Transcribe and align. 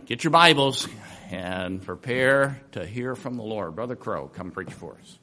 get 0.00 0.24
your 0.24 0.30
Bibles 0.30 0.88
and 1.30 1.82
prepare 1.82 2.60
to 2.72 2.86
hear 2.86 3.14
from 3.14 3.36
the 3.36 3.42
Lord. 3.42 3.74
Brother 3.74 3.96
Crow, 3.96 4.28
come 4.28 4.50
preach 4.50 4.72
for 4.72 4.96
us. 5.00 5.18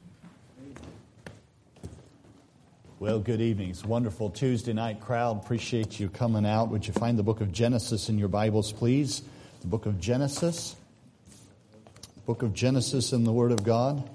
Well, 2.98 3.18
good 3.18 3.40
evening. 3.40 3.70
It's 3.70 3.82
a 3.82 3.86
wonderful 3.86 4.30
Tuesday 4.30 4.72
night 4.72 5.00
crowd. 5.00 5.42
Appreciate 5.42 5.98
you 5.98 6.08
coming 6.08 6.44
out. 6.44 6.70
Would 6.70 6.86
you 6.86 6.92
find 6.92 7.18
the 7.18 7.22
book 7.22 7.40
of 7.40 7.50
Genesis 7.50 8.08
in 8.08 8.18
your 8.18 8.28
Bibles, 8.28 8.72
please? 8.72 9.22
The 9.62 9.68
book 9.68 9.86
of 9.86 10.00
Genesis. 10.00 10.76
Book 12.26 12.42
of 12.42 12.52
Genesis 12.52 13.12
in 13.12 13.24
the 13.24 13.32
Word 13.32 13.52
of 13.52 13.64
God. 13.64 14.08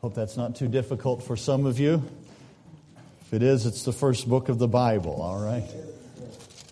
Hope 0.00 0.14
that's 0.14 0.36
not 0.36 0.56
too 0.56 0.68
difficult 0.68 1.24
for 1.24 1.36
some 1.36 1.66
of 1.66 1.78
you. 1.78 2.02
If 3.22 3.34
it 3.34 3.42
is, 3.42 3.66
it's 3.66 3.82
the 3.82 3.92
first 3.92 4.28
book 4.28 4.48
of 4.48 4.58
the 4.58 4.68
Bible, 4.68 5.20
all 5.20 5.44
right? 5.44 5.68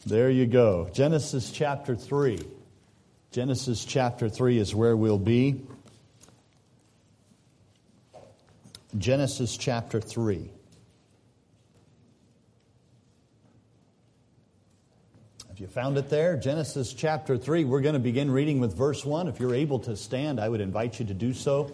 There 0.06 0.30
you 0.30 0.46
go. 0.46 0.88
Genesis 0.92 1.50
chapter 1.50 1.95
3. 1.95 2.57
Genesis 3.31 3.85
chapter 3.85 4.31
3 4.31 4.59
is 4.59 4.75
where 4.75 4.96
we'll 4.96 5.18
be. 5.18 5.61
Genesis 8.96 9.59
chapter 9.59 10.01
3. 10.01 10.51
Have 15.46 15.59
you 15.59 15.67
found 15.67 15.99
it 15.99 16.09
there? 16.09 16.39
Genesis 16.39 16.95
chapter 16.95 17.37
3. 17.37 17.64
We're 17.64 17.82
going 17.82 17.93
to 17.93 17.99
begin 17.99 18.31
reading 18.31 18.61
with 18.61 18.75
verse 18.75 19.04
1. 19.04 19.29
If 19.29 19.40
you're 19.40 19.54
able 19.54 19.81
to 19.81 19.95
stand, 19.95 20.40
I 20.40 20.49
would 20.49 20.63
invite 20.63 20.99
you 20.99 21.04
to 21.04 21.15
do 21.15 21.35
so. 21.35 21.71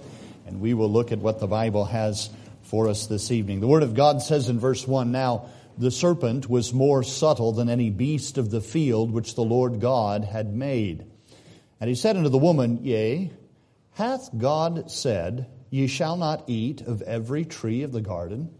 And 0.48 0.60
we 0.60 0.74
will 0.74 0.90
look 0.90 1.12
at 1.12 1.20
what 1.20 1.38
the 1.38 1.46
Bible 1.46 1.84
has 1.84 2.30
for 2.64 2.88
us 2.88 3.06
this 3.06 3.30
evening. 3.30 3.60
The 3.60 3.68
Word 3.68 3.84
of 3.84 3.94
God 3.94 4.22
says 4.22 4.48
in 4.48 4.58
verse 4.58 4.88
1 4.88 5.12
Now, 5.12 5.50
the 5.78 5.92
serpent 5.92 6.50
was 6.50 6.74
more 6.74 7.04
subtle 7.04 7.52
than 7.52 7.68
any 7.68 7.90
beast 7.90 8.38
of 8.38 8.50
the 8.50 8.60
field 8.60 9.12
which 9.12 9.36
the 9.36 9.44
Lord 9.44 9.80
God 9.80 10.24
had 10.24 10.52
made. 10.52 11.04
And 11.80 11.88
he 11.88 11.94
said 11.94 12.16
unto 12.16 12.28
the 12.28 12.38
woman, 12.38 12.84
Yea, 12.84 13.32
hath 13.92 14.30
God 14.36 14.90
said, 14.90 15.48
Ye 15.70 15.86
shall 15.86 16.16
not 16.16 16.44
eat 16.48 16.82
of 16.82 17.02
every 17.02 17.44
tree 17.44 17.82
of 17.82 17.92
the 17.92 18.00
garden? 18.00 18.54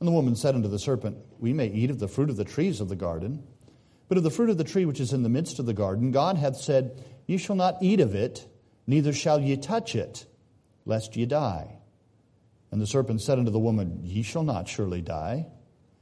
And 0.00 0.08
the 0.08 0.12
woman 0.12 0.36
said 0.36 0.54
unto 0.54 0.68
the 0.68 0.78
serpent, 0.78 1.18
We 1.38 1.52
may 1.52 1.68
eat 1.68 1.90
of 1.90 1.98
the 1.98 2.08
fruit 2.08 2.30
of 2.30 2.36
the 2.36 2.44
trees 2.44 2.80
of 2.80 2.88
the 2.88 2.96
garden, 2.96 3.42
but 4.08 4.18
of 4.18 4.24
the 4.24 4.30
fruit 4.30 4.50
of 4.50 4.58
the 4.58 4.64
tree 4.64 4.84
which 4.84 5.00
is 5.00 5.12
in 5.12 5.22
the 5.22 5.28
midst 5.28 5.58
of 5.58 5.66
the 5.66 5.74
garden, 5.74 6.12
God 6.12 6.36
hath 6.36 6.56
said, 6.56 7.04
Ye 7.26 7.36
shall 7.36 7.56
not 7.56 7.78
eat 7.82 8.00
of 8.00 8.14
it, 8.14 8.46
neither 8.86 9.12
shall 9.12 9.40
ye 9.40 9.56
touch 9.56 9.94
it, 9.94 10.26
lest 10.86 11.16
ye 11.16 11.26
die. 11.26 11.78
And 12.70 12.80
the 12.80 12.86
serpent 12.86 13.22
said 13.22 13.38
unto 13.38 13.50
the 13.50 13.58
woman, 13.58 14.00
Ye 14.04 14.22
shall 14.22 14.42
not 14.42 14.68
surely 14.68 15.02
die. 15.02 15.46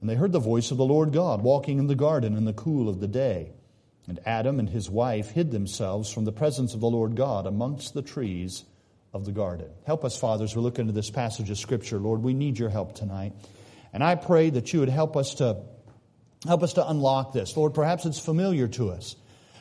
And 0.00 0.08
they 0.08 0.14
heard 0.14 0.32
the 0.32 0.38
voice 0.38 0.70
of 0.70 0.78
the 0.78 0.84
Lord 0.84 1.12
God 1.12 1.42
walking 1.42 1.78
in 1.78 1.86
the 1.86 1.94
garden 1.94 2.36
in 2.36 2.44
the 2.44 2.52
cool 2.52 2.88
of 2.88 3.00
the 3.00 3.08
day. 3.08 3.52
And 4.08 4.18
Adam 4.24 4.58
and 4.58 4.68
his 4.68 4.88
wife 4.88 5.30
hid 5.30 5.50
themselves 5.50 6.10
from 6.12 6.24
the 6.24 6.32
presence 6.32 6.74
of 6.74 6.80
the 6.80 6.90
Lord 6.90 7.16
God 7.16 7.46
amongst 7.46 7.94
the 7.94 8.02
trees 8.02 8.64
of 9.12 9.24
the 9.24 9.32
garden. 9.32 9.68
Help 9.86 10.04
us, 10.04 10.16
fathers, 10.16 10.56
we 10.56 10.62
look 10.62 10.78
into 10.78 10.92
this 10.92 11.10
passage 11.10 11.50
of 11.50 11.58
Scripture. 11.58 11.98
Lord, 11.98 12.22
we 12.22 12.32
need 12.32 12.58
your 12.58 12.70
help 12.70 12.94
tonight. 12.94 13.34
And 13.92 14.02
I 14.02 14.14
pray 14.14 14.50
that 14.50 14.72
you 14.72 14.80
would 14.80 14.88
help 14.88 15.16
us 15.16 15.34
to 15.34 15.62
help 16.46 16.62
us 16.62 16.74
to 16.74 16.88
unlock 16.88 17.34
this. 17.34 17.56
Lord, 17.56 17.74
perhaps 17.74 18.06
it's 18.06 18.18
familiar 18.18 18.66
to 18.68 18.90
us. 18.90 19.16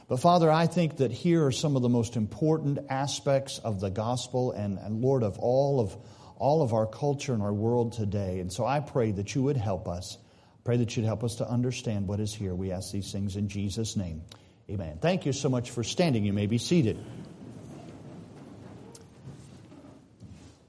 But 0.08 0.22
Father, 0.22 0.50
I 0.50 0.66
think 0.66 0.98
that 0.98 1.12
here 1.12 1.46
are 1.46 1.52
some 1.52 1.76
of 1.76 1.82
the 1.82 1.90
most 1.90 2.16
important 2.16 2.80
aspects 2.90 3.60
of 3.60 3.80
the 3.80 3.90
gospel 3.90 4.54
and, 4.54 4.80
and 4.80 5.02
Lord 5.02 5.24
of 5.24 5.38
all 5.40 5.80
of 5.82 5.96
all 6.38 6.62
of 6.62 6.74
our 6.74 6.88
culture 6.88 7.34
and 7.34 7.44
our 7.44 7.54
world 7.54 7.94
today. 7.94 8.40
And 8.40 8.52
so 8.52 8.66
I 8.66 8.80
pray 8.80 9.12
that 9.12 9.36
you 9.36 9.44
would 9.44 9.58
help 9.58 9.90
us 9.90 10.18
Pray 10.70 10.78
that 10.78 10.96
you'd 10.96 11.08
help 11.08 11.24
us 11.24 11.38
to 11.38 11.50
understand 11.50 12.08
what 12.08 12.20
is 12.20 12.32
here. 12.32 12.54
We 12.54 12.72
ask 12.72 12.92
these 12.92 13.12
things 13.12 13.36
in 13.36 13.48
Jesus' 13.48 13.96
name. 13.96 14.22
Amen. 14.70 15.00
Thank 15.02 15.26
you 15.26 15.34
so 15.34 15.50
much 15.50 15.72
for 15.72 15.84
standing. 15.84 16.24
You 16.24 16.32
may 16.32 16.46
be 16.46 16.60
seated. 16.60 17.04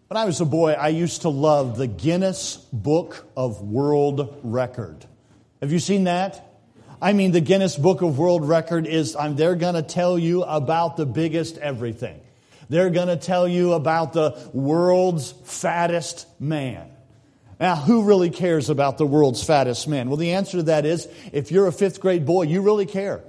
When 0.09 0.17
I 0.17 0.25
was 0.25 0.41
a 0.41 0.47
boy, 0.47 0.73
I 0.73 0.89
used 0.89 1.21
to 1.21 1.29
love 1.29 1.77
the 1.77 1.87
Guinness 1.87 2.57
Book 2.73 3.27
of 3.37 3.61
World 3.61 4.41
Record. 4.43 5.05
Have 5.61 5.71
you 5.71 5.79
seen 5.79 6.05
that? 6.05 6.51
I 7.03 7.13
mean, 7.13 7.33
the 7.33 7.43
Guinness 7.43 7.77
Book 7.77 8.01
of 8.01 8.19
World 8.19 8.49
Record 8.49 8.87
is, 8.87 9.15
um, 9.15 9.37
they're 9.37 9.55
going 9.55 9.75
to 9.75 9.83
tell 9.83 10.19
you 10.19 10.45
about 10.45 10.97
the 10.97 11.05
biggest 11.05 11.59
everything. 11.59 12.19
They're 12.71 12.89
going 12.89 13.09
to 13.09 13.19
tell 13.19 13.47
you 13.47 13.75
about 13.75 14.15
the 14.15 14.49
world's 14.55 15.33
fattest 15.45 16.27
man. 16.41 16.91
Now, 17.61 17.77
who 17.77 18.05
really 18.05 18.31
cares 18.31 18.71
about 18.71 18.97
the 18.97 19.07
world's 19.07 19.45
fattest 19.45 19.87
man? 19.87 20.09
Well, 20.09 20.17
the 20.17 20.33
answer 20.33 20.57
to 20.57 20.63
that 20.65 20.87
is 20.87 21.07
if 21.31 21.53
you're 21.53 21.67
a 21.67 21.73
fifth 21.73 22.01
grade 22.01 22.25
boy, 22.25 22.45
you 22.45 22.63
really 22.63 22.87
care. 22.87 23.23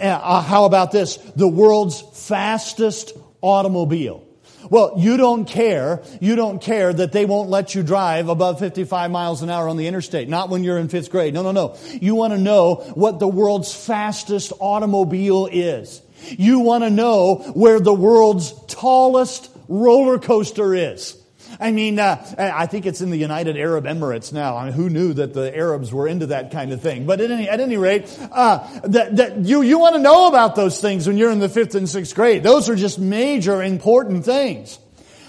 Uh, 0.00 0.40
how 0.40 0.64
about 0.64 0.92
this? 0.92 1.16
The 1.16 1.48
world's 1.48 2.00
fastest 2.28 3.12
automobile. 3.40 4.24
Well, 4.70 4.94
you 4.96 5.16
don't 5.16 5.44
care. 5.44 6.02
You 6.20 6.36
don't 6.36 6.62
care 6.62 6.92
that 6.92 7.12
they 7.12 7.26
won't 7.26 7.50
let 7.50 7.74
you 7.74 7.82
drive 7.82 8.28
above 8.28 8.60
55 8.60 9.10
miles 9.10 9.42
an 9.42 9.50
hour 9.50 9.68
on 9.68 9.76
the 9.76 9.88
interstate. 9.88 10.28
Not 10.28 10.48
when 10.48 10.64
you're 10.64 10.78
in 10.78 10.88
fifth 10.88 11.10
grade. 11.10 11.34
No, 11.34 11.42
no, 11.42 11.52
no. 11.52 11.76
You 11.90 12.14
want 12.14 12.32
to 12.32 12.38
know 12.38 12.76
what 12.94 13.18
the 13.18 13.28
world's 13.28 13.74
fastest 13.74 14.52
automobile 14.60 15.48
is. 15.50 16.00
You 16.30 16.60
want 16.60 16.84
to 16.84 16.90
know 16.90 17.36
where 17.54 17.80
the 17.80 17.92
world's 17.92 18.54
tallest 18.68 19.50
roller 19.68 20.18
coaster 20.18 20.74
is. 20.74 21.18
I 21.64 21.72
mean, 21.72 21.98
uh, 21.98 22.22
I 22.36 22.66
think 22.66 22.84
it's 22.84 23.00
in 23.00 23.08
the 23.08 23.16
United 23.16 23.56
Arab 23.56 23.86
Emirates 23.86 24.34
now. 24.34 24.58
I 24.58 24.64
mean, 24.66 24.74
who 24.74 24.90
knew 24.90 25.14
that 25.14 25.32
the 25.32 25.56
Arabs 25.56 25.90
were 25.90 26.06
into 26.06 26.26
that 26.26 26.50
kind 26.50 26.72
of 26.72 26.82
thing? 26.82 27.06
But 27.06 27.22
at 27.22 27.30
any, 27.30 27.48
at 27.48 27.58
any 27.58 27.78
rate, 27.78 28.14
uh, 28.20 28.68
that, 28.84 29.16
that 29.16 29.38
you, 29.38 29.62
you 29.62 29.78
want 29.78 29.94
to 29.94 30.02
know 30.02 30.28
about 30.28 30.56
those 30.56 30.78
things 30.78 31.06
when 31.06 31.16
you're 31.16 31.30
in 31.30 31.38
the 31.38 31.48
fifth 31.48 31.74
and 31.74 31.88
sixth 31.88 32.14
grade. 32.14 32.42
Those 32.42 32.68
are 32.68 32.76
just 32.76 32.98
major 32.98 33.62
important 33.62 34.26
things. 34.26 34.78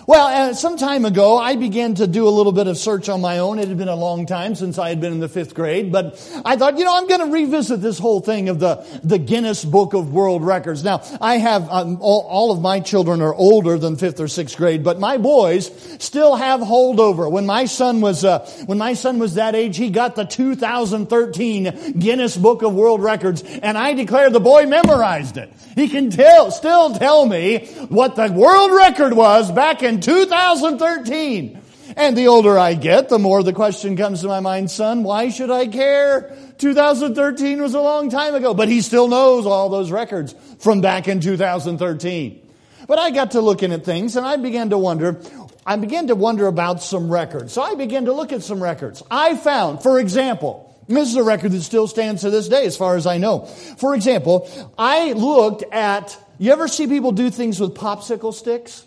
Well, 0.07 0.27
uh, 0.27 0.53
some 0.53 0.77
time 0.77 1.03
ago, 1.03 1.35
I 1.35 1.55
began 1.55 1.95
to 1.95 2.05
do 2.05 2.27
a 2.27 2.29
little 2.29 2.51
bit 2.51 2.67
of 2.67 2.77
search 2.77 3.09
on 3.09 3.21
my 3.21 3.39
own. 3.39 3.57
It 3.57 3.69
had 3.69 3.77
been 3.79 3.87
a 3.87 3.95
long 3.95 4.27
time 4.27 4.53
since 4.53 4.77
I 4.77 4.89
had 4.89 5.01
been 5.01 5.13
in 5.13 5.19
the 5.19 5.27
fifth 5.27 5.55
grade, 5.55 5.91
but 5.91 6.13
I 6.45 6.57
thought, 6.57 6.77
you 6.77 6.85
know, 6.85 6.95
I'm 6.95 7.07
going 7.07 7.21
to 7.21 7.33
revisit 7.33 7.81
this 7.81 7.97
whole 7.97 8.19
thing 8.19 8.49
of 8.49 8.59
the, 8.59 8.85
the 9.03 9.17
Guinness 9.17 9.65
Book 9.65 9.95
of 9.95 10.13
World 10.13 10.45
Records. 10.45 10.83
Now, 10.83 11.01
I 11.19 11.37
have, 11.37 11.67
um, 11.71 11.97
all, 12.01 12.21
all, 12.29 12.51
of 12.51 12.61
my 12.61 12.81
children 12.81 13.19
are 13.23 13.33
older 13.33 13.79
than 13.79 13.95
fifth 13.95 14.19
or 14.19 14.27
sixth 14.27 14.57
grade, 14.57 14.83
but 14.83 14.99
my 14.99 15.17
boys 15.17 15.71
still 15.97 16.35
have 16.35 16.59
holdover. 16.59 17.31
When 17.31 17.47
my 17.47 17.65
son 17.65 17.99
was, 17.99 18.23
uh, 18.23 18.47
when 18.67 18.77
my 18.77 18.93
son 18.93 19.17
was 19.17 19.33
that 19.35 19.55
age, 19.55 19.75
he 19.75 19.89
got 19.89 20.15
the 20.15 20.25
2013 20.25 21.97
Guinness 21.97 22.37
Book 22.37 22.61
of 22.61 22.75
World 22.75 23.01
Records, 23.01 23.41
and 23.41 23.75
I 23.75 23.93
declare 23.93 24.29
the 24.29 24.39
boy 24.39 24.67
memorized 24.67 25.37
it. 25.37 25.51
He 25.73 25.89
can 25.89 26.11
tell, 26.11 26.51
still 26.51 26.93
tell 26.93 27.25
me 27.25 27.65
what 27.89 28.15
the 28.15 28.31
world 28.31 28.71
record 28.71 29.13
was 29.13 29.51
back 29.51 29.81
in 29.81 29.94
2013. 30.01 31.61
And 31.95 32.17
the 32.17 32.27
older 32.27 32.57
I 32.57 32.73
get, 32.73 33.09
the 33.09 33.19
more 33.19 33.43
the 33.43 33.53
question 33.53 33.95
comes 33.95 34.21
to 34.21 34.27
my 34.27 34.39
mind, 34.39 34.71
son, 34.71 35.03
why 35.03 35.29
should 35.29 35.51
I 35.51 35.67
care? 35.67 36.35
2013 36.57 37.61
was 37.61 37.73
a 37.73 37.79
long 37.79 38.09
time 38.09 38.33
ago, 38.33 38.53
but 38.53 38.67
he 38.67 38.81
still 38.81 39.07
knows 39.07 39.45
all 39.45 39.69
those 39.69 39.91
records 39.91 40.33
from 40.59 40.81
back 40.81 41.07
in 41.07 41.19
2013. 41.19 42.41
But 42.87 42.99
I 42.99 43.11
got 43.11 43.31
to 43.31 43.41
looking 43.41 43.71
at 43.71 43.85
things 43.85 44.15
and 44.15 44.25
I 44.25 44.37
began 44.37 44.71
to 44.71 44.77
wonder, 44.77 45.21
I 45.65 45.75
began 45.75 46.07
to 46.07 46.15
wonder 46.15 46.47
about 46.47 46.81
some 46.81 47.09
records. 47.09 47.53
So 47.53 47.61
I 47.61 47.75
began 47.75 48.05
to 48.05 48.13
look 48.13 48.31
at 48.31 48.43
some 48.43 48.61
records. 48.61 49.03
I 49.09 49.35
found, 49.35 49.81
for 49.81 49.99
example, 49.99 50.75
this 50.87 51.09
is 51.09 51.15
a 51.15 51.23
record 51.23 51.51
that 51.51 51.61
still 51.61 51.87
stands 51.87 52.21
to 52.21 52.29
this 52.29 52.47
day 52.47 52.65
as 52.65 52.77
far 52.77 52.95
as 52.95 53.07
I 53.07 53.17
know. 53.17 53.45
For 53.77 53.95
example, 53.95 54.49
I 54.77 55.13
looked 55.13 55.63
at, 55.71 56.17
you 56.37 56.51
ever 56.51 56.67
see 56.67 56.87
people 56.87 57.11
do 57.11 57.29
things 57.29 57.59
with 57.59 57.73
popsicle 57.73 58.33
sticks? 58.33 58.85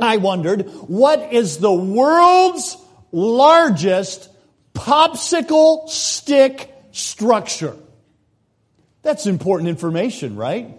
I 0.00 0.16
wondered, 0.16 0.62
what 0.88 1.32
is 1.32 1.58
the 1.58 1.72
world's 1.72 2.76
largest 3.12 4.28
popsicle 4.74 5.88
stick 5.88 6.72
structure? 6.92 7.76
That's 9.02 9.26
important 9.26 9.68
information, 9.68 10.36
right? 10.36 10.78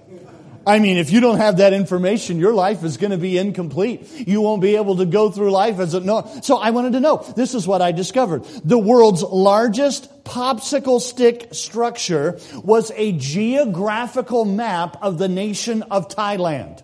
I 0.66 0.80
mean, 0.80 0.96
if 0.96 1.12
you 1.12 1.20
don't 1.20 1.38
have 1.38 1.58
that 1.58 1.74
information, 1.74 2.40
your 2.40 2.54
life 2.54 2.86
is 2.86 2.96
going 2.96 3.12
to 3.12 3.18
be 3.18 3.38
incomplete. 3.38 4.10
You 4.26 4.40
won't 4.40 4.62
be 4.62 4.78
able 4.78 4.98
to 4.98 5.06
go 5.06 5.30
through 5.30 5.52
life 5.52 5.80
as 5.80 5.94
a 5.94 6.00
no. 6.00 6.26
So 6.42 6.58
I 6.58 6.70
wanted 6.70 6.94
to 6.94 7.02
know. 7.02 7.18
This 7.36 7.54
is 7.54 7.68
what 7.68 7.82
I 7.82 7.92
discovered. 7.92 8.46
The 8.64 8.78
world's 8.78 9.24
largest 9.24 10.24
popsicle 10.24 11.02
stick 11.02 11.50
structure 11.52 12.40
was 12.64 12.94
a 12.96 13.12
geographical 13.12 14.46
map 14.46 14.98
of 15.02 15.18
the 15.18 15.28
nation 15.28 15.84
of 15.84 16.08
Thailand. 16.08 16.82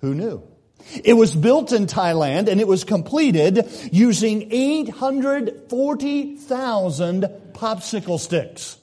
Who 0.00 0.14
knew? 0.14 0.42
It 1.04 1.14
was 1.14 1.34
built 1.34 1.72
in 1.72 1.86
Thailand 1.86 2.48
and 2.48 2.60
it 2.60 2.68
was 2.68 2.84
completed 2.84 3.68
using 3.92 4.52
840,000 4.52 7.22
popsicle 7.52 8.18
sticks. 8.18 8.78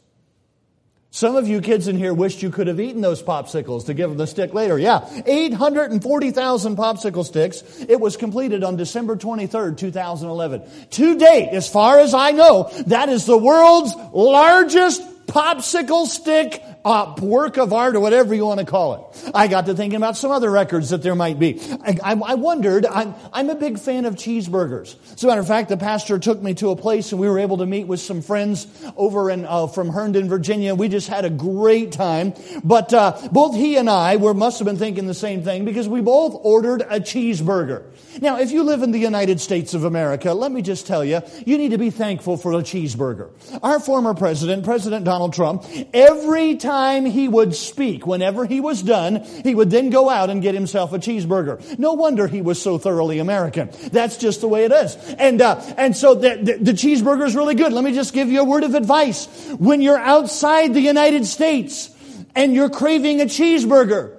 Some 1.16 1.38
of 1.38 1.48
you 1.48 1.62
kids 1.62 1.88
in 1.88 1.98
here 1.98 2.14
wished 2.14 2.44
you 2.44 2.50
could 2.50 2.68
have 2.68 2.82
eaten 2.82 3.00
those 3.00 3.24
popsicles 3.24 3.86
to 3.86 3.94
give 3.94 4.10
them 4.10 4.18
the 4.18 4.28
stick 4.28 4.54
later. 4.54 4.78
Yeah, 4.78 5.08
840,000 5.26 6.76
popsicle 6.76 7.24
sticks. 7.24 7.64
It 7.88 8.02
was 8.02 8.18
completed 8.18 8.66
on 8.66 8.76
December 8.76 9.16
23rd, 9.16 9.78
2011. 9.78 10.64
To 10.90 11.18
date, 11.18 11.52
as 11.54 11.70
far 11.70 12.00
as 12.00 12.14
I 12.14 12.32
know, 12.32 12.70
that 12.88 13.08
is 13.08 13.26
the 13.26 13.38
world's 13.38 13.96
largest 14.12 15.02
popsicle 15.28 16.06
stick 16.06 16.62
work 16.86 17.58
of 17.58 17.74
art 17.74 17.96
or 17.96 18.00
whatever 18.00 18.36
you 18.36 18.46
want 18.46 18.60
to 18.60 18.66
call 18.66 18.94
it. 18.94 19.32
I 19.34 19.48
got 19.48 19.66
to 19.66 19.74
thinking 19.74 19.98
about 19.98 20.18
some 20.18 20.30
other 20.30 20.52
records 20.52 20.92
that 20.92 21.02
there 21.02 21.16
might 21.16 21.40
be. 21.40 21.60
I, 21.82 21.98
I, 22.04 22.14
I 22.14 22.36
wondered, 22.36 22.86
I'm, 22.86 23.16
I'm 23.34 23.50
a 23.50 23.56
big 23.56 23.80
fan 23.80 24.06
of 24.06 24.16
cheeseburgers. 24.16 24.96
As 25.14 25.24
a 25.24 25.28
matter 25.28 25.42
of 25.42 25.48
fact, 25.48 25.70
the 25.70 25.78
pastor 25.78 26.20
took 26.20 26.42
me 26.42 26.54
to 26.56 26.70
a 26.70 26.76
place 26.76 27.12
and 27.12 27.20
we 27.20 27.28
were 27.28 27.40
able 27.40 27.58
to 27.58 27.66
meet 27.66 27.88
with 27.88 28.00
some 28.00 28.22
friends 28.22 28.68
over 28.96 29.32
in, 29.32 29.46
uh, 29.46 29.66
from 29.66 29.90
Herndon, 29.90 30.30
Virginia. 30.30 30.76
We 30.76 30.88
just 30.88 31.08
had 31.08 31.26
a 31.26 31.30
great 31.30 31.92
time. 31.92 32.36
But 32.64 32.94
uh, 32.94 33.30
both 33.32 33.56
he 33.56 33.78
and 33.78 33.90
I 33.90 34.18
were, 34.18 34.36
must 34.36 34.60
have 34.60 34.68
been 34.68 34.78
thinking 34.78 35.08
the 35.08 35.16
same 35.16 35.44
thing 35.44 35.66
because 35.66 35.90
we 35.90 36.02
both 36.02 36.40
ordered 36.44 36.82
a 36.82 37.00
cheeseburger. 37.00 37.84
Now, 38.22 38.38
if 38.40 38.52
you 38.52 38.64
live 38.64 38.84
in 38.84 38.92
the 38.92 39.00
United 39.00 39.42
States 39.42 39.74
of 39.74 39.86
America, 39.86 40.34
let 40.34 40.52
me 40.52 40.62
just 40.62 40.86
tell 40.86 41.04
you, 41.04 41.22
you 41.48 41.58
need 41.58 41.72
to 41.72 41.80
be 41.80 41.90
thankful 41.90 42.38
for 42.38 42.54
a 42.54 42.58
cheeseburger. 42.58 43.32
Our 43.64 43.80
former 43.80 44.14
president, 44.14 44.64
President 44.66 45.04
Donald 45.04 45.34
Trump, 45.34 45.66
every 45.94 46.56
time 46.58 46.75
time 46.76 47.06
he 47.06 47.28
would 47.30 47.56
speak, 47.56 48.06
whenever 48.06 48.46
he 48.46 48.60
was 48.60 48.82
done, 48.82 49.24
he 49.44 49.56
would 49.56 49.72
then 49.72 49.90
go 49.90 50.10
out 50.10 50.30
and 50.30 50.42
get 50.42 50.54
himself 50.54 50.92
a 50.92 51.00
cheeseburger. 51.00 51.80
No 51.80 51.94
wonder 51.94 52.28
he 52.28 52.42
was 52.42 52.62
so 52.62 52.78
thoroughly 52.78 53.20
American. 53.20 53.70
That's 53.92 54.18
just 54.18 54.42
the 54.42 54.50
way 54.50 54.66
it 54.66 54.74
is. 54.74 54.96
And, 55.18 55.42
uh, 55.42 55.62
and 55.78 55.96
so 55.96 56.16
the, 56.16 56.36
the, 56.36 56.54
the 56.58 56.72
cheeseburger 56.74 57.26
is 57.26 57.36
really 57.36 57.56
good. 57.56 57.72
Let 57.72 57.84
me 57.86 57.94
just 57.94 58.14
give 58.14 58.28
you 58.30 58.42
a 58.42 58.44
word 58.44 58.64
of 58.64 58.76
advice. 58.76 59.28
When 59.58 59.82
you're 59.82 59.98
outside 59.98 60.74
the 60.74 60.82
United 60.82 61.26
States 61.26 61.90
and 62.36 62.54
you're 62.54 62.70
craving 62.70 63.22
a 63.22 63.26
cheeseburger, 63.26 64.18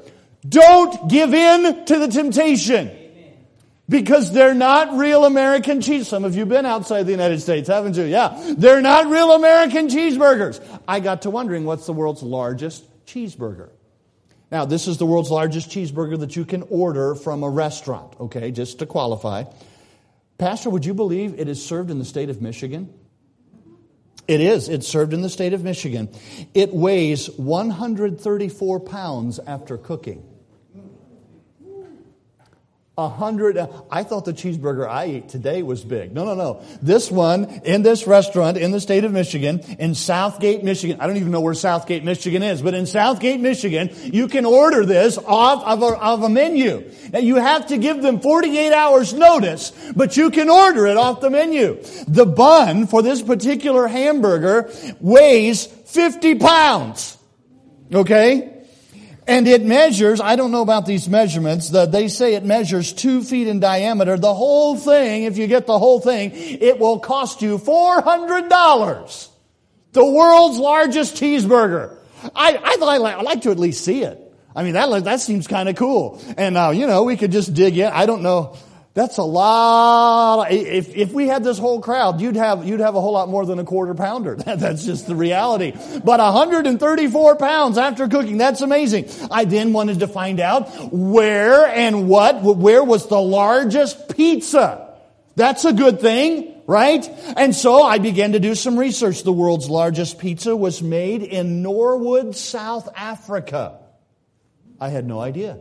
don't 0.49 1.11
give 1.11 1.35
in 1.35 1.85
to 1.85 1.99
the 1.99 2.09
temptation. 2.09 2.91
Because 3.89 4.33
they're 4.33 4.55
not 4.55 4.99
real 4.99 5.25
American 5.25 5.81
cheese. 5.81 6.09
Some 6.09 6.25
of 6.25 6.35
you 6.35 6.45
been 6.45 6.67
outside 6.67 7.05
the 7.05 7.13
United 7.13 7.41
States, 7.41 7.69
haven't 7.69 7.97
you? 7.97 8.05
Yeah. 8.05 8.55
They're 8.57 8.81
not 8.81 9.07
real 9.07 9.33
American 9.33 9.89
cheeseburgers. 9.89 10.61
I 10.89 10.99
got 10.99 11.23
to 11.23 11.31
wondering 11.31 11.65
what's 11.65 11.87
the 11.87 11.93
world's 11.93 12.23
largest 12.23 12.85
cheeseburger? 13.07 13.71
Now, 14.51 14.65
this 14.65 14.89
is 14.89 14.99
the 14.99 15.07
world's 15.07 15.31
largest 15.31 15.71
cheeseburger 15.71 16.19
that 16.21 16.37
you 16.37 16.45
can 16.45 16.63
order 16.71 17.15
from 17.15 17.43
a 17.43 17.51
restaurant, 17.51 18.15
okay, 18.21 18.51
just 18.51 18.81
to 18.81 18.87
qualify. 18.87 19.45
Pastor, 20.39 20.71
would 20.71 20.85
you 20.85 20.95
believe 20.95 21.39
it 21.39 21.49
is 21.49 21.65
served 21.65 21.91
in 21.91 21.99
the 21.99 22.05
state 22.05 22.31
of 22.31 22.43
Michigan? 22.43 22.93
It 24.29 24.41
is. 24.41 24.69
It's 24.69 24.89
served 24.89 25.13
in 25.15 25.23
the 25.23 25.29
state 25.29 25.53
of 25.53 25.63
Michigan. 25.63 26.09
It 26.53 26.73
weighs 26.73 27.31
134 27.31 28.81
pounds 28.81 29.39
after 29.39 29.79
cooking. 29.79 30.25
A 32.99 33.11
hundred. 33.11 33.59
I 33.91 34.05
thought 34.05 34.25
the 34.25 34.33
cheeseburger 34.33 34.89
I 34.89 35.05
ate 35.05 35.29
today 35.29 35.63
was 35.63 35.85
big. 35.85 36.15
No, 36.15 36.25
no, 36.25 36.35
no. 36.35 36.63
This 36.81 37.11
one 37.11 37.45
in 37.63 37.83
this 37.83 38.07
restaurant 38.07 38.57
in 38.57 38.71
the 38.71 38.81
state 38.81 39.05
of 39.05 39.13
Michigan, 39.13 39.61
in 39.79 39.95
Southgate, 39.95 40.65
Michigan. 40.65 40.99
I 40.99 41.07
don't 41.07 41.19
even 41.19 41.31
know 41.31 41.43
where 41.43 41.53
Southgate, 41.53 42.05
Michigan 42.05 42.43
is, 42.43 42.63
but 42.63 42.73
in 42.73 42.87
Southgate, 42.87 43.39
Michigan, 43.39 43.91
you 44.03 44.29
can 44.29 44.47
order 44.47 44.87
this 44.87 45.19
off 45.19 45.63
of 45.65 45.83
a, 45.83 45.99
of 45.99 46.23
a 46.23 46.31
menu. 46.31 46.91
Now 47.13 47.19
you 47.19 47.37
have 47.37 47.67
to 47.67 47.77
give 47.77 48.01
them 48.01 48.21
48 48.21 48.73
hours 48.73 49.13
notice, 49.13 49.73
but 49.95 50.17
you 50.17 50.31
can 50.31 50.49
order 50.49 50.87
it 50.87 50.97
off 50.97 51.21
the 51.21 51.29
menu. 51.29 51.83
The 52.09 52.25
bun 52.25 52.87
for 52.87 53.03
this 53.03 53.21
particular 53.21 53.89
hamburger 53.89 54.71
weighs 55.01 55.67
50 55.67 56.37
pounds. 56.37 57.19
Okay? 57.93 58.56
And 59.29 59.49
it 59.49 59.65
measures, 59.65 60.21
I 60.21 60.37
don't 60.37 60.53
know 60.53 60.63
about 60.63 60.87
these 60.87 61.09
measurements, 61.09 61.71
the, 61.71 61.87
they 61.87 62.07
say 62.07 62.35
it 62.35 62.45
measures 62.45 62.93
two 62.93 63.25
feet 63.25 63.49
in 63.49 63.59
diameter. 63.59 64.17
The 64.17 64.33
whole 64.33 64.77
thing, 64.77 65.25
if 65.25 65.37
you 65.37 65.49
get 65.49 65.67
the 65.67 65.79
whole 65.79 66.01
thing, 66.01 66.31
it 66.35 66.79
will 66.79 67.01
cost 67.01 67.43
you 67.43 67.59
$400. 67.59 69.29
The 69.93 70.05
world's 70.05 70.59
largest 70.59 71.17
cheeseburger. 71.17 71.97
I, 72.35 72.57
I'd 72.57 72.81
like, 72.81 73.17
I'd 73.17 73.25
like 73.25 73.43
to 73.43 73.51
at 73.51 73.59
least 73.59 73.85
see 73.85 74.03
it. 74.03 74.23
I 74.55 74.63
mean, 74.63 74.75
that, 74.75 75.05
that 75.05 75.21
seems 75.21 75.47
kind 75.47 75.69
of 75.69 75.77
cool. 75.77 76.23
And 76.37 76.55
now, 76.55 76.69
uh, 76.69 76.71
you 76.71 76.87
know, 76.87 77.03
we 77.03 77.17
could 77.17 77.33
just 77.33 77.53
dig 77.53 77.77
in. 77.77 77.87
I 77.93 78.07
don't 78.07 78.23
know. 78.23 78.57
That's 78.97 79.19
a 79.19 79.25
lot. 79.25 80.51
If, 80.51 80.97
if 80.97 81.13
we 81.13 81.29
had 81.29 81.45
this 81.45 81.59
whole 81.59 81.83
crowd, 81.83 82.19
you'd 82.23 82.37
have, 82.37 82.65
you'd 82.67 82.81
have 82.81 82.95
a 82.95 83.01
whole 83.03 83.13
lot 83.13 83.29
more 83.29 83.45
than 83.45 83.59
a 83.59 83.65
quarter 83.65 83.93
pounder. 83.93 84.37
That's 84.57 84.87
just 84.87 85.07
the 85.07 85.15
reality. 85.15 85.73
But 86.03 86.19
134 86.19 87.37
pounds 87.37 87.77
after 87.77 88.09
cooking, 88.09 88.39
that's 88.39 88.63
amazing. 88.63 89.11
I 89.31 89.45
then 89.45 89.75
wanted 89.75 89.99
to 90.01 90.09
find 90.09 90.41
out 90.41 90.91
where 90.91 91.67
and 91.67 92.09
what, 92.09 92.41
where 92.43 92.83
was 92.83 93.07
the 93.09 93.21
largest 93.21 94.17
pizza? 94.17 94.97
That's 95.35 95.67
a 95.67 95.75
good 95.75 96.01
thing, 96.01 96.55
right? 96.67 97.07
And 97.37 97.55
so 97.55 97.83
I 97.83 97.99
began 97.99 98.33
to 98.33 98.41
do 98.41 98.55
some 98.55 98.79
research. 98.79 99.25
The 99.25 99.33
world's 99.33 99.69
largest 99.69 100.19
pizza 100.19 100.57
was 100.57 100.81
made 100.81 101.23
in 101.23 101.61
Norwood, 101.61 102.35
South 102.35 102.89
Africa. 102.97 103.79
I 104.81 104.89
had 104.89 105.07
no 105.07 105.21
idea. 105.21 105.59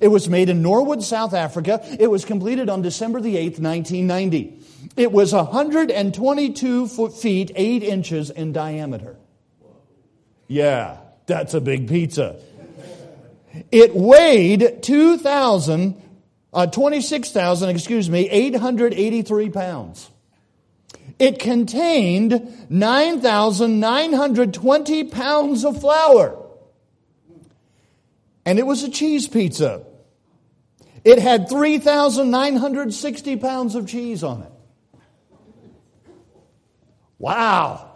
It 0.00 0.08
was 0.08 0.28
made 0.28 0.48
in 0.48 0.62
Norwood, 0.62 1.02
South 1.02 1.34
Africa. 1.34 1.84
It 1.98 2.08
was 2.08 2.24
completed 2.24 2.68
on 2.68 2.82
December 2.82 3.20
the 3.20 3.36
8th, 3.36 3.60
1990. 3.60 4.60
It 4.96 5.12
was 5.12 5.32
122 5.32 6.88
foot, 6.88 7.16
feet, 7.16 7.52
8 7.54 7.82
inches 7.82 8.30
in 8.30 8.52
diameter. 8.52 9.16
Yeah, 10.46 10.98
that's 11.26 11.54
a 11.54 11.60
big 11.60 11.88
pizza. 11.88 12.36
It 13.70 13.94
weighed 13.94 14.82
2,000, 14.82 16.02
uh, 16.52 16.66
26,000, 16.66 17.70
excuse 17.70 18.10
me, 18.10 18.28
883 18.28 19.50
pounds. 19.50 20.10
It 21.18 21.38
contained 21.38 22.66
9,920 22.70 25.04
pounds 25.04 25.64
of 25.64 25.80
flour 25.80 26.47
and 28.48 28.58
it 28.58 28.66
was 28.66 28.82
a 28.82 28.88
cheese 28.88 29.28
pizza. 29.28 29.84
It 31.04 31.18
had 31.18 31.50
3,960 31.50 33.36
pounds 33.36 33.74
of 33.74 33.86
cheese 33.86 34.24
on 34.24 34.42
it. 34.42 34.50
Wow. 37.18 37.87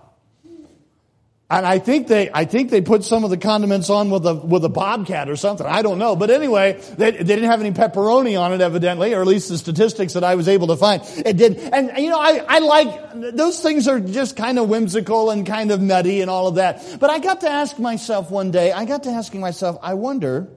And 1.52 1.66
I 1.66 1.80
think 1.80 2.08
they, 2.08 2.30
I 2.32 2.46
think 2.46 2.70
they 2.70 2.80
put 2.80 3.04
some 3.04 3.24
of 3.24 3.30
the 3.30 3.36
condiments 3.36 3.90
on 3.90 4.08
with 4.08 4.26
a, 4.26 4.34
with 4.34 4.64
a 4.64 4.70
bobcat 4.70 5.28
or 5.28 5.36
something. 5.36 5.66
I 5.66 5.82
don't 5.82 5.98
know. 5.98 6.16
But 6.16 6.30
anyway, 6.30 6.80
they, 6.96 7.10
they 7.10 7.22
didn't 7.24 7.50
have 7.50 7.60
any 7.60 7.72
pepperoni 7.72 8.40
on 8.40 8.54
it 8.54 8.62
evidently, 8.62 9.12
or 9.12 9.20
at 9.20 9.26
least 9.26 9.50
the 9.50 9.58
statistics 9.58 10.14
that 10.14 10.24
I 10.24 10.34
was 10.34 10.48
able 10.48 10.68
to 10.68 10.76
find. 10.76 11.02
It 11.26 11.36
did. 11.36 11.58
And 11.58 11.92
you 11.98 12.08
know, 12.08 12.18
I, 12.18 12.42
I 12.48 12.58
like, 12.60 13.36
those 13.36 13.60
things 13.60 13.86
are 13.86 14.00
just 14.00 14.34
kind 14.34 14.58
of 14.58 14.70
whimsical 14.70 15.28
and 15.28 15.46
kind 15.46 15.70
of 15.72 15.82
nutty 15.82 16.22
and 16.22 16.30
all 16.30 16.48
of 16.48 16.54
that. 16.54 16.96
But 16.98 17.10
I 17.10 17.18
got 17.18 17.42
to 17.42 17.50
ask 17.50 17.78
myself 17.78 18.30
one 18.30 18.50
day, 18.50 18.72
I 18.72 18.86
got 18.86 19.02
to 19.02 19.10
asking 19.10 19.42
myself, 19.42 19.76
I 19.82 19.92
wonder, 19.92 20.48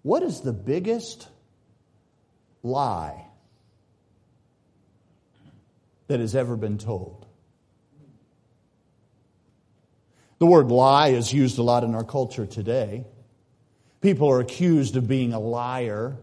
what 0.00 0.22
is 0.22 0.40
the 0.40 0.54
biggest 0.54 1.28
lie 2.62 3.26
that 6.06 6.20
has 6.20 6.34
ever 6.34 6.56
been 6.56 6.78
told? 6.78 7.23
The 10.38 10.46
word 10.46 10.70
lie 10.70 11.08
is 11.08 11.32
used 11.32 11.58
a 11.58 11.62
lot 11.62 11.84
in 11.84 11.94
our 11.94 12.04
culture 12.04 12.46
today. 12.46 13.04
People 14.00 14.28
are 14.30 14.40
accused 14.40 14.96
of 14.96 15.08
being 15.08 15.32
a 15.32 15.40
liar. 15.40 16.16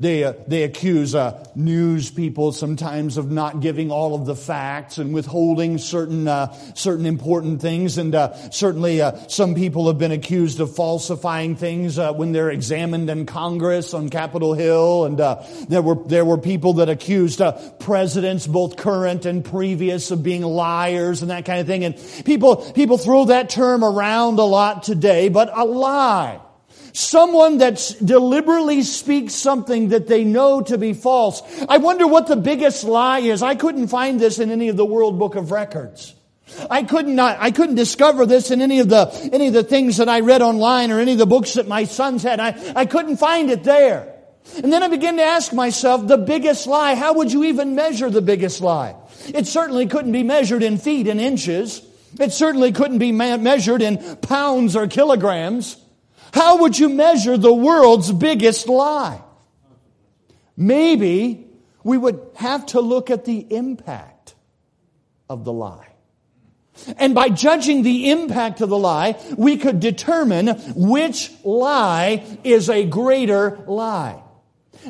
They, 0.00 0.24
uh, 0.24 0.32
they 0.48 0.62
accuse 0.62 1.14
uh, 1.14 1.46
news 1.54 2.10
people 2.10 2.52
sometimes 2.52 3.18
of 3.18 3.30
not 3.30 3.60
giving 3.60 3.90
all 3.90 4.14
of 4.14 4.24
the 4.24 4.34
facts 4.34 4.96
and 4.96 5.12
withholding 5.12 5.76
certain, 5.76 6.26
uh, 6.26 6.54
certain 6.74 7.04
important 7.04 7.60
things. 7.60 7.98
And 7.98 8.14
uh, 8.14 8.32
certainly 8.48 9.02
uh, 9.02 9.28
some 9.28 9.54
people 9.54 9.88
have 9.88 9.98
been 9.98 10.10
accused 10.10 10.58
of 10.60 10.74
falsifying 10.74 11.54
things 11.54 11.98
uh, 11.98 12.14
when 12.14 12.32
they're 12.32 12.50
examined 12.50 13.10
in 13.10 13.26
Congress 13.26 13.92
on 13.92 14.08
Capitol 14.08 14.54
Hill. 14.54 15.04
And 15.04 15.18
there, 15.68 15.82
were, 15.82 16.02
there 16.06 16.24
were 16.24 16.38
people 16.38 16.74
that 16.74 16.88
accused 16.88 17.42
presidents, 17.78 18.46
both 18.46 18.78
current 18.78 19.26
and 19.26 19.44
previous, 19.44 20.10
of 20.10 20.22
being 20.22 20.40
liars 20.40 21.20
and 21.20 21.30
that 21.30 21.44
kind 21.44 21.60
of 21.60 21.66
thing. 21.66 21.84
And 21.84 21.94
people, 22.24 22.56
people 22.72 22.96
throw 22.96 23.26
that 23.26 23.50
term 23.50 23.84
around 23.84 24.38
a 24.38 24.44
lot 24.44 24.82
today, 24.82 25.28
but 25.28 25.50
a 25.54 25.66
lie 25.66 26.40
Someone 26.92 27.58
that 27.58 27.96
deliberately 28.04 28.82
speaks 28.82 29.34
something 29.34 29.88
that 29.88 30.08
they 30.08 30.24
know 30.24 30.60
to 30.62 30.78
be 30.78 30.92
false. 30.92 31.42
I 31.68 31.78
wonder 31.78 32.06
what 32.06 32.26
the 32.26 32.36
biggest 32.36 32.84
lie 32.84 33.20
is. 33.20 33.42
I 33.42 33.54
couldn't 33.54 33.88
find 33.88 34.18
this 34.18 34.38
in 34.38 34.50
any 34.50 34.68
of 34.68 34.76
the 34.76 34.84
World 34.84 35.18
Book 35.18 35.34
of 35.34 35.50
Records. 35.50 36.14
I 36.68 36.82
couldn't 36.82 37.14
not, 37.14 37.36
I 37.40 37.52
couldn't 37.52 37.76
discover 37.76 38.26
this 38.26 38.50
in 38.50 38.60
any 38.60 38.80
of 38.80 38.88
the 38.88 39.30
any 39.32 39.46
of 39.46 39.52
the 39.52 39.62
things 39.62 39.98
that 39.98 40.08
I 40.08 40.20
read 40.20 40.42
online 40.42 40.90
or 40.90 40.98
any 40.98 41.12
of 41.12 41.18
the 41.18 41.26
books 41.26 41.54
that 41.54 41.68
my 41.68 41.84
sons 41.84 42.24
had. 42.24 42.40
I, 42.40 42.72
I 42.74 42.86
couldn't 42.86 43.18
find 43.18 43.50
it 43.50 43.62
there. 43.62 44.16
And 44.56 44.72
then 44.72 44.82
I 44.82 44.88
began 44.88 45.16
to 45.16 45.22
ask 45.22 45.52
myself, 45.52 46.08
the 46.08 46.18
biggest 46.18 46.66
lie, 46.66 46.94
how 46.94 47.14
would 47.14 47.30
you 47.32 47.44
even 47.44 47.74
measure 47.74 48.10
the 48.10 48.22
biggest 48.22 48.60
lie? 48.60 48.96
It 49.28 49.46
certainly 49.46 49.86
couldn't 49.86 50.12
be 50.12 50.22
measured 50.22 50.62
in 50.62 50.78
feet 50.78 51.06
and 51.06 51.20
inches. 51.20 51.82
It 52.18 52.32
certainly 52.32 52.72
couldn't 52.72 52.98
be 52.98 53.12
measured 53.12 53.82
in 53.82 54.16
pounds 54.16 54.74
or 54.74 54.88
kilograms. 54.88 55.76
How 56.32 56.58
would 56.58 56.78
you 56.78 56.88
measure 56.88 57.36
the 57.36 57.52
world's 57.52 58.12
biggest 58.12 58.68
lie? 58.68 59.20
Maybe 60.56 61.46
we 61.82 61.96
would 61.96 62.20
have 62.36 62.66
to 62.66 62.80
look 62.80 63.10
at 63.10 63.24
the 63.24 63.38
impact 63.38 64.34
of 65.28 65.44
the 65.44 65.52
lie. 65.52 65.86
And 66.96 67.14
by 67.14 67.28
judging 67.28 67.82
the 67.82 68.10
impact 68.10 68.60
of 68.60 68.68
the 68.68 68.78
lie, 68.78 69.20
we 69.36 69.56
could 69.56 69.80
determine 69.80 70.48
which 70.74 71.30
lie 71.44 72.24
is 72.44 72.70
a 72.70 72.84
greater 72.84 73.62
lie. 73.66 74.22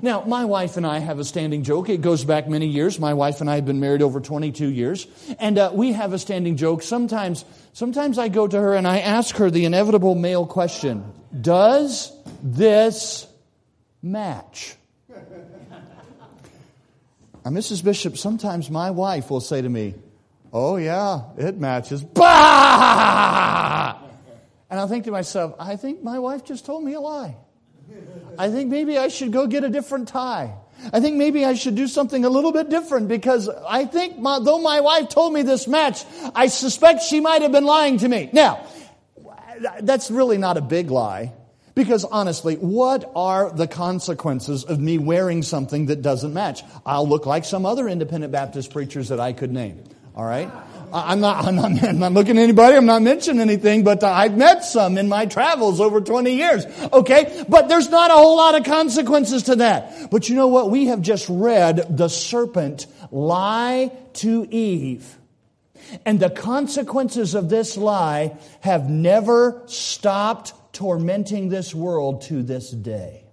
Now, 0.03 0.23
my 0.25 0.45
wife 0.45 0.77
and 0.77 0.87
I 0.87 0.99
have 0.99 1.19
a 1.19 1.25
standing 1.25 1.63
joke. 1.63 1.89
It 1.89 2.01
goes 2.01 2.25
back 2.25 2.49
many 2.49 2.67
years. 2.67 2.99
My 2.99 3.15
wife 3.15 3.41
and 3.41 3.51
I 3.51 3.57
have 3.57 3.67
been 3.67 3.81
married 3.81 4.03
over 4.03 4.21
22 4.21 4.69
years. 4.69 5.07
And 5.39 5.59
uh, 5.59 5.71
we 5.75 5.93
have 5.93 6.13
a 6.13 6.19
standing 6.19 6.57
joke. 6.57 6.83
Sometimes, 6.83 7.45
sometimes 7.73 8.19
I 8.19 8.29
go 8.29 8.47
to 8.47 8.59
her 8.59 8.75
and 8.75 8.87
I 8.87 9.01
ask 9.01 9.37
her 9.37 9.51
the 9.51 9.65
inevitable 9.65 10.15
male 10.15 10.47
question 10.47 11.13
Does 11.39 12.13
this 12.43 13.27
match? 14.03 14.75
Now, 17.43 17.53
Mrs. 17.53 17.83
Bishop, 17.83 18.19
sometimes 18.19 18.69
my 18.69 18.91
wife 18.91 19.31
will 19.31 19.41
say 19.41 19.63
to 19.63 19.69
me, 19.69 19.95
Oh, 20.53 20.77
yeah, 20.77 21.23
it 21.39 21.57
matches. 21.59 22.05
Bah! 22.05 23.97
And 24.71 24.79
I 24.79 24.87
think 24.87 25.05
to 25.07 25.11
myself, 25.11 25.57
I 25.59 25.75
think 25.75 26.05
my 26.05 26.21
wife 26.21 26.45
just 26.45 26.65
told 26.65 26.85
me 26.85 26.95
a 26.95 27.01
lie. 27.01 27.35
I 28.41 28.49
think 28.49 28.71
maybe 28.71 28.97
I 28.97 29.09
should 29.09 29.33
go 29.33 29.47
get 29.47 29.65
a 29.65 29.69
different 29.69 30.09
tie. 30.09 30.55
I 30.95 31.01
think 31.01 31.17
maybe 31.17 31.45
I 31.45 31.53
should 31.53 31.75
do 31.75 31.87
something 31.87 32.25
a 32.25 32.31
little 32.31 32.53
bit 32.53 32.71
different 32.71 33.07
because 33.07 33.51
I 33.69 33.85
think 33.85 34.19
my, 34.19 34.39
though 34.39 34.63
my 34.63 34.81
wife 34.81 35.11
told 35.11 35.35
me 35.35 35.43
this 35.43 35.69
match, 35.69 36.07
I 36.35 36.47
suspect 36.47 37.03
she 37.03 37.21
might 37.21 37.43
have 37.43 37.53
been 37.53 37.67
lying 37.67 37.99
to 37.99 38.09
me. 38.09 38.31
Now, 38.33 38.67
that's 39.83 40.11
really 40.11 40.39
not 40.39 40.57
a 40.57 40.63
big 40.63 40.91
lie 40.91 41.35
because 41.75 42.07
honestly, 42.07 42.55
what 42.55 43.13
are 43.15 43.51
the 43.51 43.67
consequences 43.67 44.65
of 44.65 44.81
me 44.81 44.97
wearing 44.97 45.43
something 45.43 45.85
that 45.87 46.01
doesn't 46.01 46.33
match? 46.33 46.63
I'll 46.87 47.07
look 47.07 47.27
like 47.27 47.45
some 47.45 47.67
other 47.67 47.91
independent 47.91 48.33
Baptist 48.33 48.73
preachers 48.73 49.11
that 49.11 49.21
I 49.21 49.35
could 49.35 49.53
name. 49.53 49.85
All 50.17 50.25
right? 50.25 50.51
I'm 50.93 51.21
not, 51.21 51.45
I'm 51.45 51.57
not, 51.57 51.83
I'm 51.85 51.99
not 51.99 52.13
looking 52.13 52.39
at 52.39 52.43
anybody. 52.43 52.77
I'm 52.77 52.87
not 52.87 53.03
mentioning 53.03 53.41
anything, 53.41 53.85
but 53.85 54.03
uh, 54.03 54.11
I've 54.11 54.37
met 54.37 54.65
some 54.65 54.99
in 54.99 55.09
my 55.09 55.27
travels 55.27 55.81
over 55.81 56.01
20 56.01 56.33
years. 56.35 56.65
Okay? 56.93 57.45
But 57.49 57.69
there's 57.69 57.89
not 57.89 58.11
a 58.11 58.15
whole 58.15 58.37
lot 58.37 58.55
of 58.55 58.65
consequences 58.65 59.45
to 59.45 59.57
that. 59.57 60.11
But 60.11 60.29
you 60.29 60.37
know 60.37 60.49
what? 60.49 60.71
We 60.71 60.87
have 60.87 61.01
just 61.03 61.27
read 61.29 61.97
the 61.97 62.09
serpent 62.09 62.87
lie 63.11 63.93
to 64.15 64.47
Eve. 64.51 65.17
And 66.05 66.21
the 66.21 66.31
consequences 66.31 67.35
of 67.35 67.49
this 67.49 67.77
lie 67.77 68.37
have 68.61 68.89
never 68.89 69.63
stopped 69.67 70.53
tormenting 70.73 71.49
this 71.49 71.75
world 71.75 72.23
to 72.23 72.43
this 72.43 72.71
day. 72.71 73.25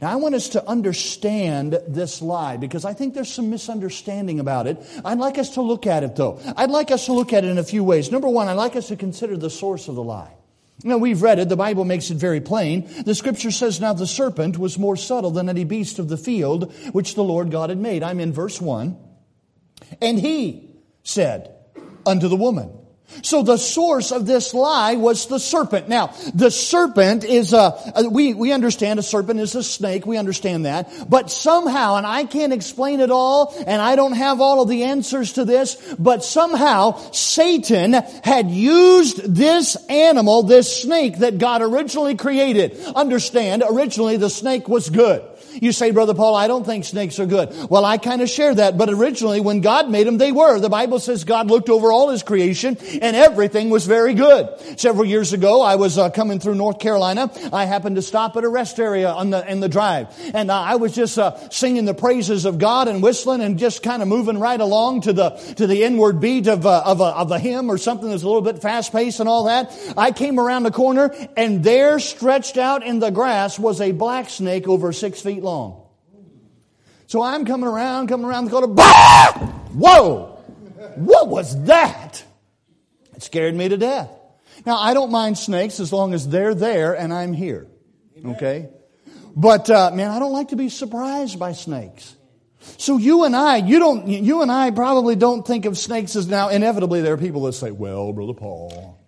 Now, 0.00 0.12
I 0.12 0.16
want 0.16 0.34
us 0.34 0.50
to 0.50 0.66
understand 0.66 1.78
this 1.86 2.22
lie 2.22 2.56
because 2.56 2.84
I 2.84 2.94
think 2.94 3.14
there's 3.14 3.32
some 3.32 3.50
misunderstanding 3.50 4.40
about 4.40 4.66
it. 4.66 4.78
I'd 5.04 5.18
like 5.18 5.38
us 5.38 5.50
to 5.54 5.62
look 5.62 5.86
at 5.86 6.02
it, 6.02 6.16
though. 6.16 6.40
I'd 6.56 6.70
like 6.70 6.90
us 6.90 7.06
to 7.06 7.12
look 7.12 7.32
at 7.32 7.44
it 7.44 7.48
in 7.48 7.58
a 7.58 7.64
few 7.64 7.84
ways. 7.84 8.10
Number 8.10 8.28
one, 8.28 8.48
I'd 8.48 8.54
like 8.54 8.76
us 8.76 8.88
to 8.88 8.96
consider 8.96 9.36
the 9.36 9.50
source 9.50 9.88
of 9.88 9.94
the 9.94 10.02
lie. 10.02 10.32
Now, 10.84 10.96
we've 10.98 11.22
read 11.22 11.38
it. 11.38 11.48
The 11.48 11.56
Bible 11.56 11.84
makes 11.84 12.10
it 12.10 12.16
very 12.16 12.40
plain. 12.40 12.88
The 13.04 13.14
scripture 13.14 13.50
says, 13.50 13.80
Now 13.80 13.92
the 13.92 14.06
serpent 14.06 14.58
was 14.58 14.78
more 14.78 14.96
subtle 14.96 15.30
than 15.30 15.48
any 15.48 15.64
beast 15.64 15.98
of 15.98 16.08
the 16.08 16.16
field 16.16 16.72
which 16.92 17.14
the 17.14 17.22
Lord 17.22 17.50
God 17.50 17.68
had 17.70 17.78
made. 17.78 18.02
I'm 18.02 18.18
in 18.20 18.32
verse 18.32 18.60
1. 18.60 18.96
And 20.00 20.18
he 20.18 20.70
said 21.04 21.54
unto 22.06 22.28
the 22.28 22.36
woman, 22.36 22.72
so 23.22 23.42
the 23.42 23.56
source 23.56 24.12
of 24.12 24.26
this 24.26 24.54
lie 24.54 24.94
was 24.94 25.26
the 25.26 25.38
serpent. 25.38 25.88
Now, 25.88 26.14
the 26.34 26.50
serpent 26.50 27.24
is 27.24 27.52
a, 27.52 27.74
we, 28.10 28.34
we 28.34 28.52
understand 28.52 28.98
a 28.98 29.02
serpent 29.02 29.40
is 29.40 29.54
a 29.54 29.62
snake. 29.62 30.06
We 30.06 30.16
understand 30.16 30.66
that. 30.66 30.90
But 31.08 31.30
somehow, 31.30 31.96
and 31.96 32.06
I 32.06 32.24
can't 32.24 32.52
explain 32.52 33.00
it 33.00 33.10
all, 33.10 33.54
and 33.66 33.82
I 33.82 33.96
don't 33.96 34.14
have 34.14 34.40
all 34.40 34.62
of 34.62 34.68
the 34.68 34.84
answers 34.84 35.34
to 35.34 35.44
this, 35.44 35.76
but 35.98 36.24
somehow 36.24 36.98
Satan 37.12 37.92
had 37.92 38.50
used 38.50 39.34
this 39.34 39.76
animal, 39.88 40.42
this 40.44 40.82
snake 40.82 41.18
that 41.18 41.38
God 41.38 41.62
originally 41.62 42.16
created. 42.16 42.78
Understand, 42.94 43.62
originally 43.68 44.16
the 44.16 44.30
snake 44.30 44.68
was 44.68 44.88
good. 44.90 45.22
You 45.60 45.72
say, 45.72 45.90
Brother 45.90 46.14
Paul, 46.14 46.34
I 46.34 46.48
don't 46.48 46.64
think 46.64 46.84
snakes 46.84 47.18
are 47.18 47.26
good. 47.26 47.52
Well, 47.68 47.84
I 47.84 47.98
kind 47.98 48.22
of 48.22 48.30
share 48.30 48.54
that, 48.54 48.78
but 48.78 48.88
originally 48.88 49.40
when 49.40 49.60
God 49.60 49.90
made 49.90 50.06
them, 50.06 50.18
they 50.18 50.32
were. 50.32 50.58
The 50.58 50.68
Bible 50.68 50.98
says 50.98 51.24
God 51.24 51.48
looked 51.48 51.68
over 51.68 51.92
all 51.92 52.10
His 52.10 52.22
creation 52.22 52.76
and 53.00 53.16
everything 53.16 53.70
was 53.70 53.86
very 53.86 54.14
good. 54.14 54.48
Several 54.78 55.04
years 55.04 55.32
ago, 55.32 55.60
I 55.62 55.76
was 55.76 55.98
uh, 55.98 56.10
coming 56.10 56.40
through 56.40 56.54
North 56.54 56.78
Carolina. 56.78 57.30
I 57.52 57.64
happened 57.64 57.96
to 57.96 58.02
stop 58.02 58.36
at 58.36 58.44
a 58.44 58.48
rest 58.48 58.78
area 58.78 59.10
on 59.10 59.30
the, 59.30 59.50
in 59.50 59.60
the 59.60 59.68
drive. 59.68 60.08
And 60.34 60.50
uh, 60.50 60.60
I 60.60 60.76
was 60.76 60.92
just 60.92 61.18
uh, 61.18 61.48
singing 61.50 61.84
the 61.84 61.94
praises 61.94 62.44
of 62.44 62.58
God 62.58 62.88
and 62.88 63.02
whistling 63.02 63.40
and 63.40 63.58
just 63.58 63.82
kind 63.82 64.02
of 64.02 64.08
moving 64.08 64.38
right 64.38 64.60
along 64.60 65.02
to 65.02 65.12
the, 65.12 65.30
to 65.56 65.66
the 65.66 65.82
inward 65.84 66.20
beat 66.20 66.46
of, 66.46 66.66
uh, 66.66 66.82
of, 66.84 67.00
a, 67.00 67.04
of 67.04 67.30
a 67.30 67.38
hymn 67.38 67.70
or 67.70 67.78
something 67.78 68.10
that's 68.10 68.22
a 68.22 68.26
little 68.26 68.42
bit 68.42 68.60
fast 68.60 68.92
paced 68.92 69.20
and 69.20 69.28
all 69.28 69.44
that. 69.44 69.72
I 69.96 70.12
came 70.12 70.38
around 70.38 70.62
the 70.62 70.70
corner 70.70 71.14
and 71.36 71.62
there 71.62 71.98
stretched 71.98 72.56
out 72.56 72.84
in 72.84 72.98
the 72.98 73.10
grass 73.10 73.58
was 73.58 73.80
a 73.80 73.92
black 73.92 74.28
snake 74.28 74.68
over 74.68 74.92
six 74.92 75.20
feet 75.20 75.41
feet 75.42 75.44
long. 75.44 75.82
So 77.06 77.22
I'm 77.22 77.44
coming 77.44 77.68
around, 77.68 78.08
coming 78.08 78.26
around 78.26 78.46
the 78.46 78.50
corner. 78.50 78.68
Bah! 78.68 79.32
Whoa! 79.74 80.38
What 80.96 81.28
was 81.28 81.64
that? 81.64 82.24
It 83.14 83.22
scared 83.22 83.54
me 83.54 83.68
to 83.68 83.76
death. 83.76 84.10
Now, 84.64 84.78
I 84.78 84.94
don't 84.94 85.10
mind 85.10 85.36
snakes 85.36 85.80
as 85.80 85.92
long 85.92 86.14
as 86.14 86.28
they're 86.28 86.54
there 86.54 86.94
and 86.94 87.12
I'm 87.12 87.32
here. 87.32 87.66
Okay? 88.24 88.68
But, 89.34 89.68
uh, 89.68 89.90
man, 89.92 90.10
I 90.10 90.18
don't 90.18 90.32
like 90.32 90.48
to 90.48 90.56
be 90.56 90.68
surprised 90.68 91.38
by 91.38 91.52
snakes. 91.52 92.16
So 92.78 92.96
you 92.96 93.24
and 93.24 93.34
I, 93.34 93.56
you 93.56 93.78
don't, 93.78 94.06
you 94.06 94.42
and 94.42 94.52
I 94.52 94.70
probably 94.70 95.16
don't 95.16 95.44
think 95.44 95.64
of 95.64 95.76
snakes 95.76 96.14
as 96.14 96.28
now, 96.28 96.48
inevitably 96.48 97.00
there 97.00 97.14
are 97.14 97.18
people 97.18 97.42
that 97.44 97.54
say, 97.54 97.72
well, 97.72 98.12
Brother 98.12 98.34
Paul, 98.34 99.01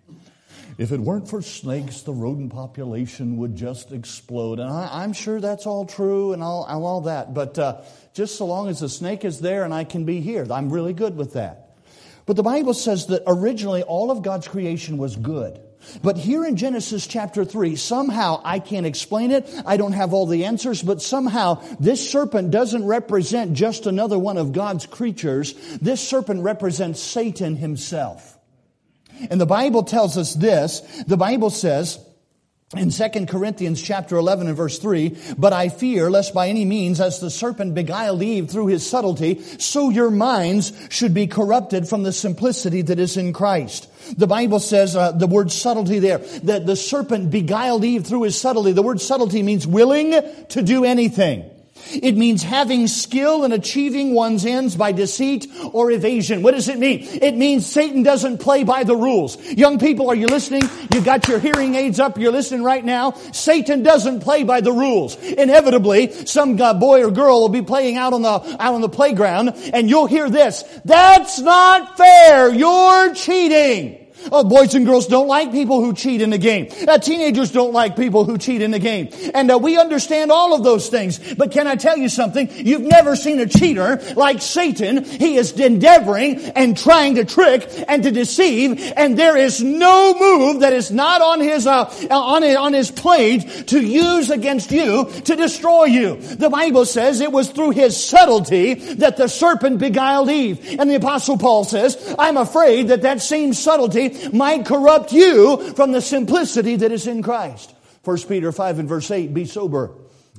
if 0.77 0.91
it 0.91 0.99
weren't 0.99 1.29
for 1.29 1.41
snakes, 1.41 2.01
the 2.01 2.13
rodent 2.13 2.51
population 2.51 3.37
would 3.37 3.55
just 3.55 3.91
explode. 3.91 4.59
And 4.59 4.69
I, 4.69 5.03
am 5.03 5.13
sure 5.13 5.39
that's 5.39 5.65
all 5.65 5.85
true 5.85 6.33
and 6.33 6.43
all, 6.43 6.65
all 6.65 7.01
that. 7.01 7.33
But 7.33 7.57
uh, 7.57 7.81
just 8.13 8.37
so 8.37 8.45
long 8.45 8.67
as 8.67 8.81
the 8.81 8.89
snake 8.89 9.23
is 9.23 9.39
there 9.39 9.63
and 9.63 9.73
I 9.73 9.85
can 9.85 10.05
be 10.05 10.19
here, 10.19 10.45
I'm 10.51 10.69
really 10.69 10.93
good 10.93 11.15
with 11.15 11.33
that. 11.33 11.77
But 12.25 12.35
the 12.35 12.43
Bible 12.43 12.73
says 12.73 13.07
that 13.07 13.23
originally 13.27 13.83
all 13.83 14.11
of 14.11 14.21
God's 14.21 14.47
creation 14.47 14.97
was 14.97 15.15
good. 15.15 15.61
But 16.01 16.17
here 16.17 16.43
in 16.43 16.55
Genesis 16.55 17.05
chapter 17.07 17.45
3, 17.45 17.75
somehow 17.75 18.41
I 18.43 18.59
can't 18.59 18.85
explain 18.85 19.31
it. 19.31 19.47
I 19.65 19.77
don't 19.77 19.93
have 19.93 20.13
all 20.13 20.25
the 20.25 20.45
answers, 20.45 20.81
but 20.81 21.01
somehow 21.01 21.61
this 21.79 22.09
serpent 22.09 22.51
doesn't 22.51 22.85
represent 22.85 23.53
just 23.53 23.85
another 23.85 24.17
one 24.17 24.37
of 24.37 24.51
God's 24.51 24.85
creatures. 24.87 25.53
This 25.77 26.05
serpent 26.05 26.41
represents 26.43 26.99
Satan 26.99 27.55
himself. 27.55 28.34
And 29.29 29.39
the 29.39 29.45
Bible 29.45 29.83
tells 29.83 30.17
us 30.17 30.33
this. 30.33 30.81
The 31.07 31.17
Bible 31.17 31.49
says, 31.49 31.99
in 32.75 32.89
2 32.89 33.25
Corinthians 33.27 33.81
chapter 33.81 34.17
11 34.17 34.47
and 34.47 34.57
verse 34.57 34.79
3, 34.79 35.15
but 35.37 35.53
I 35.53 35.69
fear 35.69 36.09
lest 36.09 36.33
by 36.33 36.49
any 36.49 36.65
means 36.65 36.99
as 36.99 37.19
the 37.19 37.29
serpent 37.29 37.75
beguiled 37.75 38.23
Eve 38.23 38.49
through 38.49 38.67
his 38.67 38.87
subtlety, 38.87 39.41
so 39.59 39.89
your 39.89 40.09
minds 40.09 40.73
should 40.89 41.13
be 41.13 41.27
corrupted 41.27 41.87
from 41.87 42.03
the 42.03 42.11
simplicity 42.11 42.81
that 42.81 42.99
is 42.99 43.17
in 43.17 43.33
Christ. 43.33 43.87
The 44.17 44.27
Bible 44.27 44.59
says, 44.59 44.95
uh, 44.95 45.11
the 45.11 45.27
word 45.27 45.51
subtlety 45.51 45.99
there, 45.99 46.17
that 46.43 46.65
the 46.65 46.75
serpent 46.75 47.31
beguiled 47.31 47.85
Eve 47.85 48.05
through 48.05 48.23
his 48.23 48.39
subtlety. 48.39 48.71
The 48.71 48.81
word 48.81 48.99
subtlety 48.99 49.43
means 49.43 49.67
willing 49.67 50.11
to 50.49 50.61
do 50.61 50.85
anything. 50.85 51.49
It 51.91 52.15
means 52.17 52.43
having 52.43 52.87
skill 52.87 53.43
in 53.43 53.51
achieving 53.51 54.13
one's 54.13 54.45
ends 54.45 54.75
by 54.75 54.91
deceit 54.91 55.47
or 55.73 55.91
evasion. 55.91 56.41
What 56.41 56.53
does 56.53 56.67
it 56.67 56.79
mean? 56.79 56.99
It 57.21 57.35
means 57.35 57.65
Satan 57.65 58.03
doesn't 58.03 58.39
play 58.39 58.63
by 58.63 58.83
the 58.83 58.95
rules. 58.95 59.41
Young 59.51 59.79
people, 59.79 60.09
are 60.09 60.15
you 60.15 60.27
listening? 60.27 60.63
You 60.93 61.01
got 61.01 61.27
your 61.27 61.39
hearing 61.39 61.75
aids 61.75 61.99
up. 61.99 62.17
You're 62.17 62.31
listening 62.31 62.63
right 62.63 62.83
now. 62.83 63.11
Satan 63.31 63.83
doesn't 63.83 64.21
play 64.21 64.43
by 64.43 64.61
the 64.61 64.71
rules. 64.71 65.15
Inevitably, 65.17 66.25
some 66.25 66.55
boy 66.55 67.03
or 67.03 67.11
girl 67.11 67.41
will 67.41 67.49
be 67.49 67.61
playing 67.61 67.97
out 67.97 68.13
on 68.13 68.21
the, 68.21 68.29
out 68.29 68.73
on 68.73 68.81
the 68.81 68.89
playground 68.89 69.49
and 69.73 69.89
you'll 69.89 70.07
hear 70.07 70.29
this. 70.29 70.63
That's 70.85 71.39
not 71.39 71.97
fair. 71.97 72.53
You're 72.53 73.13
cheating. 73.13 74.04
Oh, 74.31 74.43
boys 74.43 74.73
and 74.75 74.85
girls 74.85 75.07
don't 75.07 75.27
like 75.27 75.51
people 75.51 75.83
who 75.83 75.93
cheat 75.93 76.21
in 76.21 76.29
the 76.29 76.37
game. 76.37 76.69
Uh, 76.87 76.97
teenagers 76.97 77.51
don't 77.51 77.73
like 77.73 77.95
people 77.95 78.25
who 78.25 78.37
cheat 78.37 78.61
in 78.61 78.71
the 78.71 78.79
game. 78.79 79.09
And 79.33 79.51
uh, 79.51 79.57
we 79.57 79.77
understand 79.77 80.31
all 80.31 80.55
of 80.55 80.63
those 80.63 80.89
things. 80.89 81.35
But 81.35 81.51
can 81.51 81.67
I 81.67 81.75
tell 81.75 81.97
you 81.97 82.09
something? 82.09 82.49
You've 82.51 82.81
never 82.81 83.15
seen 83.15 83.39
a 83.39 83.45
cheater 83.45 84.01
like 84.15 84.41
Satan. 84.41 85.03
He 85.03 85.35
is 85.37 85.51
endeavoring 85.59 86.39
and 86.55 86.77
trying 86.77 87.15
to 87.15 87.25
trick 87.25 87.69
and 87.87 88.03
to 88.03 88.11
deceive. 88.11 88.93
And 88.95 89.17
there 89.17 89.37
is 89.37 89.61
no 89.61 90.15
move 90.17 90.61
that 90.61 90.73
is 90.73 90.91
not 90.91 91.21
on 91.21 91.39
his, 91.39 91.67
uh, 91.67 91.85
on, 92.09 92.41
his, 92.41 92.55
on 92.55 92.73
his 92.73 92.91
plate 92.91 93.67
to 93.67 93.79
use 93.79 94.29
against 94.29 94.71
you 94.71 95.09
to 95.25 95.35
destroy 95.35 95.85
you. 95.85 96.15
The 96.15 96.49
Bible 96.49 96.85
says 96.85 97.21
it 97.21 97.31
was 97.31 97.49
through 97.49 97.71
his 97.71 98.01
subtlety 98.01 98.73
that 98.95 99.17
the 99.17 99.27
serpent 99.27 99.79
beguiled 99.79 100.29
Eve. 100.29 100.79
And 100.79 100.89
the 100.89 100.95
apostle 100.95 101.37
Paul 101.37 101.63
says, 101.63 102.15
I'm 102.17 102.37
afraid 102.37 102.87
that 102.87 103.03
that 103.03 103.21
same 103.21 103.53
subtlety 103.53 104.04
might 104.33 104.65
corrupt 104.65 105.11
you 105.11 105.73
from 105.73 105.91
the 105.91 106.01
simplicity 106.01 106.75
that 106.75 106.91
is 106.91 107.07
in 107.07 107.21
Christ. 107.21 107.73
1 108.03 108.17
Peter 108.27 108.51
5 108.51 108.79
and 108.79 108.89
verse 108.89 109.09
8, 109.09 109.33
be 109.33 109.45
sober, 109.45 109.91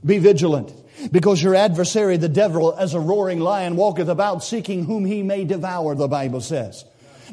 be 0.05 0.19
vigilant. 0.19 0.73
Because 1.13 1.43
your 1.43 1.55
adversary, 1.55 2.17
the 2.17 2.29
devil, 2.29 2.75
as 2.75 2.95
a 2.95 3.01
roaring 3.01 3.41
lion, 3.41 3.77
walketh 3.77 4.09
about 4.09 4.43
seeking 4.43 4.85
whom 4.85 5.05
he 5.05 5.23
may 5.23 5.45
devour, 5.45 5.95
the 5.95 6.09
Bible 6.09 6.41
says. 6.41 6.85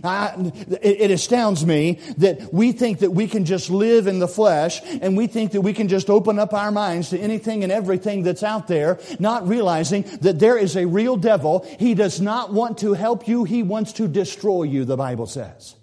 I, 0.03 0.33
it, 0.81 1.01
it 1.01 1.11
astounds 1.11 1.65
me 1.65 1.99
that 2.17 2.53
we 2.53 2.71
think 2.71 2.99
that 2.99 3.11
we 3.11 3.27
can 3.27 3.45
just 3.45 3.69
live 3.69 4.07
in 4.07 4.19
the 4.19 4.27
flesh 4.27 4.81
and 4.83 5.15
we 5.15 5.27
think 5.27 5.51
that 5.51 5.61
we 5.61 5.73
can 5.73 5.87
just 5.87 6.09
open 6.09 6.39
up 6.39 6.53
our 6.53 6.71
minds 6.71 7.09
to 7.09 7.19
anything 7.19 7.63
and 7.63 7.71
everything 7.71 8.23
that's 8.23 8.43
out 8.43 8.67
there, 8.67 8.99
not 9.19 9.47
realizing 9.47 10.03
that 10.21 10.39
there 10.39 10.57
is 10.57 10.75
a 10.75 10.85
real 10.85 11.15
devil. 11.15 11.65
He 11.79 11.93
does 11.93 12.19
not 12.19 12.51
want 12.51 12.79
to 12.79 12.93
help 12.93 13.27
you. 13.27 13.43
He 13.43 13.63
wants 13.63 13.93
to 13.93 14.07
destroy 14.07 14.63
you, 14.63 14.85
the 14.85 14.97
Bible 14.97 15.27
says. 15.27 15.75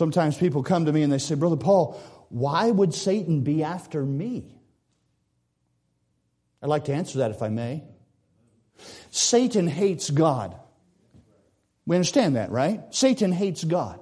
Sometimes 0.00 0.38
people 0.38 0.62
come 0.62 0.86
to 0.86 0.92
me 0.94 1.02
and 1.02 1.12
they 1.12 1.18
say, 1.18 1.34
Brother 1.34 1.58
Paul, 1.58 2.00
why 2.30 2.70
would 2.70 2.94
Satan 2.94 3.42
be 3.42 3.62
after 3.62 4.02
me? 4.02 4.58
I'd 6.62 6.70
like 6.70 6.86
to 6.86 6.94
answer 6.94 7.18
that 7.18 7.32
if 7.32 7.42
I 7.42 7.50
may. 7.50 7.84
Satan 9.10 9.66
hates 9.66 10.08
God. 10.08 10.58
We 11.84 11.96
understand 11.96 12.36
that, 12.36 12.50
right? 12.50 12.82
Satan 12.94 13.30
hates 13.30 13.62
God. 13.62 14.00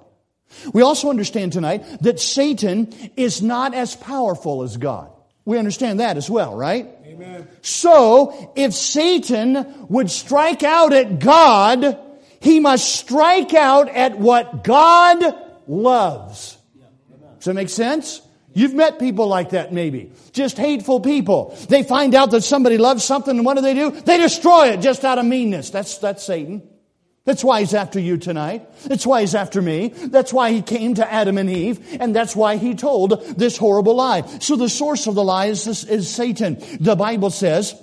We 0.72 0.82
also 0.82 1.10
understand 1.10 1.52
tonight 1.52 1.84
that 2.02 2.20
Satan 2.20 2.94
is 3.16 3.42
not 3.42 3.74
as 3.74 3.96
powerful 3.96 4.62
as 4.62 4.76
God. 4.76 5.10
We 5.44 5.58
understand 5.58 5.98
that 5.98 6.16
as 6.16 6.30
well, 6.30 6.54
right? 6.54 6.88
Amen. 7.06 7.48
So, 7.62 8.52
if 8.54 8.72
Satan 8.72 9.88
would 9.88 10.12
strike 10.12 10.62
out 10.62 10.92
at 10.92 11.18
God, 11.18 11.98
he 12.38 12.60
must 12.60 12.88
strike 12.88 13.52
out 13.52 13.88
at 13.88 14.16
what 14.16 14.62
God 14.62 15.46
loves. 15.68 16.56
Does 17.37 17.44
that 17.44 17.54
make 17.54 17.68
sense? 17.68 18.22
You've 18.54 18.75
met 18.75 18.98
people 18.98 19.28
like 19.28 19.50
that 19.50 19.72
maybe. 19.72 20.10
Just 20.32 20.56
hateful 20.56 21.00
people. 21.00 21.56
They 21.68 21.84
find 21.84 22.14
out 22.14 22.32
that 22.32 22.42
somebody 22.42 22.78
loves 22.78 23.04
something 23.04 23.37
and 23.37 23.46
what 23.46 23.54
do 23.54 23.60
they 23.60 23.75
do? 23.75 23.92
They 23.92 24.18
destroy 24.18 24.70
it 24.70 24.80
just 24.80 25.04
out 25.04 25.18
of 25.18 25.26
meanness. 25.26 25.70
That's, 25.70 25.98
that's 25.98 26.25
Satan. 26.25 26.68
That's 27.25 27.44
why 27.44 27.60
he's 27.60 27.75
after 27.75 28.00
you 28.00 28.16
tonight. 28.16 28.66
That's 28.84 29.06
why 29.06 29.20
he's 29.20 29.34
after 29.34 29.60
me. 29.60 29.88
That's 29.88 30.32
why 30.32 30.50
he 30.50 30.62
came 30.62 30.94
to 30.94 31.12
Adam 31.12 31.37
and 31.37 31.50
Eve. 31.50 31.98
And 32.00 32.16
that's 32.16 32.34
why 32.34 32.56
he 32.56 32.75
told 32.75 33.22
this 33.37 33.58
horrible 33.58 33.96
lie. 33.96 34.22
So 34.40 34.56
the 34.56 34.70
source 34.70 35.06
of 35.06 35.14
the 35.14 35.22
lie 35.22 35.46
is, 35.46 35.66
this, 35.66 35.84
is 35.84 36.08
Satan. 36.10 36.56
The 36.80 36.96
Bible 36.96 37.28
says, 37.28 37.80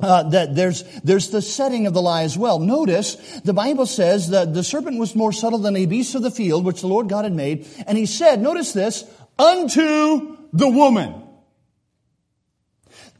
uh, 0.00 0.24
that 0.24 0.54
there's 0.54 0.82
there's 1.00 1.30
the 1.30 1.42
setting 1.42 1.86
of 1.86 1.94
the 1.94 2.02
lie 2.02 2.22
as 2.22 2.36
well. 2.36 2.58
Notice 2.58 3.14
the 3.44 3.52
Bible 3.52 3.86
says 3.86 4.30
that 4.30 4.52
the 4.52 4.64
serpent 4.64 4.98
was 4.98 5.14
more 5.14 5.32
subtle 5.32 5.60
than 5.60 5.76
a 5.76 5.86
beast 5.86 6.14
of 6.14 6.22
the 6.22 6.30
field 6.30 6.64
which 6.64 6.80
the 6.80 6.88
Lord 6.88 7.08
God 7.08 7.24
had 7.24 7.32
made, 7.32 7.66
and 7.86 7.96
he 7.96 8.06
said, 8.06 8.40
notice 8.40 8.72
this, 8.72 9.04
unto 9.38 10.36
the 10.52 10.68
woman. 10.68 11.22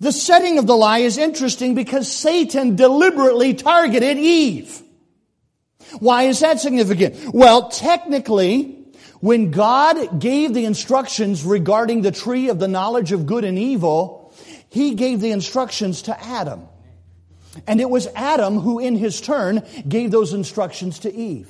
The 0.00 0.12
setting 0.12 0.58
of 0.58 0.66
the 0.66 0.76
lie 0.76 0.98
is 0.98 1.16
interesting 1.16 1.74
because 1.74 2.10
Satan 2.10 2.76
deliberately 2.76 3.54
targeted 3.54 4.18
Eve. 4.18 4.82
Why 6.00 6.24
is 6.24 6.40
that 6.40 6.60
significant? 6.60 7.32
Well, 7.32 7.68
technically, 7.70 8.84
when 9.20 9.52
God 9.52 10.20
gave 10.20 10.52
the 10.52 10.64
instructions 10.64 11.44
regarding 11.44 12.02
the 12.02 12.10
tree 12.10 12.48
of 12.48 12.58
the 12.58 12.68
knowledge 12.68 13.12
of 13.12 13.26
good 13.26 13.44
and 13.44 13.58
evil, 13.58 14.23
He 14.74 14.96
gave 14.96 15.20
the 15.20 15.30
instructions 15.30 16.02
to 16.02 16.20
Adam. 16.20 16.66
And 17.68 17.80
it 17.80 17.88
was 17.88 18.08
Adam 18.16 18.58
who, 18.58 18.80
in 18.80 18.96
his 18.96 19.20
turn, 19.20 19.62
gave 19.86 20.10
those 20.10 20.32
instructions 20.32 20.98
to 21.00 21.14
Eve. 21.14 21.48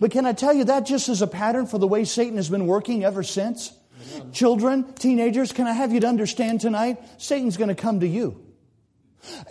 But 0.00 0.10
can 0.10 0.26
I 0.26 0.32
tell 0.32 0.52
you 0.52 0.64
that 0.64 0.86
just 0.86 1.08
as 1.08 1.22
a 1.22 1.28
pattern 1.28 1.68
for 1.68 1.78
the 1.78 1.86
way 1.86 2.02
Satan 2.02 2.34
has 2.34 2.48
been 2.48 2.66
working 2.66 3.04
ever 3.04 3.22
since? 3.22 3.72
Children, 4.32 4.92
teenagers, 4.94 5.52
can 5.52 5.68
I 5.68 5.72
have 5.72 5.92
you 5.92 6.00
to 6.00 6.08
understand 6.08 6.60
tonight? 6.60 6.98
Satan's 7.18 7.56
going 7.56 7.68
to 7.68 7.76
come 7.76 8.00
to 8.00 8.08
you. 8.08 8.44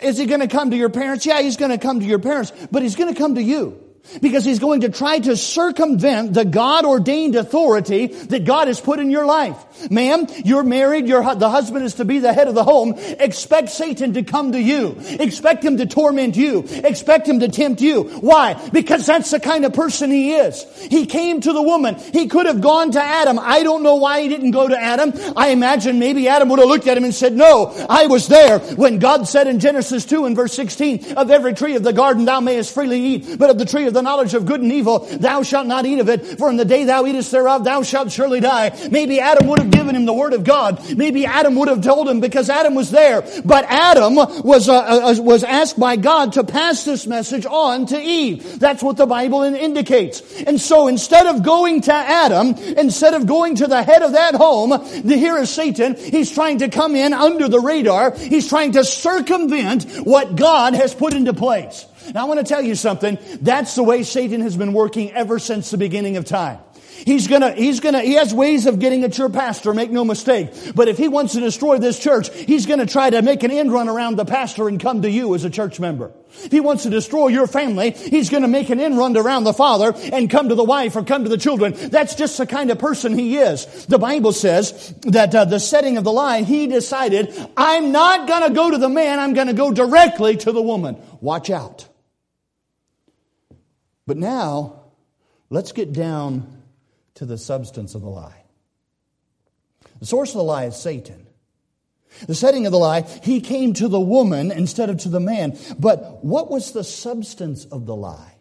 Is 0.02 0.18
he 0.18 0.26
going 0.26 0.40
to 0.40 0.46
come 0.46 0.70
to 0.70 0.76
your 0.76 0.90
parents? 0.90 1.24
Yeah, 1.24 1.40
he's 1.40 1.56
going 1.56 1.70
to 1.70 1.78
come 1.78 2.00
to 2.00 2.06
your 2.06 2.18
parents, 2.18 2.52
but 2.70 2.82
he's 2.82 2.94
going 2.94 3.10
to 3.10 3.18
come 3.18 3.36
to 3.36 3.42
you 3.42 3.89
because 4.20 4.44
he's 4.44 4.58
going 4.58 4.82
to 4.82 4.88
try 4.88 5.18
to 5.18 5.36
circumvent 5.36 6.34
the 6.34 6.44
God 6.44 6.84
ordained 6.84 7.36
authority 7.36 8.06
that 8.06 8.44
God 8.44 8.68
has 8.68 8.80
put 8.80 8.98
in 8.98 9.10
your 9.10 9.26
life. 9.26 9.90
Ma'am, 9.90 10.26
you're 10.44 10.62
married, 10.62 11.06
your, 11.06 11.34
the 11.34 11.48
husband 11.48 11.84
is 11.84 11.94
to 11.94 12.04
be 12.04 12.18
the 12.18 12.32
head 12.32 12.48
of 12.48 12.54
the 12.54 12.64
home. 12.64 12.94
Expect 12.96 13.70
Satan 13.70 14.14
to 14.14 14.22
come 14.22 14.52
to 14.52 14.60
you. 14.60 14.96
Expect 14.98 15.64
him 15.64 15.76
to 15.78 15.86
torment 15.86 16.36
you. 16.36 16.64
Expect 16.68 17.28
him 17.28 17.40
to 17.40 17.48
tempt 17.48 17.80
you. 17.80 18.04
Why? 18.04 18.54
Because 18.70 19.06
that's 19.06 19.30
the 19.30 19.40
kind 19.40 19.64
of 19.64 19.72
person 19.72 20.10
he 20.10 20.34
is. 20.34 20.64
He 20.90 21.06
came 21.06 21.40
to 21.40 21.52
the 21.52 21.62
woman. 21.62 21.96
He 22.12 22.26
could 22.26 22.46
have 22.46 22.60
gone 22.60 22.92
to 22.92 23.02
Adam. 23.02 23.38
I 23.38 23.62
don't 23.62 23.82
know 23.82 23.96
why 23.96 24.22
he 24.22 24.28
didn't 24.28 24.50
go 24.50 24.68
to 24.68 24.78
Adam. 24.78 25.12
I 25.36 25.48
imagine 25.48 25.98
maybe 25.98 26.28
Adam 26.28 26.48
would 26.48 26.58
have 26.58 26.68
looked 26.68 26.86
at 26.86 26.96
him 26.96 27.04
and 27.04 27.14
said, 27.14 27.34
no, 27.34 27.74
I 27.88 28.06
was 28.06 28.28
there 28.28 28.58
when 28.58 28.98
God 28.98 29.28
said 29.28 29.46
in 29.46 29.60
Genesis 29.60 30.04
2 30.04 30.26
and 30.26 30.36
verse 30.36 30.52
16, 30.54 31.16
of 31.16 31.30
every 31.30 31.54
tree 31.54 31.76
of 31.76 31.82
the 31.82 31.92
garden 31.92 32.24
thou 32.24 32.40
mayest 32.40 32.74
freely 32.74 33.00
eat, 33.00 33.38
but 33.38 33.50
of 33.50 33.58
the 33.58 33.64
tree 33.64 33.86
of 33.90 33.94
the 33.94 34.02
knowledge 34.02 34.34
of 34.34 34.46
good 34.46 34.62
and 34.62 34.72
evil, 34.72 35.00
thou 35.00 35.42
shalt 35.42 35.66
not 35.66 35.84
eat 35.84 35.98
of 35.98 36.08
it, 36.08 36.38
for 36.38 36.48
in 36.48 36.56
the 36.56 36.64
day 36.64 36.84
thou 36.84 37.04
eatest 37.06 37.30
thereof, 37.30 37.64
thou 37.64 37.82
shalt 37.82 38.10
surely 38.10 38.40
die. 38.40 38.70
Maybe 38.90 39.20
Adam 39.20 39.48
would 39.48 39.58
have 39.58 39.70
given 39.70 39.94
him 39.94 40.06
the 40.06 40.12
word 40.12 40.32
of 40.32 40.44
God. 40.44 40.96
Maybe 40.96 41.26
Adam 41.26 41.56
would 41.56 41.68
have 41.68 41.82
told 41.82 42.08
him 42.08 42.20
because 42.20 42.48
Adam 42.48 42.74
was 42.74 42.90
there. 42.90 43.22
But 43.44 43.64
Adam 43.66 44.14
was, 44.14 44.68
uh, 44.68 44.74
uh, 44.74 45.14
was 45.18 45.44
asked 45.44 45.78
by 45.78 45.96
God 45.96 46.34
to 46.34 46.44
pass 46.44 46.84
this 46.84 47.06
message 47.06 47.46
on 47.46 47.86
to 47.86 48.00
Eve. 48.00 48.58
That's 48.58 48.82
what 48.82 48.96
the 48.96 49.06
Bible 49.06 49.42
indicates. 49.42 50.22
And 50.42 50.60
so 50.60 50.88
instead 50.88 51.26
of 51.26 51.42
going 51.42 51.82
to 51.82 51.92
Adam, 51.92 52.54
instead 52.54 53.14
of 53.14 53.26
going 53.26 53.56
to 53.56 53.66
the 53.66 53.82
head 53.82 54.02
of 54.02 54.12
that 54.12 54.34
home, 54.34 54.84
here 55.04 55.36
is 55.36 55.50
Satan. 55.50 55.96
He's 55.96 56.30
trying 56.30 56.58
to 56.58 56.68
come 56.68 56.94
in 56.94 57.12
under 57.12 57.48
the 57.48 57.60
radar. 57.60 58.12
He's 58.16 58.48
trying 58.48 58.72
to 58.72 58.84
circumvent 58.84 59.84
what 60.04 60.36
God 60.36 60.74
has 60.74 60.94
put 60.94 61.14
into 61.14 61.32
place. 61.32 61.86
Now 62.14 62.22
I 62.22 62.28
want 62.28 62.40
to 62.40 62.46
tell 62.46 62.62
you 62.62 62.74
something. 62.74 63.18
That's 63.40 63.74
the 63.74 63.82
way 63.82 64.02
Satan 64.02 64.40
has 64.40 64.56
been 64.56 64.72
working 64.72 65.12
ever 65.12 65.38
since 65.38 65.70
the 65.70 65.78
beginning 65.78 66.16
of 66.16 66.24
time. 66.24 66.58
He's 67.04 67.28
gonna, 67.28 67.52
he's 67.52 67.80
gonna, 67.80 68.00
he 68.00 68.14
has 68.14 68.34
ways 68.34 68.66
of 68.66 68.78
getting 68.78 69.04
at 69.04 69.16
your 69.16 69.30
pastor, 69.30 69.72
make 69.72 69.90
no 69.90 70.04
mistake. 70.04 70.50
But 70.74 70.88
if 70.88 70.98
he 70.98 71.08
wants 71.08 71.32
to 71.32 71.40
destroy 71.40 71.78
this 71.78 71.98
church, 71.98 72.32
he's 72.34 72.66
gonna 72.66 72.86
try 72.86 73.10
to 73.10 73.22
make 73.22 73.42
an 73.42 73.50
end 73.50 73.72
run 73.72 73.88
around 73.88 74.16
the 74.16 74.24
pastor 74.24 74.68
and 74.68 74.80
come 74.80 75.02
to 75.02 75.10
you 75.10 75.34
as 75.34 75.44
a 75.44 75.50
church 75.50 75.80
member. 75.80 76.12
If 76.44 76.52
he 76.52 76.60
wants 76.60 76.84
to 76.84 76.90
destroy 76.90 77.28
your 77.28 77.46
family, 77.46 77.90
he's 77.90 78.28
gonna 78.28 78.48
make 78.48 78.70
an 78.70 78.80
end 78.80 78.98
run 78.98 79.16
around 79.16 79.44
the 79.44 79.54
father 79.54 79.94
and 80.12 80.30
come 80.30 80.50
to 80.50 80.54
the 80.54 80.64
wife 80.64 80.94
or 80.96 81.02
come 81.02 81.24
to 81.24 81.30
the 81.30 81.38
children. 81.38 81.72
That's 81.74 82.14
just 82.14 82.36
the 82.38 82.46
kind 82.46 82.70
of 82.70 82.78
person 82.78 83.18
he 83.18 83.38
is. 83.38 83.86
The 83.86 83.98
Bible 83.98 84.32
says 84.32 84.94
that 85.02 85.34
uh, 85.34 85.46
the 85.46 85.58
setting 85.58 85.96
of 85.96 86.04
the 86.04 86.12
lie, 86.12 86.42
he 86.42 86.66
decided, 86.66 87.34
I'm 87.56 87.92
not 87.92 88.28
gonna 88.28 88.54
go 88.54 88.70
to 88.70 88.78
the 88.78 88.88
man, 88.88 89.18
I'm 89.18 89.32
gonna 89.32 89.54
go 89.54 89.72
directly 89.72 90.36
to 90.38 90.52
the 90.52 90.62
woman. 90.62 90.96
Watch 91.20 91.50
out. 91.50 91.89
But 94.10 94.16
now, 94.16 94.86
let's 95.50 95.70
get 95.70 95.92
down 95.92 96.64
to 97.14 97.24
the 97.24 97.38
substance 97.38 97.94
of 97.94 98.02
the 98.02 98.08
lie. 98.08 98.42
The 100.00 100.06
source 100.06 100.30
of 100.30 100.38
the 100.38 100.42
lie 100.42 100.64
is 100.64 100.74
Satan. 100.74 101.28
The 102.26 102.34
setting 102.34 102.66
of 102.66 102.72
the 102.72 102.78
lie, 102.80 103.02
he 103.02 103.40
came 103.40 103.72
to 103.74 103.86
the 103.86 104.00
woman 104.00 104.50
instead 104.50 104.90
of 104.90 104.98
to 105.02 105.08
the 105.08 105.20
man. 105.20 105.56
But 105.78 106.24
what 106.24 106.50
was 106.50 106.72
the 106.72 106.82
substance 106.82 107.66
of 107.66 107.86
the 107.86 107.94
lie? 107.94 108.34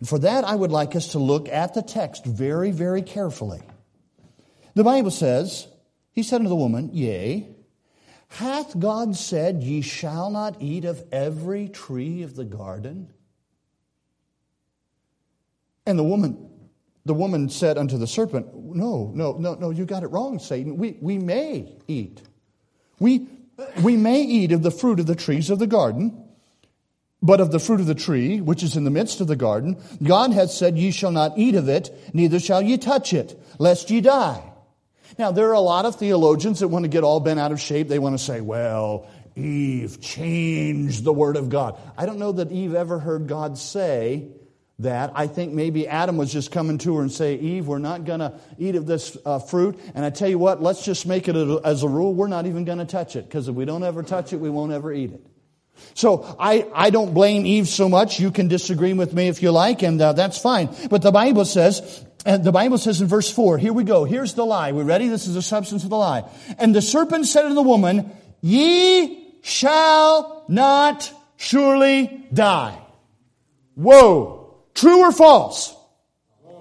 And 0.00 0.08
for 0.08 0.18
that, 0.18 0.42
I 0.42 0.56
would 0.56 0.72
like 0.72 0.96
us 0.96 1.12
to 1.12 1.20
look 1.20 1.48
at 1.48 1.74
the 1.74 1.82
text 1.82 2.24
very, 2.24 2.72
very 2.72 3.02
carefully. 3.02 3.62
The 4.74 4.82
Bible 4.82 5.12
says, 5.12 5.68
He 6.10 6.24
said 6.24 6.40
unto 6.40 6.48
the 6.48 6.56
woman, 6.56 6.90
Yea, 6.92 7.46
hath 8.26 8.76
God 8.76 9.14
said, 9.14 9.62
Ye 9.62 9.80
shall 9.80 10.28
not 10.28 10.60
eat 10.60 10.84
of 10.84 11.04
every 11.12 11.68
tree 11.68 12.24
of 12.24 12.34
the 12.34 12.44
garden? 12.44 13.12
And 15.90 15.98
the 15.98 16.04
woman, 16.04 16.48
the 17.04 17.14
woman 17.14 17.48
said 17.48 17.76
unto 17.76 17.98
the 17.98 18.06
serpent, 18.06 18.54
No, 18.54 19.10
no, 19.12 19.32
no, 19.32 19.54
no, 19.54 19.70
you 19.70 19.84
got 19.84 20.04
it 20.04 20.06
wrong, 20.06 20.38
Satan. 20.38 20.76
We, 20.76 20.96
we 21.00 21.18
may 21.18 21.76
eat. 21.88 22.22
We, 23.00 23.26
we 23.82 23.96
may 23.96 24.22
eat 24.22 24.52
of 24.52 24.62
the 24.62 24.70
fruit 24.70 25.00
of 25.00 25.06
the 25.06 25.16
trees 25.16 25.50
of 25.50 25.58
the 25.58 25.66
garden. 25.66 26.28
But 27.20 27.40
of 27.40 27.50
the 27.50 27.58
fruit 27.58 27.80
of 27.80 27.86
the 27.86 27.94
tree, 27.96 28.40
which 28.40 28.62
is 28.62 28.76
in 28.76 28.84
the 28.84 28.90
midst 28.90 29.20
of 29.20 29.26
the 29.26 29.36
garden, 29.36 29.76
God 30.00 30.32
hath 30.32 30.52
said, 30.52 30.78
Ye 30.78 30.92
shall 30.92 31.10
not 31.10 31.36
eat 31.36 31.56
of 31.56 31.68
it, 31.68 31.92
neither 32.14 32.38
shall 32.38 32.62
ye 32.62 32.78
touch 32.78 33.12
it, 33.12 33.38
lest 33.58 33.90
ye 33.90 34.00
die. 34.00 34.42
Now, 35.18 35.32
there 35.32 35.48
are 35.48 35.54
a 35.54 35.60
lot 35.60 35.86
of 35.86 35.96
theologians 35.96 36.60
that 36.60 36.68
want 36.68 36.84
to 36.84 36.88
get 36.88 37.02
all 37.02 37.18
bent 37.18 37.40
out 37.40 37.50
of 37.50 37.60
shape. 37.60 37.88
They 37.88 37.98
want 37.98 38.16
to 38.16 38.24
say, 38.24 38.40
well, 38.40 39.08
Eve 39.34 40.00
changed 40.00 41.02
the 41.02 41.12
word 41.12 41.36
of 41.36 41.48
God. 41.48 41.76
I 41.98 42.06
don't 42.06 42.20
know 42.20 42.32
that 42.32 42.52
Eve 42.52 42.74
ever 42.74 43.00
heard 43.00 43.26
God 43.26 43.58
say 43.58 44.28
that. 44.82 45.12
I 45.14 45.26
think 45.26 45.52
maybe 45.52 45.86
Adam 45.86 46.16
was 46.16 46.32
just 46.32 46.50
coming 46.52 46.78
to 46.78 46.96
her 46.96 47.02
and 47.02 47.12
say, 47.12 47.34
Eve, 47.36 47.66
we're 47.66 47.78
not 47.78 48.04
going 48.04 48.20
to 48.20 48.34
eat 48.58 48.76
of 48.76 48.86
this 48.86 49.16
uh, 49.24 49.38
fruit. 49.38 49.78
And 49.94 50.04
I 50.04 50.10
tell 50.10 50.28
you 50.28 50.38
what, 50.38 50.62
let's 50.62 50.84
just 50.84 51.06
make 51.06 51.28
it 51.28 51.36
as 51.36 51.82
a 51.82 51.88
rule. 51.88 52.14
We're 52.14 52.28
not 52.28 52.46
even 52.46 52.64
going 52.64 52.78
to 52.78 52.84
touch 52.84 53.16
it 53.16 53.24
because 53.26 53.48
if 53.48 53.54
we 53.54 53.64
don't 53.64 53.82
ever 53.82 54.02
touch 54.02 54.32
it, 54.32 54.36
we 54.36 54.50
won't 54.50 54.72
ever 54.72 54.92
eat 54.92 55.12
it. 55.12 55.24
So 55.94 56.36
I, 56.38 56.66
I 56.74 56.90
don't 56.90 57.14
blame 57.14 57.46
Eve 57.46 57.68
so 57.68 57.88
much. 57.88 58.20
You 58.20 58.30
can 58.30 58.48
disagree 58.48 58.92
with 58.92 59.14
me 59.14 59.28
if 59.28 59.42
you 59.42 59.50
like, 59.50 59.82
and 59.82 60.00
uh, 60.00 60.12
that's 60.12 60.38
fine. 60.38 60.68
But 60.90 61.02
the 61.02 61.10
Bible 61.10 61.44
says, 61.44 62.04
and 62.26 62.44
the 62.44 62.52
Bible 62.52 62.78
says 62.78 63.00
in 63.00 63.08
verse 63.08 63.30
4, 63.30 63.58
here 63.58 63.72
we 63.72 63.84
go. 63.84 64.04
Here's 64.04 64.34
the 64.34 64.44
lie. 64.44 64.72
We 64.72 64.82
ready? 64.82 65.08
This 65.08 65.26
is 65.26 65.34
the 65.34 65.42
substance 65.42 65.84
of 65.84 65.90
the 65.90 65.96
lie. 65.96 66.28
And 66.58 66.74
the 66.74 66.82
serpent 66.82 67.26
said 67.26 67.48
to 67.48 67.54
the 67.54 67.62
woman, 67.62 68.10
Ye 68.42 69.34
shall 69.42 70.44
not 70.48 71.12
surely 71.36 72.26
die. 72.32 72.78
Whoa. 73.74 74.39
True 74.80 75.00
or 75.00 75.12
false? 75.12 75.76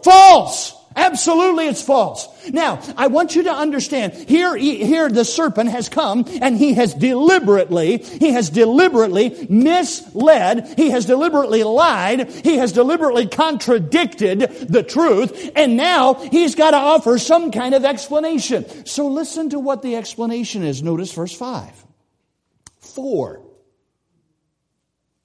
False. 0.03 0.75
Absolutely 0.93 1.67
it's 1.67 1.81
false. 1.81 2.27
Now, 2.49 2.81
I 2.97 3.07
want 3.07 3.33
you 3.33 3.43
to 3.43 3.53
understand, 3.53 4.11
here, 4.13 4.57
here 4.57 5.07
the 5.07 5.23
serpent 5.23 5.69
has 5.69 5.87
come 5.87 6.25
and 6.41 6.57
he 6.57 6.73
has 6.73 6.93
deliberately, 6.93 7.99
he 7.99 8.33
has 8.33 8.49
deliberately 8.49 9.47
misled, 9.49 10.73
he 10.75 10.89
has 10.89 11.05
deliberately 11.05 11.63
lied, 11.63 12.29
he 12.29 12.57
has 12.57 12.73
deliberately 12.73 13.27
contradicted 13.27 14.39
the 14.67 14.83
truth, 14.83 15.51
and 15.55 15.77
now 15.77 16.15
he's 16.15 16.55
got 16.55 16.71
to 16.71 16.77
offer 16.77 17.17
some 17.17 17.51
kind 17.51 17.73
of 17.73 17.85
explanation. 17.85 18.85
So 18.85 19.07
listen 19.07 19.51
to 19.51 19.59
what 19.59 19.81
the 19.81 19.95
explanation 19.95 20.63
is. 20.63 20.83
Notice 20.83 21.13
verse 21.13 21.33
5. 21.33 21.85
4. 22.79 23.48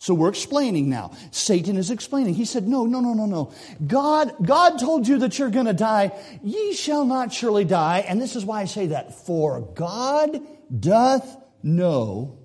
So 0.05 0.13
we're 0.13 0.29
explaining 0.29 0.91
now. 0.91 1.13
Satan 1.31 1.79
is 1.79 1.91
explaining. 1.91 2.35
He 2.35 2.45
said, 2.45 2.69
No, 2.69 2.85
no, 2.85 3.01
no, 3.01 3.15
no, 3.15 3.25
no. 3.25 3.55
God, 3.87 4.35
God 4.45 4.79
told 4.79 5.09
you 5.09 5.21
that 5.21 5.39
you're 5.39 5.49
going 5.49 5.65
to 5.65 5.73
die. 5.73 6.13
Ye 6.43 6.75
shall 6.75 7.07
not 7.07 7.33
surely 7.33 7.65
die. 7.65 8.05
And 8.07 8.21
this 8.21 8.37
is 8.37 8.45
why 8.45 8.61
I 8.61 8.65
say 8.67 8.89
that. 8.89 9.25
For 9.25 9.63
God 9.63 10.43
doth 10.79 11.27
know 11.63 12.39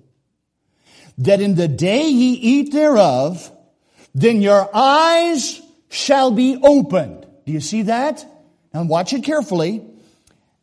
that 1.18 1.42
in 1.42 1.54
the 1.54 1.68
day 1.68 2.08
ye 2.08 2.32
eat 2.32 2.72
thereof, 2.72 3.52
then 4.14 4.40
your 4.40 4.70
eyes 4.72 5.60
shall 5.90 6.30
be 6.30 6.58
opened. 6.62 7.26
Do 7.44 7.52
you 7.52 7.60
see 7.60 7.82
that? 7.82 8.24
Now 8.72 8.84
watch 8.84 9.12
it 9.12 9.22
carefully. 9.22 9.84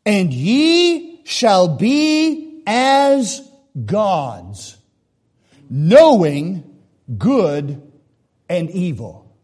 And 0.03 0.33
ye 0.33 1.21
shall 1.25 1.77
be 1.77 2.63
as 2.65 3.47
gods, 3.85 4.77
knowing 5.69 6.66
good 7.15 7.81
and 8.49 8.69
evil. 8.71 9.35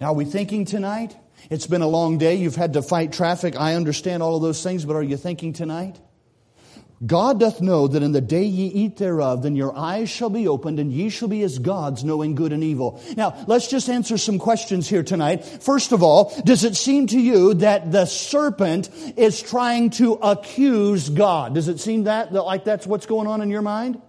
Now, 0.00 0.08
are 0.08 0.14
we 0.14 0.24
thinking 0.24 0.64
tonight? 0.64 1.16
It's 1.50 1.66
been 1.66 1.82
a 1.82 1.88
long 1.88 2.18
day. 2.18 2.36
You've 2.36 2.56
had 2.56 2.74
to 2.74 2.82
fight 2.82 3.12
traffic. 3.12 3.56
I 3.58 3.74
understand 3.74 4.22
all 4.22 4.36
of 4.36 4.42
those 4.42 4.62
things, 4.62 4.84
but 4.84 4.96
are 4.96 5.02
you 5.02 5.16
thinking 5.16 5.52
tonight? 5.52 6.00
God 7.04 7.40
doth 7.40 7.60
know 7.60 7.88
that 7.88 8.02
in 8.02 8.12
the 8.12 8.20
day 8.20 8.44
ye 8.44 8.68
eat 8.68 8.96
thereof, 8.96 9.42
then 9.42 9.56
your 9.56 9.76
eyes 9.76 10.08
shall 10.08 10.30
be 10.30 10.46
opened, 10.46 10.78
and 10.78 10.92
ye 10.92 11.08
shall 11.08 11.26
be 11.26 11.42
as 11.42 11.58
gods, 11.58 12.04
knowing 12.04 12.36
good 12.36 12.52
and 12.52 12.62
evil. 12.62 13.02
Now, 13.16 13.44
let's 13.48 13.66
just 13.66 13.88
answer 13.88 14.16
some 14.16 14.38
questions 14.38 14.88
here 14.88 15.02
tonight. 15.02 15.44
First 15.44 15.90
of 15.90 16.04
all, 16.04 16.32
does 16.44 16.62
it 16.62 16.76
seem 16.76 17.08
to 17.08 17.18
you 17.18 17.54
that 17.54 17.90
the 17.90 18.06
serpent 18.06 18.88
is 19.16 19.42
trying 19.42 19.90
to 19.90 20.12
accuse 20.14 21.08
God? 21.08 21.56
Does 21.56 21.66
it 21.66 21.80
seem 21.80 22.04
that, 22.04 22.32
that 22.32 22.42
like 22.42 22.64
that's 22.64 22.86
what's 22.86 23.06
going 23.06 23.26
on 23.26 23.42
in 23.42 23.50
your 23.50 23.62
mind? 23.62 24.00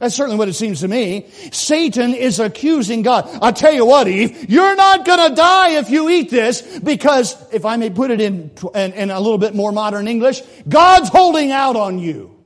That's 0.00 0.14
certainly 0.14 0.38
what 0.38 0.48
it 0.48 0.54
seems 0.54 0.80
to 0.80 0.88
me. 0.88 1.26
Satan 1.52 2.14
is 2.14 2.40
accusing 2.40 3.02
God. 3.02 3.28
I'll 3.42 3.52
tell 3.52 3.72
you 3.72 3.84
what, 3.84 4.08
Eve, 4.08 4.50
you're 4.50 4.74
not 4.74 5.04
gonna 5.04 5.34
die 5.36 5.72
if 5.72 5.90
you 5.90 6.08
eat 6.08 6.30
this 6.30 6.62
because, 6.80 7.36
if 7.52 7.66
I 7.66 7.76
may 7.76 7.90
put 7.90 8.10
it 8.10 8.20
in, 8.20 8.50
in, 8.74 8.92
in 8.94 9.10
a 9.10 9.20
little 9.20 9.36
bit 9.36 9.54
more 9.54 9.72
modern 9.72 10.08
English, 10.08 10.40
God's 10.66 11.10
holding 11.10 11.52
out 11.52 11.76
on 11.76 11.98
you. 11.98 12.39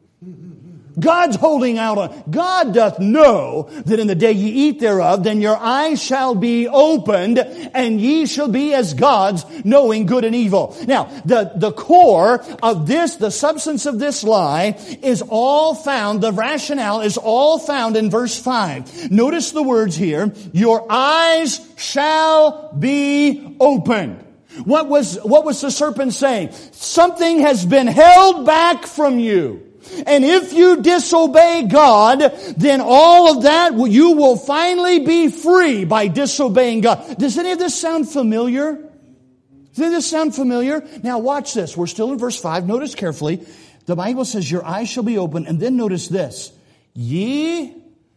God's 0.98 1.36
holding 1.36 1.78
out 1.78 1.98
on. 1.98 2.24
God 2.30 2.74
doth 2.74 2.98
know 2.98 3.68
that 3.86 3.98
in 3.98 4.06
the 4.06 4.14
day 4.14 4.32
ye 4.32 4.68
eat 4.68 4.80
thereof, 4.80 5.24
then 5.24 5.40
your 5.40 5.56
eyes 5.56 6.02
shall 6.02 6.34
be 6.34 6.68
opened, 6.68 7.38
and 7.38 8.00
ye 8.00 8.26
shall 8.26 8.48
be 8.48 8.74
as 8.74 8.94
gods, 8.94 9.44
knowing 9.64 10.06
good 10.06 10.24
and 10.24 10.34
evil. 10.34 10.76
Now, 10.86 11.04
the, 11.24 11.52
the 11.54 11.72
core 11.72 12.44
of 12.62 12.86
this, 12.86 13.16
the 13.16 13.30
substance 13.30 13.86
of 13.86 13.98
this 13.98 14.22
lie, 14.22 14.78
is 15.02 15.22
all 15.28 15.74
found, 15.74 16.20
the 16.20 16.32
rationale 16.32 17.00
is 17.00 17.16
all 17.16 17.58
found 17.58 17.96
in 17.96 18.10
verse 18.10 18.38
5. 18.38 19.10
Notice 19.10 19.50
the 19.50 19.62
words 19.62 19.96
here, 19.96 20.32
your 20.52 20.86
eyes 20.90 21.60
shall 21.76 22.72
be 22.72 23.56
opened. 23.60 24.24
What 24.64 24.88
was, 24.88 25.16
what 25.16 25.44
was 25.44 25.60
the 25.60 25.70
serpent 25.70 26.12
saying? 26.12 26.52
Something 26.72 27.40
has 27.40 27.66
been 27.66 27.88
held 27.88 28.46
back 28.46 28.86
from 28.86 29.18
you. 29.18 29.73
And 30.06 30.24
if 30.24 30.52
you 30.52 30.82
disobey 30.82 31.66
God, 31.68 32.20
then 32.56 32.80
all 32.82 33.36
of 33.36 33.44
that, 33.44 33.74
you 33.74 34.12
will 34.12 34.36
finally 34.36 35.00
be 35.00 35.28
free 35.28 35.84
by 35.84 36.08
disobeying 36.08 36.80
God. 36.80 37.18
Does 37.18 37.38
any 37.38 37.52
of 37.52 37.58
this 37.58 37.78
sound 37.78 38.08
familiar? 38.08 38.74
Does 38.74 39.78
any 39.78 39.86
of 39.86 39.92
this 39.92 40.10
sound 40.10 40.34
familiar? 40.34 40.86
Now 41.02 41.18
watch 41.18 41.54
this. 41.54 41.76
We're 41.76 41.86
still 41.86 42.12
in 42.12 42.18
verse 42.18 42.40
5. 42.40 42.66
Notice 42.66 42.94
carefully. 42.94 43.46
The 43.86 43.96
Bible 43.96 44.24
says, 44.24 44.50
Your 44.50 44.64
eyes 44.64 44.88
shall 44.88 45.02
be 45.02 45.18
open. 45.18 45.46
And 45.46 45.60
then 45.60 45.76
notice 45.76 46.08
this. 46.08 46.52
Ye 46.94 47.74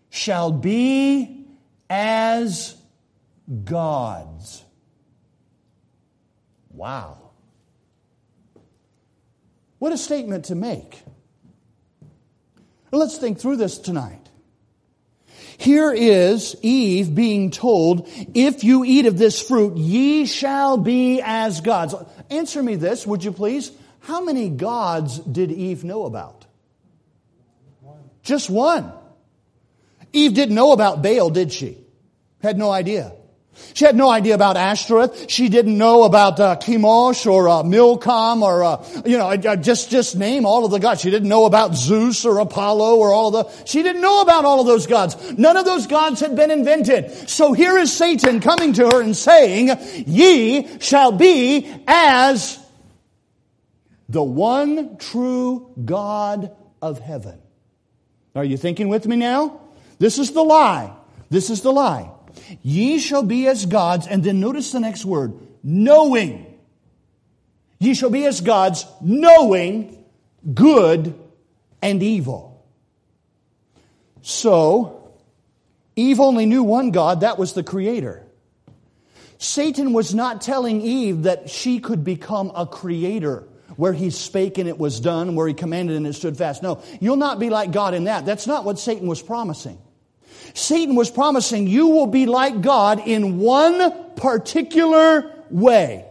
shall 0.09 0.51
be 0.51 1.45
as 1.89 2.75
gods. 3.63 4.63
Wow. 6.69 7.17
What 9.79 9.91
a 9.91 9.97
statement 9.97 10.45
to 10.45 10.55
make. 10.55 11.01
Let's 12.91 13.17
think 13.17 13.39
through 13.39 13.57
this 13.57 13.77
tonight. 13.77 14.21
Here 15.57 15.91
is 15.91 16.55
Eve 16.61 17.13
being 17.13 17.49
told, 17.51 18.07
if 18.33 18.63
you 18.63 18.85
eat 18.85 19.07
of 19.07 19.17
this 19.17 19.41
fruit, 19.41 19.75
ye 19.75 20.25
shall 20.25 20.77
be 20.77 21.21
as 21.21 21.61
gods. 21.61 21.95
Answer 22.29 22.61
me 22.61 22.75
this, 22.75 23.07
would 23.07 23.23
you 23.23 23.31
please? 23.31 23.71
How 24.01 24.23
many 24.23 24.49
gods 24.49 25.19
did 25.19 25.51
Eve 25.51 25.83
know 25.83 26.05
about? 26.05 26.45
Just 28.23 28.49
one. 28.49 28.91
Eve 30.13 30.33
didn't 30.33 30.55
know 30.55 30.71
about 30.71 31.01
Baal, 31.01 31.29
did 31.29 31.51
she? 31.51 31.77
Had 32.41 32.57
no 32.57 32.69
idea. 32.71 33.13
She 33.73 33.85
had 33.85 33.95
no 33.95 34.09
idea 34.09 34.33
about 34.33 34.57
Ashtoreth. 34.57 35.29
She 35.29 35.49
didn't 35.49 35.77
know 35.77 36.03
about 36.03 36.39
uh, 36.39 36.55
Chemosh 36.57 37.29
or 37.31 37.47
uh, 37.47 37.63
Milcom 37.63 38.41
or, 38.41 38.63
uh, 38.63 38.85
you 39.05 39.17
know, 39.17 39.35
just, 39.37 39.91
just 39.91 40.15
name 40.15 40.45
all 40.45 40.65
of 40.65 40.71
the 40.71 40.79
gods. 40.79 41.01
She 41.01 41.11
didn't 41.11 41.29
know 41.29 41.45
about 41.45 41.75
Zeus 41.75 42.25
or 42.25 42.39
Apollo 42.39 42.95
or 42.95 43.11
all 43.11 43.35
of 43.35 43.45
the, 43.45 43.65
she 43.65 43.83
didn't 43.83 44.01
know 44.01 44.21
about 44.21 44.45
all 44.45 44.59
of 44.59 44.67
those 44.67 44.87
gods. 44.87 45.15
None 45.37 45.57
of 45.57 45.65
those 45.65 45.85
gods 45.85 46.19
had 46.19 46.35
been 46.35 46.49
invented. 46.49 47.29
So 47.29 47.53
here 47.53 47.77
is 47.77 47.95
Satan 47.95 48.39
coming 48.39 48.73
to 48.73 48.85
her 48.87 49.01
and 49.01 49.15
saying, 49.15 49.69
ye 50.07 50.79
shall 50.79 51.11
be 51.11 51.71
as 51.87 52.59
the 54.09 54.23
one 54.23 54.97
true 54.97 55.71
God 55.83 56.55
of 56.81 56.99
heaven. 56.99 57.39
Are 58.35 58.43
you 58.43 58.57
thinking 58.57 58.87
with 58.87 59.05
me 59.05 59.15
now? 59.15 59.61
This 59.99 60.19
is 60.19 60.31
the 60.31 60.43
lie. 60.43 60.93
This 61.29 61.49
is 61.49 61.61
the 61.61 61.71
lie. 61.71 62.11
Ye 62.61 62.99
shall 62.99 63.23
be 63.23 63.47
as 63.47 63.65
gods, 63.65 64.07
and 64.07 64.23
then 64.23 64.39
notice 64.39 64.71
the 64.71 64.79
next 64.79 65.05
word, 65.05 65.33
knowing. 65.63 66.45
Ye 67.79 67.93
shall 67.93 68.09
be 68.09 68.25
as 68.25 68.41
gods, 68.41 68.85
knowing 69.01 70.03
good 70.53 71.13
and 71.81 72.01
evil. 72.01 72.65
So, 74.21 75.13
Eve 75.95 76.19
only 76.19 76.45
knew 76.45 76.63
one 76.63 76.91
God, 76.91 77.21
that 77.21 77.37
was 77.37 77.53
the 77.53 77.63
Creator. 77.63 78.23
Satan 79.37 79.93
was 79.93 80.15
not 80.15 80.41
telling 80.41 80.81
Eve 80.81 81.23
that 81.23 81.49
she 81.49 81.79
could 81.79 82.03
become 82.03 82.51
a 82.55 82.65
creator 82.65 83.47
where 83.75 83.93
he 83.93 84.09
spake 84.09 84.57
and 84.57 84.67
it 84.67 84.79
was 84.79 84.99
done, 84.99 85.35
where 85.35 85.47
he 85.47 85.53
commanded 85.53 85.95
and 85.95 86.07
it 86.07 86.13
stood 86.13 86.35
fast. 86.35 86.63
No, 86.63 86.81
you'll 86.99 87.15
not 87.15 87.39
be 87.39 87.49
like 87.49 87.71
God 87.71 87.93
in 87.93 88.05
that. 88.05 88.25
That's 88.25 88.47
not 88.47 88.65
what 88.65 88.79
Satan 88.79 89.07
was 89.07 89.21
promising. 89.21 89.77
Satan 90.53 90.95
was 90.95 91.09
promising 91.09 91.67
you 91.67 91.87
will 91.87 92.07
be 92.07 92.25
like 92.25 92.61
God 92.61 93.07
in 93.07 93.39
one 93.39 94.13
particular 94.15 95.33
way. 95.49 96.05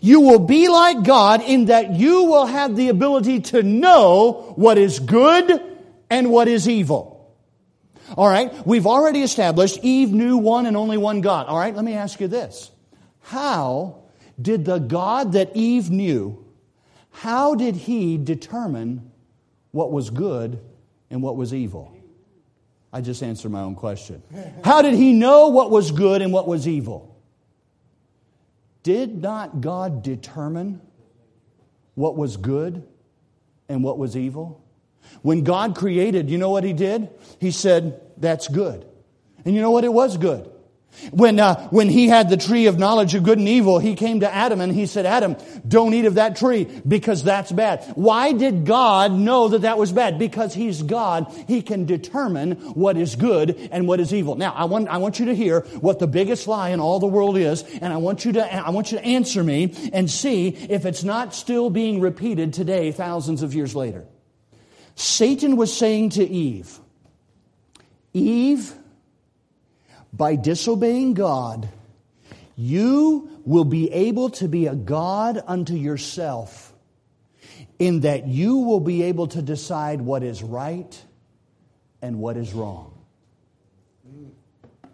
You 0.00 0.20
will 0.20 0.38
be 0.38 0.68
like 0.68 1.02
God 1.02 1.42
in 1.42 1.66
that 1.66 1.94
you 1.94 2.24
will 2.24 2.46
have 2.46 2.76
the 2.76 2.88
ability 2.88 3.40
to 3.40 3.62
know 3.62 4.54
what 4.56 4.78
is 4.78 4.98
good 5.00 5.60
and 6.08 6.30
what 6.30 6.48
is 6.48 6.68
evil. 6.68 7.34
All 8.16 8.28
right, 8.28 8.52
we've 8.66 8.86
already 8.86 9.22
established 9.22 9.80
Eve 9.82 10.12
knew 10.12 10.36
one 10.36 10.66
and 10.66 10.76
only 10.76 10.96
one 10.96 11.20
God. 11.20 11.46
All 11.46 11.58
right, 11.58 11.74
let 11.74 11.84
me 11.84 11.94
ask 11.94 12.20
you 12.20 12.28
this. 12.28 12.70
How 13.22 14.02
did 14.40 14.64
the 14.64 14.78
God 14.78 15.32
that 15.32 15.50
Eve 15.54 15.90
knew, 15.90 16.44
how 17.10 17.54
did 17.54 17.74
he 17.74 18.16
determine 18.16 19.10
what 19.72 19.90
was 19.90 20.10
good 20.10 20.60
and 21.10 21.22
what 21.22 21.36
was 21.36 21.52
evil? 21.52 21.95
I 22.96 23.02
just 23.02 23.22
answered 23.22 23.52
my 23.52 23.60
own 23.60 23.74
question. 23.74 24.22
How 24.64 24.80
did 24.80 24.94
he 24.94 25.12
know 25.12 25.48
what 25.48 25.70
was 25.70 25.90
good 25.90 26.22
and 26.22 26.32
what 26.32 26.48
was 26.48 26.66
evil? 26.66 27.14
Did 28.84 29.20
not 29.20 29.60
God 29.60 30.02
determine 30.02 30.80
what 31.94 32.16
was 32.16 32.38
good 32.38 32.82
and 33.68 33.84
what 33.84 33.98
was 33.98 34.16
evil? 34.16 34.64
When 35.20 35.44
God 35.44 35.76
created, 35.76 36.30
you 36.30 36.38
know 36.38 36.48
what 36.48 36.64
he 36.64 36.72
did? 36.72 37.10
He 37.38 37.50
said, 37.50 38.00
That's 38.16 38.48
good. 38.48 38.86
And 39.44 39.54
you 39.54 39.60
know 39.60 39.72
what? 39.72 39.84
It 39.84 39.92
was 39.92 40.16
good. 40.16 40.50
When, 41.10 41.38
uh, 41.38 41.68
when 41.68 41.88
he 41.88 42.08
had 42.08 42.28
the 42.28 42.36
tree 42.36 42.66
of 42.66 42.78
knowledge 42.78 43.14
of 43.14 43.22
good 43.22 43.38
and 43.38 43.48
evil, 43.48 43.78
he 43.78 43.94
came 43.94 44.20
to 44.20 44.32
Adam 44.32 44.60
and 44.60 44.72
he 44.72 44.86
said, 44.86 45.06
Adam, 45.06 45.36
don't 45.66 45.94
eat 45.94 46.04
of 46.04 46.14
that 46.14 46.36
tree 46.36 46.64
because 46.86 47.22
that's 47.22 47.52
bad. 47.52 47.84
Why 47.94 48.32
did 48.32 48.64
God 48.64 49.12
know 49.12 49.48
that 49.48 49.62
that 49.62 49.78
was 49.78 49.92
bad? 49.92 50.18
Because 50.18 50.54
he's 50.54 50.82
God. 50.82 51.32
He 51.46 51.62
can 51.62 51.86
determine 51.86 52.52
what 52.74 52.96
is 52.96 53.16
good 53.16 53.68
and 53.70 53.86
what 53.86 54.00
is 54.00 54.12
evil. 54.12 54.36
Now, 54.36 54.52
I 54.52 54.64
want, 54.64 54.88
I 54.88 54.98
want 54.98 55.18
you 55.18 55.26
to 55.26 55.34
hear 55.34 55.60
what 55.80 55.98
the 55.98 56.06
biggest 56.06 56.48
lie 56.48 56.70
in 56.70 56.80
all 56.80 56.98
the 56.98 57.06
world 57.06 57.36
is, 57.36 57.62
and 57.62 57.92
I 57.92 57.98
want 57.98 58.24
you 58.24 58.32
to, 58.32 58.54
I 58.54 58.70
want 58.70 58.92
you 58.92 58.98
to 58.98 59.04
answer 59.04 59.42
me 59.42 59.90
and 59.92 60.10
see 60.10 60.48
if 60.48 60.86
it's 60.86 61.04
not 61.04 61.34
still 61.34 61.70
being 61.70 62.00
repeated 62.00 62.52
today, 62.52 62.92
thousands 62.92 63.42
of 63.42 63.54
years 63.54 63.74
later. 63.74 64.04
Satan 64.94 65.56
was 65.56 65.76
saying 65.76 66.10
to 66.10 66.24
Eve, 66.24 66.80
Eve, 68.14 68.72
by 70.16 70.36
disobeying 70.36 71.14
God, 71.14 71.68
you 72.56 73.30
will 73.44 73.64
be 73.64 73.92
able 73.92 74.30
to 74.30 74.48
be 74.48 74.66
a 74.66 74.74
God 74.74 75.42
unto 75.46 75.74
yourself, 75.74 76.72
in 77.78 78.00
that 78.00 78.26
you 78.26 78.56
will 78.58 78.80
be 78.80 79.02
able 79.02 79.26
to 79.28 79.42
decide 79.42 80.00
what 80.00 80.22
is 80.22 80.42
right 80.42 81.04
and 82.00 82.18
what 82.18 82.36
is 82.36 82.54
wrong. 82.54 82.92
I 84.82 84.88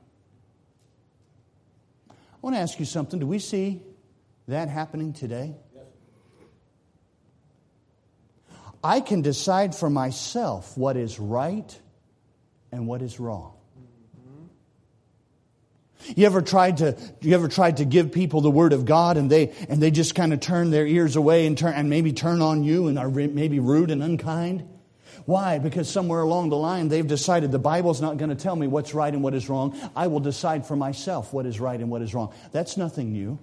want 2.40 2.56
to 2.56 2.60
ask 2.60 2.80
you 2.80 2.86
something. 2.86 3.20
Do 3.20 3.26
we 3.26 3.38
see 3.38 3.80
that 4.48 4.68
happening 4.68 5.12
today? 5.12 5.54
I 8.82 9.00
can 9.00 9.22
decide 9.22 9.76
for 9.76 9.88
myself 9.88 10.76
what 10.76 10.96
is 10.96 11.20
right 11.20 11.80
and 12.72 12.88
what 12.88 13.00
is 13.00 13.20
wrong. 13.20 13.54
You 16.16 16.26
ever 16.26 16.42
tried 16.42 16.78
to 16.78 16.96
you 17.20 17.34
ever 17.34 17.48
tried 17.48 17.78
to 17.78 17.84
give 17.84 18.12
people 18.12 18.40
the 18.40 18.50
word 18.50 18.72
of 18.72 18.84
God 18.84 19.16
and 19.16 19.30
they 19.30 19.52
and 19.68 19.82
they 19.82 19.90
just 19.90 20.14
kind 20.14 20.32
of 20.32 20.40
turn 20.40 20.70
their 20.70 20.86
ears 20.86 21.16
away 21.16 21.46
and 21.46 21.56
turn 21.56 21.74
and 21.74 21.88
maybe 21.88 22.12
turn 22.12 22.42
on 22.42 22.64
you 22.64 22.88
and 22.88 22.98
are 22.98 23.08
maybe 23.10 23.60
rude 23.60 23.90
and 23.90 24.02
unkind? 24.02 24.68
Why? 25.24 25.58
Because 25.58 25.88
somewhere 25.88 26.20
along 26.20 26.48
the 26.48 26.56
line 26.56 26.88
they've 26.88 27.06
decided 27.06 27.52
the 27.52 27.58
Bible's 27.58 28.00
not 28.00 28.16
going 28.16 28.30
to 28.30 28.36
tell 28.36 28.56
me 28.56 28.66
what's 28.66 28.94
right 28.94 29.12
and 29.12 29.22
what 29.22 29.34
is 29.34 29.48
wrong. 29.48 29.78
I 29.94 30.08
will 30.08 30.20
decide 30.20 30.66
for 30.66 30.76
myself 30.76 31.32
what 31.32 31.46
is 31.46 31.60
right 31.60 31.78
and 31.78 31.90
what 31.90 32.02
is 32.02 32.14
wrong. 32.14 32.34
That's 32.50 32.76
nothing 32.76 33.12
new. 33.12 33.38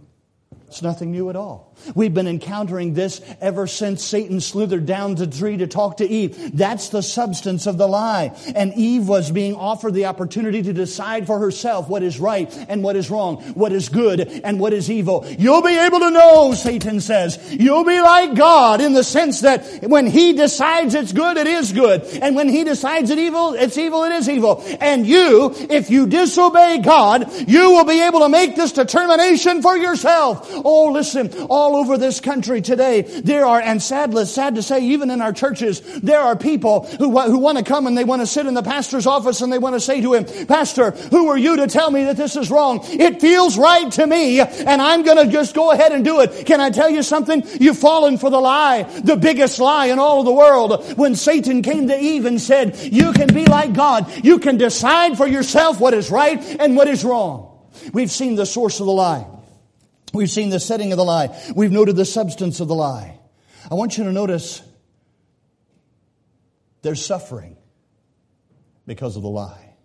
It's 0.70 0.84
nothing 0.84 1.10
new 1.12 1.32
at 1.32 1.36
all. 1.36 1.74
We've 1.96 2.14
been 2.14 2.28
encountering 2.28 2.94
this 2.94 3.22
ever 3.42 3.66
since 3.66 4.04
Satan 4.04 4.40
slithered 4.40 4.86
down 4.86 5.16
the 5.16 5.26
tree 5.26 5.58
to 5.58 5.66
talk 5.66 5.98
to 5.98 6.08
Eve. 6.08 6.56
That's 6.56 6.90
the 6.90 7.02
substance 7.02 7.66
of 7.66 7.80
the 7.80 7.88
lie. 7.88 8.38
And 8.54 8.74
Eve 8.76 9.08
was 9.08 9.32
being 9.32 9.56
offered 9.56 9.96
the 9.96 10.06
opportunity 10.06 10.62
to 10.62 10.72
decide 10.72 11.26
for 11.26 11.40
herself 11.40 11.90
what 11.90 12.04
is 12.04 12.20
right 12.20 12.56
and 12.70 12.84
what 12.84 12.96
is 12.96 13.10
wrong, 13.10 13.38
what 13.56 13.72
is 13.72 13.90
good 13.90 14.20
and 14.44 14.60
what 14.60 14.74
is 14.74 14.92
evil. 14.92 15.26
You'll 15.40 15.64
be 15.64 15.76
able 15.76 16.02
to 16.02 16.12
know, 16.12 16.54
Satan 16.54 17.02
says. 17.02 17.40
You'll 17.52 17.86
be 17.86 18.00
like 18.00 18.36
God 18.36 18.80
in 18.80 18.94
the 18.94 19.04
sense 19.04 19.42
that 19.42 19.82
when 19.82 20.06
he 20.06 20.34
decides 20.34 20.94
it's 20.94 21.14
good, 21.14 21.38
it 21.38 21.48
is 21.48 21.72
good. 21.72 22.04
And 22.22 22.36
when 22.36 22.48
he 22.48 22.64
decides 22.64 23.10
it's 23.10 23.20
evil, 23.20 23.54
it's 23.54 23.78
evil, 23.78 24.04
it 24.04 24.12
is 24.12 24.30
evil. 24.30 24.64
And 24.80 25.08
you, 25.08 25.52
if 25.70 25.90
you 25.90 26.06
disobey 26.06 26.80
God, 26.84 27.32
you 27.50 27.72
will 27.72 27.86
be 27.86 28.04
able 28.04 28.20
to 28.20 28.30
make 28.30 28.56
this 28.56 28.74
determination 28.74 29.64
for 29.64 29.76
yourself. 29.76 30.59
Oh, 30.64 30.92
listen, 30.92 31.32
all 31.50 31.76
over 31.76 31.98
this 31.98 32.20
country 32.20 32.62
today, 32.62 33.02
there 33.02 33.46
are, 33.46 33.60
and 33.60 33.82
sadly, 33.82 34.26
sad 34.26 34.56
to 34.56 34.64
say, 34.64 34.82
even 34.82 35.10
in 35.10 35.22
our 35.22 35.34
churches, 35.34 35.82
there 36.02 36.20
are 36.20 36.36
people 36.36 36.86
who, 36.86 37.20
who 37.20 37.38
want 37.38 37.58
to 37.58 37.64
come 37.64 37.88
and 37.88 37.98
they 37.98 38.04
want 38.04 38.22
to 38.22 38.28
sit 38.28 38.46
in 38.46 38.54
the 38.54 38.64
pastor's 38.64 39.06
office 39.06 39.42
and 39.42 39.52
they 39.52 39.58
want 39.58 39.76
to 39.76 39.80
say 39.80 40.02
to 40.02 40.14
him, 40.14 40.26
Pastor, 40.48 40.92
who 40.92 41.28
are 41.30 41.38
you 41.38 41.58
to 41.58 41.68
tell 41.68 41.92
me 41.92 42.06
that 42.06 42.18
this 42.18 42.36
is 42.36 42.50
wrong? 42.52 42.80
It 42.84 43.22
feels 43.22 43.58
right 43.58 43.92
to 43.94 44.06
me 44.06 44.40
and 44.40 44.82
I'm 44.82 45.04
going 45.04 45.26
to 45.26 45.32
just 45.32 45.56
go 45.56 45.72
ahead 45.72 45.92
and 45.92 46.04
do 46.04 46.22
it. 46.22 46.46
Can 46.46 46.62
I 46.62 46.70
tell 46.70 46.90
you 46.90 47.04
something? 47.04 47.44
You've 47.60 47.78
fallen 47.78 48.18
for 48.18 48.30
the 48.30 48.40
lie, 48.40 48.84
the 48.84 49.16
biggest 49.16 49.60
lie 49.60 49.88
in 49.88 50.00
all 50.00 50.20
of 50.20 50.26
the 50.26 50.34
world. 50.34 50.98
When 50.98 51.16
Satan 51.16 51.62
came 51.62 51.88
to 51.88 51.98
Eve 51.98 52.26
and 52.26 52.40
said, 52.40 52.78
you 52.78 53.14
can 53.14 53.34
be 53.34 53.46
like 53.46 53.74
God. 53.74 54.12
You 54.24 54.40
can 54.40 54.58
decide 54.58 55.18
for 55.18 55.28
yourself 55.28 55.80
what 55.80 55.94
is 55.94 56.12
right 56.12 56.40
and 56.60 56.76
what 56.76 56.88
is 56.88 57.04
wrong. 57.04 57.46
We've 57.94 58.12
seen 58.12 58.36
the 58.36 58.46
source 58.46 58.80
of 58.80 58.86
the 58.86 58.92
lie. 58.92 59.26
We've 60.14 60.30
seen 60.30 60.50
the 60.50 60.60
setting 60.60 60.92
of 60.92 60.98
the 60.98 61.06
lie. 61.06 61.38
We've 61.56 61.72
noted 61.72 61.96
the 61.96 62.06
substance 62.06 62.60
of 62.60 62.68
the 62.68 62.76
lie. 62.76 63.20
I 63.70 63.76
want 63.76 63.98
you 63.98 64.04
to 64.06 64.12
notice 64.12 64.62
there's 66.82 67.06
suffering 67.06 67.58
because 68.86 69.16
of 69.16 69.22
the 69.22 69.30
lie. 69.30 69.76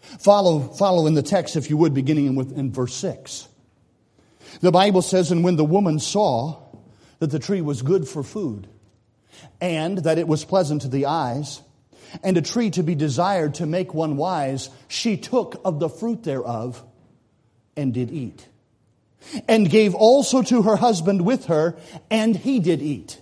Follow, 0.00 0.60
follow 0.60 1.06
in 1.06 1.14
the 1.14 1.22
text, 1.22 1.56
if 1.56 1.68
you 1.68 1.76
would, 1.76 1.94
beginning 1.94 2.36
with, 2.36 2.56
in 2.56 2.70
verse 2.72 2.94
6. 2.94 3.48
The 4.60 4.70
Bible 4.70 5.02
says, 5.02 5.32
And 5.32 5.42
when 5.42 5.56
the 5.56 5.64
woman 5.64 5.98
saw 5.98 6.62
that 7.18 7.30
the 7.30 7.38
tree 7.38 7.60
was 7.60 7.82
good 7.82 8.06
for 8.06 8.22
food, 8.22 8.68
and 9.60 9.98
that 9.98 10.18
it 10.18 10.28
was 10.28 10.44
pleasant 10.44 10.82
to 10.82 10.88
the 10.88 11.06
eyes, 11.06 11.60
and 12.22 12.36
a 12.36 12.42
tree 12.42 12.70
to 12.70 12.82
be 12.82 12.94
desired 12.94 13.54
to 13.54 13.66
make 13.66 13.92
one 13.92 14.16
wise, 14.16 14.70
she 14.86 15.16
took 15.16 15.60
of 15.64 15.80
the 15.80 15.88
fruit 15.88 16.22
thereof 16.22 16.82
and 17.76 17.92
did 17.92 18.12
eat 18.12 18.46
and 19.48 19.68
gave 19.68 19.94
also 19.94 20.42
to 20.42 20.62
her 20.62 20.76
husband 20.76 21.22
with 21.22 21.46
her, 21.46 21.76
and 22.10 22.36
he 22.36 22.60
did 22.60 22.82
eat. 22.82 23.20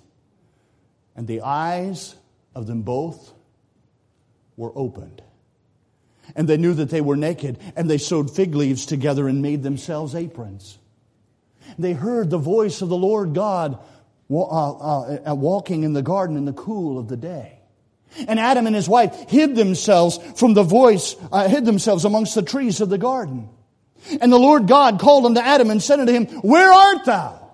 And 1.16 1.26
the 1.26 1.42
eyes 1.42 2.14
of 2.54 2.66
them 2.66 2.83
both 2.83 3.33
were 4.57 4.72
opened. 4.74 5.22
And 6.35 6.48
they 6.48 6.57
knew 6.57 6.74
that 6.74 6.90
they 6.90 7.00
were 7.00 7.16
naked, 7.16 7.59
and 7.76 7.88
they 7.88 7.98
sewed 7.98 8.30
fig 8.30 8.54
leaves 8.54 8.87
together 8.87 9.28
and 9.28 9.42
made 9.42 9.62
themselves 9.62 10.14
aprons. 10.14 10.78
They 11.78 11.92
heard 11.92 12.30
the 12.30 12.38
voice 12.38 12.83
of 12.83 12.88
the 12.88 12.96
Lord 12.96 13.35
God 13.35 13.78
uh, 14.30 15.16
uh, 15.30 15.35
walking 15.35 15.83
in 15.83 15.92
the 15.92 16.02
garden 16.02 16.37
in 16.37 16.44
the 16.44 16.52
cool 16.52 16.98
of 16.98 17.09
the 17.09 17.16
day. 17.16 17.59
And 18.28 18.38
Adam 18.38 18.66
and 18.66 18.76
his 18.76 18.88
wife 18.88 19.28
hid 19.28 19.57
themselves 19.57 20.18
from 20.37 20.54
the 20.54 20.62
voice, 20.62 21.16
uh, 21.33 21.48
hid 21.48 21.64
themselves 21.64 22.04
amongst 22.04 22.35
the 22.35 22.42
trees 22.42 22.80
of 22.80 22.88
the 22.88 22.98
garden. 22.98 23.48
And 24.20 24.32
the 24.32 24.38
Lord 24.38 24.66
God 24.66 25.00
called 25.00 25.26
unto 25.26 25.40
Adam 25.40 25.70
and 25.70 25.82
said 25.82 26.00
unto 26.00 26.12
him, 26.12 26.26
Where 26.26 26.70
art 26.70 27.04
thou? 27.04 27.50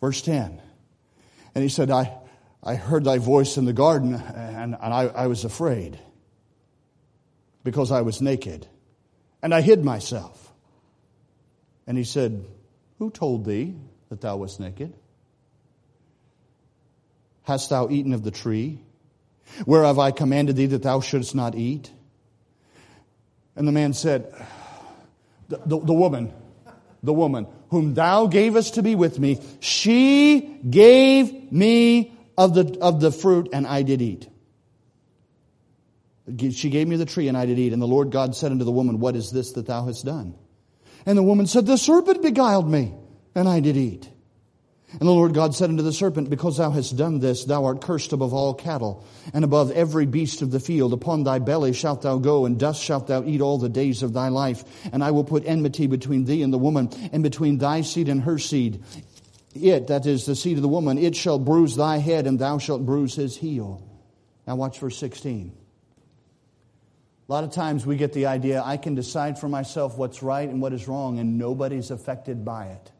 Verse 0.00 0.22
10. 0.22 0.60
And 1.54 1.62
he 1.62 1.68
said, 1.68 1.90
I, 1.90 2.16
I 2.62 2.74
heard 2.74 3.04
thy 3.04 3.18
voice 3.18 3.56
in 3.56 3.64
the 3.64 3.72
garden, 3.72 4.14
and, 4.14 4.76
and 4.80 4.94
I, 4.94 5.06
I 5.06 5.26
was 5.26 5.44
afraid 5.44 5.98
because 7.64 7.90
I 7.90 8.02
was 8.02 8.22
naked, 8.22 8.66
and 9.42 9.52
I 9.54 9.60
hid 9.60 9.84
myself. 9.84 10.52
And 11.86 11.98
he 11.98 12.04
said, 12.04 12.44
Who 12.98 13.10
told 13.10 13.44
thee 13.44 13.74
that 14.08 14.20
thou 14.20 14.36
wast 14.38 14.60
naked? 14.60 14.94
Hast 17.42 17.70
thou 17.70 17.88
eaten 17.88 18.12
of 18.12 18.22
the 18.22 18.30
tree 18.30 18.80
whereof 19.64 19.98
I 19.98 20.10
commanded 20.10 20.56
thee 20.56 20.66
that 20.66 20.82
thou 20.82 21.00
shouldst 21.00 21.34
not 21.34 21.54
eat? 21.54 21.90
And 23.56 23.66
the 23.66 23.72
man 23.72 23.94
said, 23.94 24.32
the, 25.48 25.58
the, 25.64 25.80
the 25.80 25.92
woman, 25.92 26.32
the 27.02 27.12
woman, 27.12 27.46
whom 27.70 27.94
thou 27.94 28.26
gavest 28.26 28.74
to 28.74 28.82
be 28.82 28.94
with 28.94 29.18
me, 29.18 29.40
she 29.60 30.40
gave 30.68 31.52
me 31.52 32.12
of 32.36 32.54
the, 32.54 32.78
of 32.80 33.00
the 33.00 33.10
fruit, 33.10 33.48
and 33.52 33.66
I 33.66 33.82
did 33.82 34.00
eat. 34.02 34.28
She 36.52 36.70
gave 36.70 36.86
me 36.86 36.96
the 36.96 37.06
tree, 37.06 37.28
and 37.28 37.36
I 37.36 37.46
did 37.46 37.58
eat. 37.58 37.72
And 37.72 37.80
the 37.80 37.86
Lord 37.86 38.10
God 38.10 38.36
said 38.36 38.52
unto 38.52 38.64
the 38.64 38.72
woman, 38.72 39.00
What 39.00 39.16
is 39.16 39.30
this 39.30 39.52
that 39.52 39.66
thou 39.66 39.86
hast 39.86 40.04
done? 40.04 40.34
And 41.06 41.16
the 41.16 41.22
woman 41.22 41.46
said, 41.46 41.66
The 41.66 41.78
serpent 41.78 42.22
beguiled 42.22 42.70
me, 42.70 42.94
and 43.34 43.48
I 43.48 43.60
did 43.60 43.76
eat. 43.76 44.10
And 44.92 45.00
the 45.00 45.12
Lord 45.12 45.34
God 45.34 45.54
said 45.54 45.68
unto 45.68 45.82
the 45.82 45.92
serpent, 45.92 46.30
Because 46.30 46.56
thou 46.56 46.70
hast 46.70 46.96
done 46.96 47.18
this, 47.18 47.44
thou 47.44 47.66
art 47.66 47.82
cursed 47.82 48.14
above 48.14 48.32
all 48.32 48.54
cattle, 48.54 49.04
and 49.34 49.44
above 49.44 49.70
every 49.72 50.06
beast 50.06 50.40
of 50.40 50.50
the 50.50 50.60
field. 50.60 50.94
Upon 50.94 51.24
thy 51.24 51.40
belly 51.40 51.74
shalt 51.74 52.02
thou 52.02 52.16
go, 52.16 52.46
and 52.46 52.58
dust 52.58 52.82
shalt 52.82 53.06
thou 53.06 53.22
eat 53.22 53.42
all 53.42 53.58
the 53.58 53.68
days 53.68 54.02
of 54.02 54.14
thy 54.14 54.28
life. 54.28 54.64
And 54.90 55.04
I 55.04 55.10
will 55.10 55.24
put 55.24 55.44
enmity 55.44 55.86
between 55.88 56.24
thee 56.24 56.42
and 56.42 56.52
the 56.52 56.58
woman, 56.58 56.88
and 57.12 57.22
between 57.22 57.58
thy 57.58 57.82
seed 57.82 58.08
and 58.08 58.22
her 58.22 58.38
seed. 58.38 58.82
It, 59.54 59.88
that 59.88 60.06
is 60.06 60.24
the 60.24 60.34
seed 60.34 60.56
of 60.56 60.62
the 60.62 60.68
woman, 60.68 60.96
it 60.96 61.14
shall 61.14 61.38
bruise 61.38 61.76
thy 61.76 61.98
head, 61.98 62.26
and 62.26 62.38
thou 62.38 62.56
shalt 62.56 62.86
bruise 62.86 63.14
his 63.14 63.36
heel. 63.36 63.82
Now 64.46 64.56
watch 64.56 64.78
verse 64.78 64.96
16. 64.96 65.52
A 67.28 67.32
lot 67.32 67.44
of 67.44 67.52
times 67.52 67.84
we 67.84 67.96
get 67.96 68.14
the 68.14 68.24
idea 68.24 68.62
I 68.64 68.78
can 68.78 68.94
decide 68.94 69.38
for 69.38 69.50
myself 69.50 69.98
what's 69.98 70.22
right 70.22 70.48
and 70.48 70.62
what 70.62 70.72
is 70.72 70.88
wrong, 70.88 71.18
and 71.18 71.36
nobody's 71.36 71.90
affected 71.90 72.42
by 72.42 72.68
it. 72.68 72.90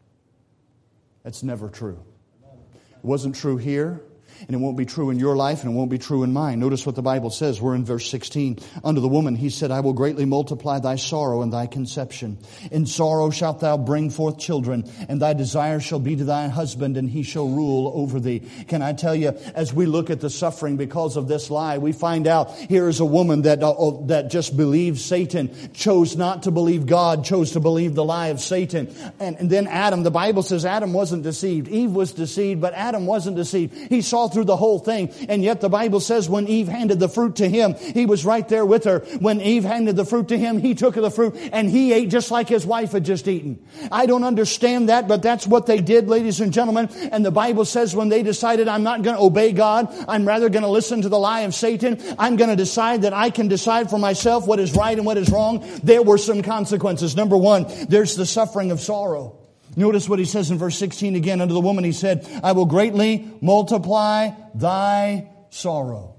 That's 1.23 1.43
never 1.43 1.69
true. 1.69 2.03
It 2.43 3.05
wasn't 3.05 3.35
true 3.35 3.57
here 3.57 4.03
and 4.47 4.51
it 4.51 4.59
won't 4.59 4.77
be 4.77 4.87
true 4.87 5.11
in 5.11 5.19
your 5.19 5.37
life 5.37 5.63
and 5.63 5.73
it 5.73 5.77
won't 5.77 5.91
be 5.91 5.99
true 5.99 6.23
in 6.23 6.33
mine. 6.33 6.61
Notice 6.61 6.87
what 6.87 6.95
the 6.95 7.03
Bible 7.03 7.31
says. 7.31 7.61
We're 7.61 7.75
in 7.75 7.85
verse 7.85 8.09
16. 8.11 8.59
Unto 8.85 9.01
the 9.01 9.09
woman 9.09 9.35
he 9.35 9.51
said, 9.51 9.71
I 9.71 9.81
will 9.81 9.93
greatly 9.93 10.25
multiply 10.25 10.79
thy 10.79 10.97
sorrow 10.97 11.43
and 11.43 11.53
thy 11.53 11.67
conception. 11.67 12.39
In 12.71 12.87
sorrow 12.87 13.31
shalt 13.31 13.61
thou 13.61 13.77
bring 13.77 14.11
forth 14.11 14.39
children, 14.39 14.91
and 15.09 15.21
thy 15.21 15.33
desire 15.33 15.81
shall 15.81 15.99
be 15.99 16.17
to 16.17 16.25
thy 16.25 16.49
husband, 16.49 16.97
and 16.97 17.09
he 17.11 17.23
shall 17.23 17.49
rule 17.49 17.93
over 17.95 18.21
thee. 18.21 18.43
Can 18.69 18.83
I 18.83 18.93
tell 18.93 19.15
you, 19.15 19.31
as 19.55 19.73
we 19.73 19.87
look 19.87 20.11
at 20.11 20.21
the 20.21 20.31
suffering 20.31 20.77
because 20.77 21.17
of 21.17 21.29
this 21.29 21.51
lie, 21.51 21.79
we 21.79 21.93
find 21.93 22.27
out 22.27 22.55
here 22.55 22.89
is 22.89 23.01
a 23.01 23.05
woman 23.05 23.43
that, 23.43 23.63
uh, 23.63 23.75
oh, 23.77 24.07
that 24.07 24.31
just 24.31 24.57
believed 24.57 24.99
Satan, 24.99 25.73
chose 25.73 26.17
not 26.17 26.45
to 26.45 26.51
believe 26.51 26.87
God, 26.87 27.25
chose 27.25 27.53
to 27.53 27.61
believe 27.61 27.95
the 27.95 28.05
lie 28.05 28.29
of 28.29 28.41
Satan. 28.41 28.95
And, 29.19 29.37
and 29.37 29.51
then 29.51 29.67
Adam, 29.67 30.03
the 30.03 30.11
Bible 30.11 30.43
says 30.43 30.65
Adam 30.65 30.93
wasn't 30.93 31.23
deceived. 31.23 31.69
Eve 31.69 31.93
was 31.93 32.13
deceived, 32.13 32.61
but 32.61 32.75
Adam 32.75 33.07
wasn't 33.07 33.37
deceived. 33.37 33.75
He 33.75 34.03
saw 34.03 34.28
through 34.33 34.45
the 34.45 34.57
whole 34.57 34.79
thing. 34.79 35.11
And 35.29 35.43
yet 35.43 35.61
the 35.61 35.69
Bible 35.69 36.01
says 36.01 36.29
when 36.29 36.47
Eve 36.49 36.69
handed 36.69 37.01
the 37.01 37.09
fruit 37.09 37.37
to 37.37 37.49
him, 37.49 37.75
he 37.75 38.07
was 38.07 38.25
right 38.25 38.49
there 38.49 38.65
with 38.65 38.85
her. 38.85 39.01
When 39.21 39.41
Eve 39.41 39.65
handed 39.65 39.97
the 39.97 40.05
fruit 40.05 40.29
to 40.29 40.39
him, 40.39 40.59
he 40.59 40.75
took 40.75 40.97
of 40.97 41.03
the 41.03 41.11
fruit 41.11 41.37
and 41.53 41.69
he 41.69 41.93
ate 41.93 42.11
just 42.11 42.31
like 42.31 42.49
his 42.49 42.67
wife 42.67 42.93
had 42.93 43.05
just 43.05 43.27
eaten. 43.29 43.65
I 43.91 44.07
don't 44.07 44.25
understand 44.25 44.89
that, 44.89 45.09
but 45.09 45.23
that's 45.23 45.47
what 45.47 45.67
they 45.67 45.81
did, 45.81 46.09
ladies 46.09 46.41
and 46.41 46.53
gentlemen. 46.53 46.89
And 47.13 47.25
the 47.25 47.31
Bible 47.31 47.65
says 47.65 47.95
when 47.97 48.09
they 48.09 48.23
decided, 48.23 48.69
I'm 48.69 48.83
not 48.83 49.03
going 49.03 49.17
to 49.17 49.23
obey 49.23 49.53
God, 49.53 49.95
I'm 50.09 50.27
rather 50.27 50.49
going 50.49 50.63
to 50.63 50.69
listen 50.69 51.03
to 51.03 51.09
the 51.09 51.19
lie 51.19 51.41
of 51.41 51.55
Satan, 51.55 52.01
I'm 52.19 52.37
going 52.37 52.51
to 52.51 52.57
decide 52.57 53.03
that 53.03 53.13
I 53.13 53.31
can 53.31 53.49
decide 53.49 53.91
for 53.91 53.99
myself 53.99 54.47
what 54.47 54.61
is 54.61 54.75
right 54.75 54.97
and 54.97 55.07
what 55.07 55.17
is 55.17 55.31
wrong, 55.31 55.65
there 55.83 56.03
were 56.03 56.19
some 56.19 56.43
consequences. 56.43 57.17
Number 57.17 57.37
one, 57.37 57.67
there's 57.89 58.17
the 58.17 58.27
suffering 58.27 58.71
of 58.71 58.81
sorrow. 58.81 59.38
Notice 59.79 60.09
what 60.09 60.19
he 60.19 60.25
says 60.25 60.51
in 60.51 60.59
verse 60.59 60.77
16 60.77 61.15
again. 61.15 61.41
Unto 61.41 61.55
the 61.55 61.61
woman 61.61 61.85
he 61.85 61.93
said, 61.93 62.29
I 62.43 62.51
will 62.51 62.67
greatly 62.67 63.31
multiply 63.41 64.31
thy 64.53 65.31
sorrow 65.51 66.17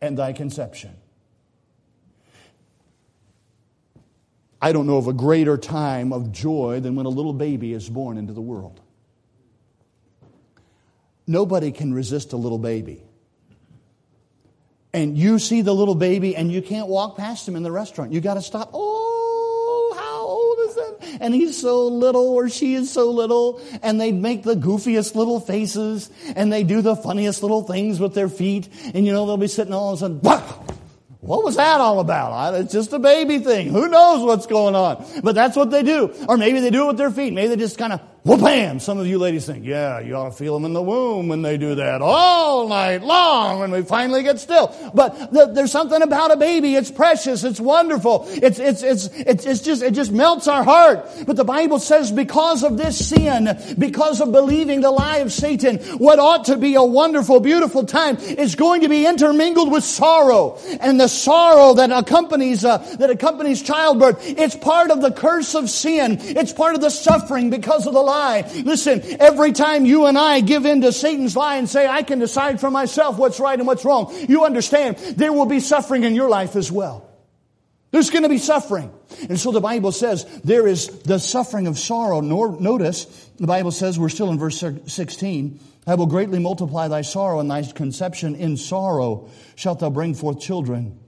and 0.00 0.18
thy 0.18 0.32
conception. 0.32 0.96
I 4.60 4.72
don't 4.72 4.88
know 4.88 4.96
of 4.96 5.06
a 5.06 5.12
greater 5.12 5.56
time 5.56 6.12
of 6.12 6.32
joy 6.32 6.80
than 6.80 6.96
when 6.96 7.06
a 7.06 7.10
little 7.10 7.32
baby 7.32 7.72
is 7.72 7.88
born 7.88 8.18
into 8.18 8.32
the 8.32 8.42
world. 8.42 8.80
Nobody 11.24 11.70
can 11.70 11.94
resist 11.94 12.32
a 12.32 12.36
little 12.36 12.58
baby. 12.58 13.00
And 14.92 15.16
you 15.16 15.38
see 15.38 15.62
the 15.62 15.72
little 15.72 15.94
baby 15.94 16.34
and 16.34 16.50
you 16.50 16.62
can't 16.62 16.88
walk 16.88 17.16
past 17.16 17.46
him 17.46 17.54
in 17.54 17.62
the 17.62 17.70
restaurant. 17.70 18.12
You 18.12 18.20
got 18.20 18.34
to 18.34 18.42
stop. 18.42 18.70
Oh, 18.72 19.23
and 21.20 21.34
he's 21.34 21.60
so 21.60 21.86
little 21.86 22.28
or 22.28 22.48
she 22.48 22.74
is 22.74 22.90
so 22.90 23.10
little 23.10 23.60
and 23.82 24.00
they 24.00 24.12
make 24.12 24.42
the 24.42 24.54
goofiest 24.54 25.14
little 25.14 25.40
faces 25.40 26.10
and 26.34 26.52
they 26.52 26.62
do 26.62 26.82
the 26.82 26.96
funniest 26.96 27.42
little 27.42 27.62
things 27.62 28.00
with 28.00 28.14
their 28.14 28.28
feet 28.28 28.68
and 28.94 29.06
you 29.06 29.12
know 29.12 29.26
they'll 29.26 29.36
be 29.36 29.48
sitting 29.48 29.72
all 29.72 29.92
of 29.92 29.94
a 29.94 30.00
sudden 30.00 30.20
what 31.20 31.42
was 31.42 31.56
that 31.56 31.80
all 31.80 32.00
about? 32.00 32.54
It's 32.54 32.72
just 32.72 32.92
a 32.92 32.98
baby 32.98 33.38
thing. 33.38 33.68
Who 33.68 33.88
knows 33.88 34.22
what's 34.22 34.46
going 34.46 34.74
on? 34.74 35.06
But 35.22 35.34
that's 35.34 35.56
what 35.56 35.70
they 35.70 35.82
do. 35.82 36.12
Or 36.28 36.36
maybe 36.36 36.60
they 36.60 36.68
do 36.68 36.84
it 36.84 36.86
with 36.88 36.98
their 36.98 37.10
feet. 37.10 37.32
Maybe 37.32 37.48
they 37.48 37.56
just 37.56 37.78
kind 37.78 37.94
of 37.94 38.00
whoop-bam. 38.24 38.80
Some 38.80 38.96
of 38.96 39.06
you 39.06 39.18
ladies 39.18 39.44
think, 39.44 39.66
yeah, 39.66 40.00
you 40.00 40.16
ought 40.16 40.30
to 40.30 40.30
feel 40.30 40.54
them 40.54 40.64
in 40.64 40.72
the 40.72 40.80
womb 40.82 41.28
when 41.28 41.42
they 41.42 41.58
do 41.58 41.74
that 41.74 42.00
all 42.00 42.66
night 42.68 43.02
long 43.02 43.60
when 43.60 43.70
we 43.70 43.82
finally 43.82 44.22
get 44.22 44.40
still. 44.40 44.74
But 44.94 45.30
the, 45.30 45.50
there's 45.52 45.70
something 45.70 46.00
about 46.00 46.32
a 46.32 46.36
baby. 46.36 46.74
It's 46.74 46.90
precious. 46.90 47.44
It's 47.44 47.60
wonderful. 47.60 48.24
It's, 48.30 48.58
it's, 48.58 48.82
it's, 48.82 49.08
it's, 49.08 49.44
it's 49.44 49.60
just, 49.60 49.82
it 49.82 49.92
just 49.92 50.10
melts 50.10 50.48
our 50.48 50.64
heart. 50.64 51.06
But 51.26 51.36
the 51.36 51.44
Bible 51.44 51.78
says 51.78 52.10
because 52.10 52.64
of 52.64 52.78
this 52.78 53.10
sin, 53.10 53.58
because 53.78 54.22
of 54.22 54.32
believing 54.32 54.80
the 54.80 54.90
lie 54.90 55.18
of 55.18 55.30
Satan, 55.30 55.80
what 55.98 56.18
ought 56.18 56.46
to 56.46 56.56
be 56.56 56.76
a 56.76 56.82
wonderful, 56.82 57.40
beautiful 57.40 57.84
time 57.84 58.16
is 58.16 58.54
going 58.54 58.80
to 58.80 58.88
be 58.88 59.04
intermingled 59.04 59.70
with 59.70 59.84
sorrow. 59.84 60.58
And 60.80 60.98
the 60.98 61.08
sorrow 61.08 61.74
that 61.74 61.90
accompanies, 61.90 62.64
uh, 62.64 62.78
that 62.98 63.10
accompanies 63.10 63.60
childbirth, 63.60 64.26
it's 64.26 64.56
part 64.56 64.90
of 64.90 65.02
the 65.02 65.12
curse 65.12 65.54
of 65.54 65.68
sin. 65.68 66.16
It's 66.22 66.54
part 66.54 66.74
of 66.74 66.80
the 66.80 66.88
suffering 66.88 67.50
because 67.50 67.86
of 67.86 67.92
the 67.92 68.00
lie 68.00 68.13
lie. 68.14 68.62
Listen, 68.64 69.02
every 69.20 69.52
time 69.52 69.84
you 69.84 70.06
and 70.06 70.16
I 70.16 70.40
give 70.40 70.66
in 70.66 70.80
to 70.82 70.92
Satan's 70.92 71.36
lie 71.36 71.56
and 71.56 71.68
say, 71.68 71.86
I 71.86 72.02
can 72.02 72.18
decide 72.18 72.60
for 72.60 72.70
myself 72.70 73.18
what's 73.18 73.40
right 73.40 73.58
and 73.58 73.66
what's 73.66 73.84
wrong, 73.84 74.14
you 74.28 74.44
understand 74.44 74.96
there 74.96 75.32
will 75.32 75.46
be 75.46 75.60
suffering 75.60 76.04
in 76.04 76.14
your 76.14 76.28
life 76.28 76.56
as 76.56 76.70
well. 76.70 77.10
There's 77.90 78.10
going 78.10 78.24
to 78.24 78.28
be 78.28 78.38
suffering. 78.38 78.92
And 79.28 79.38
so 79.38 79.52
the 79.52 79.60
Bible 79.60 79.92
says 79.92 80.24
there 80.42 80.66
is 80.66 80.88
the 81.02 81.18
suffering 81.18 81.68
of 81.68 81.78
sorrow. 81.78 82.20
Nor, 82.20 82.60
notice, 82.60 83.04
the 83.36 83.46
Bible 83.46 83.70
says, 83.70 83.98
we're 83.98 84.08
still 84.08 84.30
in 84.30 84.38
verse 84.38 84.64
16, 84.86 85.60
I 85.86 85.94
will 85.94 86.06
greatly 86.06 86.40
multiply 86.40 86.88
thy 86.88 87.02
sorrow 87.02 87.40
and 87.40 87.50
thy 87.50 87.62
conception. 87.62 88.34
In 88.34 88.56
sorrow 88.56 89.28
shalt 89.54 89.80
thou 89.80 89.90
bring 89.90 90.14
forth 90.14 90.40
children. 90.40 90.98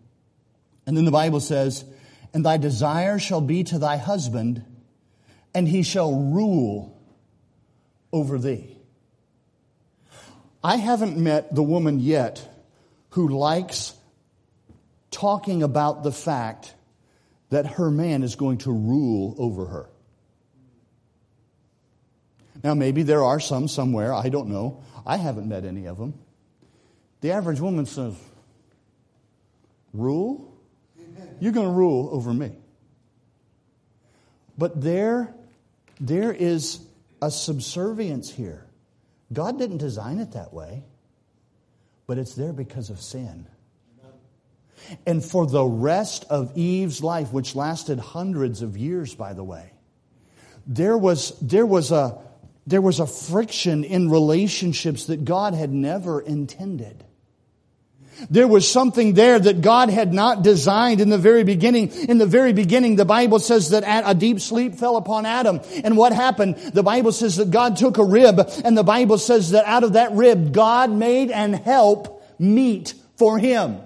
And 0.86 0.96
then 0.96 1.04
the 1.04 1.10
Bible 1.10 1.40
says, 1.40 1.84
and 2.32 2.44
thy 2.44 2.58
desire 2.58 3.18
shall 3.18 3.40
be 3.40 3.64
to 3.64 3.78
thy 3.78 3.96
husband, 3.96 4.64
and 5.54 5.66
he 5.66 5.82
shall 5.82 6.12
rule 6.12 6.95
over 8.12 8.38
thee. 8.38 8.76
I 10.62 10.76
haven't 10.76 11.16
met 11.16 11.54
the 11.54 11.62
woman 11.62 12.00
yet 12.00 12.46
who 13.10 13.28
likes 13.28 13.94
talking 15.10 15.62
about 15.62 16.02
the 16.02 16.12
fact 16.12 16.74
that 17.50 17.66
her 17.66 17.90
man 17.90 18.22
is 18.22 18.34
going 18.34 18.58
to 18.58 18.72
rule 18.72 19.34
over 19.38 19.66
her. 19.66 19.88
Now, 22.64 22.74
maybe 22.74 23.02
there 23.02 23.22
are 23.22 23.38
some 23.38 23.68
somewhere, 23.68 24.12
I 24.12 24.28
don't 24.28 24.48
know. 24.48 24.82
I 25.06 25.16
haven't 25.18 25.48
met 25.48 25.64
any 25.64 25.86
of 25.86 25.98
them. 25.98 26.14
The 27.20 27.32
average 27.32 27.60
woman 27.60 27.86
says, 27.86 28.14
Rule? 29.92 30.52
You're 31.40 31.52
going 31.52 31.68
to 31.68 31.72
rule 31.72 32.08
over 32.12 32.32
me. 32.32 32.52
But 34.58 34.80
there, 34.80 35.34
there 36.00 36.32
is 36.32 36.80
a 37.22 37.30
subservience 37.30 38.30
here. 38.30 38.66
God 39.32 39.58
didn't 39.58 39.78
design 39.78 40.18
it 40.18 40.32
that 40.32 40.52
way, 40.52 40.84
but 42.06 42.18
it's 42.18 42.34
there 42.34 42.52
because 42.52 42.90
of 42.90 43.00
sin. 43.00 43.46
And 45.06 45.24
for 45.24 45.46
the 45.46 45.64
rest 45.64 46.24
of 46.30 46.56
Eve's 46.56 47.02
life, 47.02 47.32
which 47.32 47.56
lasted 47.56 47.98
hundreds 47.98 48.62
of 48.62 48.76
years, 48.76 49.14
by 49.14 49.32
the 49.32 49.42
way, 49.42 49.72
there 50.66 50.96
was, 50.96 51.36
there 51.40 51.66
was, 51.66 51.90
a, 51.90 52.18
there 52.66 52.80
was 52.80 53.00
a 53.00 53.06
friction 53.06 53.84
in 53.84 54.10
relationships 54.10 55.06
that 55.06 55.24
God 55.24 55.54
had 55.54 55.72
never 55.72 56.20
intended. 56.20 57.02
There 58.30 58.48
was 58.48 58.70
something 58.70 59.14
there 59.14 59.38
that 59.38 59.60
God 59.60 59.90
had 59.90 60.12
not 60.12 60.42
designed 60.42 61.00
in 61.00 61.10
the 61.10 61.18
very 61.18 61.44
beginning. 61.44 61.90
In 62.08 62.18
the 62.18 62.26
very 62.26 62.52
beginning, 62.52 62.96
the 62.96 63.04
Bible 63.04 63.38
says 63.38 63.70
that 63.70 63.84
a 63.86 64.14
deep 64.14 64.40
sleep 64.40 64.74
fell 64.74 64.96
upon 64.96 65.26
Adam. 65.26 65.60
And 65.84 65.96
what 65.96 66.12
happened? 66.12 66.56
The 66.56 66.82
Bible 66.82 67.12
says 67.12 67.36
that 67.36 67.50
God 67.50 67.76
took 67.76 67.98
a 67.98 68.04
rib, 68.04 68.40
and 68.64 68.76
the 68.76 68.82
Bible 68.82 69.18
says 69.18 69.50
that 69.50 69.64
out 69.66 69.84
of 69.84 69.92
that 69.94 70.12
rib, 70.12 70.52
God 70.52 70.90
made 70.90 71.30
an 71.30 71.52
help 71.52 72.22
meet 72.38 72.94
for 73.16 73.38
him. 73.38 73.80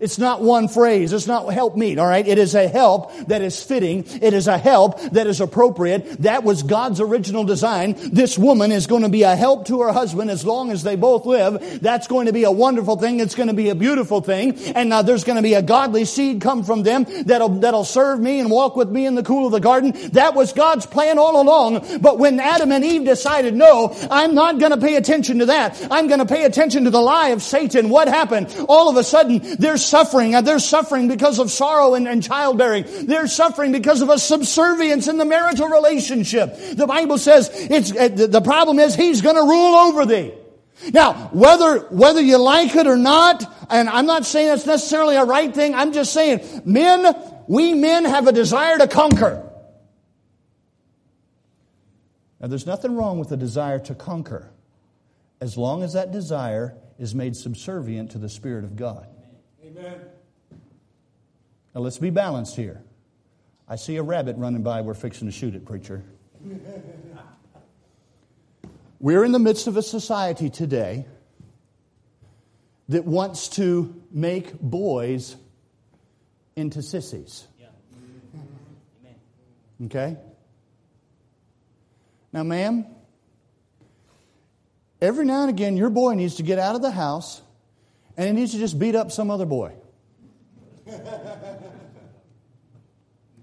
It's 0.00 0.18
not 0.18 0.42
one 0.42 0.68
phrase. 0.68 1.12
It's 1.12 1.26
not 1.26 1.52
help 1.52 1.76
meet, 1.76 1.98
all 1.98 2.06
right? 2.06 2.26
It 2.26 2.38
is 2.38 2.54
a 2.54 2.68
help 2.68 3.14
that 3.28 3.42
is 3.42 3.62
fitting. 3.62 4.04
It 4.22 4.34
is 4.34 4.48
a 4.48 4.58
help 4.58 5.00
that 5.12 5.26
is 5.26 5.40
appropriate. 5.40 6.22
That 6.22 6.44
was 6.44 6.62
God's 6.62 7.00
original 7.00 7.44
design. 7.44 7.94
This 8.12 8.38
woman 8.38 8.72
is 8.72 8.86
going 8.86 9.02
to 9.02 9.08
be 9.08 9.22
a 9.22 9.36
help 9.36 9.66
to 9.66 9.82
her 9.82 9.92
husband 9.92 10.30
as 10.30 10.44
long 10.44 10.70
as 10.70 10.82
they 10.82 10.96
both 10.96 11.26
live. 11.26 11.80
That's 11.80 12.06
going 12.06 12.26
to 12.26 12.32
be 12.32 12.44
a 12.44 12.50
wonderful 12.50 12.96
thing. 12.96 13.20
It's 13.20 13.34
going 13.34 13.48
to 13.48 13.54
be 13.54 13.70
a 13.70 13.74
beautiful 13.74 14.20
thing. 14.20 14.58
And 14.74 14.88
now 14.90 15.02
there's 15.02 15.24
going 15.24 15.36
to 15.36 15.42
be 15.42 15.54
a 15.54 15.62
godly 15.62 16.04
seed 16.04 16.40
come 16.40 16.64
from 16.64 16.82
them 16.82 17.06
that'll, 17.24 17.60
that'll 17.60 17.84
serve 17.84 18.20
me 18.20 18.40
and 18.40 18.50
walk 18.50 18.76
with 18.76 18.90
me 18.90 19.06
in 19.06 19.14
the 19.14 19.22
cool 19.22 19.46
of 19.46 19.52
the 19.52 19.60
garden. 19.60 19.92
That 20.12 20.34
was 20.34 20.52
God's 20.52 20.86
plan 20.86 21.18
all 21.18 21.40
along. 21.40 22.00
But 22.00 22.18
when 22.18 22.40
Adam 22.40 22.72
and 22.72 22.84
Eve 22.84 23.04
decided, 23.04 23.54
no, 23.54 23.96
I'm 24.10 24.34
not 24.34 24.58
going 24.58 24.72
to 24.72 24.78
pay 24.78 24.96
attention 24.96 25.38
to 25.38 25.46
that. 25.46 25.86
I'm 25.90 26.08
going 26.08 26.20
to 26.20 26.26
pay 26.26 26.44
attention 26.44 26.84
to 26.84 26.90
the 26.90 27.00
lie 27.00 27.28
of 27.28 27.42
Satan. 27.42 27.88
What 27.88 28.08
happened? 28.08 28.54
All 28.68 28.90
of 28.90 28.96
a 28.96 29.04
sudden, 29.04 29.40
there's 29.58 29.85
suffering. 29.86 30.34
And 30.34 30.46
they're 30.46 30.58
suffering 30.58 31.08
because 31.08 31.38
of 31.38 31.50
sorrow 31.50 31.94
and, 31.94 32.06
and 32.08 32.22
childbearing. 32.22 32.84
They're 33.06 33.26
suffering 33.26 33.72
because 33.72 34.02
of 34.02 34.08
a 34.08 34.18
subservience 34.18 35.08
in 35.08 35.18
the 35.18 35.24
marital 35.24 35.68
relationship. 35.68 36.56
The 36.74 36.86
Bible 36.86 37.18
says 37.18 37.50
it's, 37.52 37.92
uh, 37.92 38.08
the 38.08 38.40
problem 38.42 38.78
is 38.78 38.94
he's 38.94 39.22
going 39.22 39.36
to 39.36 39.42
rule 39.42 39.74
over 39.74 40.06
thee. 40.06 40.32
Now, 40.92 41.30
whether, 41.32 41.80
whether 41.88 42.20
you 42.20 42.36
like 42.36 42.74
it 42.74 42.86
or 42.86 42.96
not, 42.96 43.44
and 43.70 43.88
I'm 43.88 44.06
not 44.06 44.26
saying 44.26 44.48
that's 44.48 44.66
necessarily 44.66 45.16
a 45.16 45.24
right 45.24 45.54
thing, 45.54 45.74
I'm 45.74 45.92
just 45.92 46.12
saying 46.12 46.62
men, 46.64 47.14
we 47.46 47.74
men 47.74 48.04
have 48.04 48.26
a 48.26 48.32
desire 48.32 48.76
to 48.78 48.86
conquer. 48.86 49.42
Now, 52.40 52.48
there's 52.48 52.66
nothing 52.66 52.94
wrong 52.94 53.18
with 53.18 53.32
a 53.32 53.36
desire 53.36 53.78
to 53.80 53.94
conquer 53.94 54.50
as 55.40 55.56
long 55.56 55.82
as 55.82 55.94
that 55.94 56.12
desire 56.12 56.74
is 56.98 57.14
made 57.14 57.36
subservient 57.36 58.10
to 58.12 58.18
the 58.18 58.28
Spirit 58.28 58.64
of 58.64 58.76
God. 58.76 59.06
Amen. 59.76 60.00
Now 61.74 61.80
let's 61.82 61.98
be 61.98 62.10
balanced 62.10 62.56
here. 62.56 62.82
I 63.68 63.76
see 63.76 63.96
a 63.96 64.02
rabbit 64.02 64.36
running 64.36 64.62
by. 64.62 64.80
We're 64.80 64.94
fixing 64.94 65.28
to 65.28 65.32
shoot 65.32 65.54
it, 65.54 65.66
preacher. 65.66 66.02
We're 69.00 69.24
in 69.24 69.32
the 69.32 69.38
midst 69.38 69.66
of 69.66 69.76
a 69.76 69.82
society 69.82 70.48
today 70.48 71.06
that 72.88 73.04
wants 73.04 73.48
to 73.48 74.02
make 74.10 74.58
boys 74.60 75.36
into 76.54 76.80
sissies. 76.80 77.46
Okay? 79.84 80.16
Now, 82.32 82.44
ma'am, 82.44 82.86
every 85.02 85.26
now 85.26 85.42
and 85.42 85.50
again, 85.50 85.76
your 85.76 85.90
boy 85.90 86.14
needs 86.14 86.36
to 86.36 86.42
get 86.42 86.58
out 86.58 86.76
of 86.76 86.82
the 86.82 86.90
house 86.90 87.42
and 88.16 88.26
he 88.26 88.32
needs 88.32 88.52
to 88.52 88.58
just 88.58 88.78
beat 88.78 88.94
up 88.94 89.12
some 89.12 89.30
other 89.30 89.46
boy. 89.46 89.72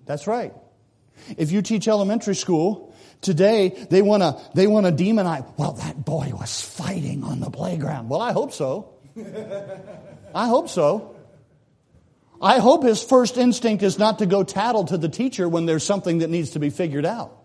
That's 0.06 0.28
right. 0.28 0.54
If 1.38 1.52
you 1.52 1.62
teach 1.62 1.88
elementary 1.88 2.36
school, 2.36 2.94
today 3.22 3.70
they 3.90 4.02
want 4.02 4.24
to 4.24 4.38
they 4.54 4.68
want 4.68 4.86
to 4.86 4.92
demonize, 4.92 5.46
well, 5.58 5.74
that 5.74 6.04
boy 6.04 6.32
was 6.34 6.62
fighting 6.62 7.24
on 7.24 7.40
the 7.40 7.50
playground. 7.50 8.10
Well, 8.10 8.22
I 8.22 8.32
hope 8.34 8.52
so. 8.54 8.94
I 10.36 10.48
hope 10.48 10.70
so. 10.70 11.16
I 12.42 12.60
hope 12.60 12.84
his 12.84 13.02
first 13.02 13.38
instinct 13.38 13.84
is 13.84 13.98
not 13.98 14.20
to 14.20 14.26
go 14.26 14.44
tattle 14.44 14.84
to 14.86 14.98
the 14.98 15.08
teacher 15.08 15.48
when 15.48 15.66
there's 15.66 15.86
something 15.86 16.18
that 16.18 16.30
needs 16.30 16.52
to 16.52 16.60
be 16.60 16.70
figured 16.70 17.06
out. 17.06 17.38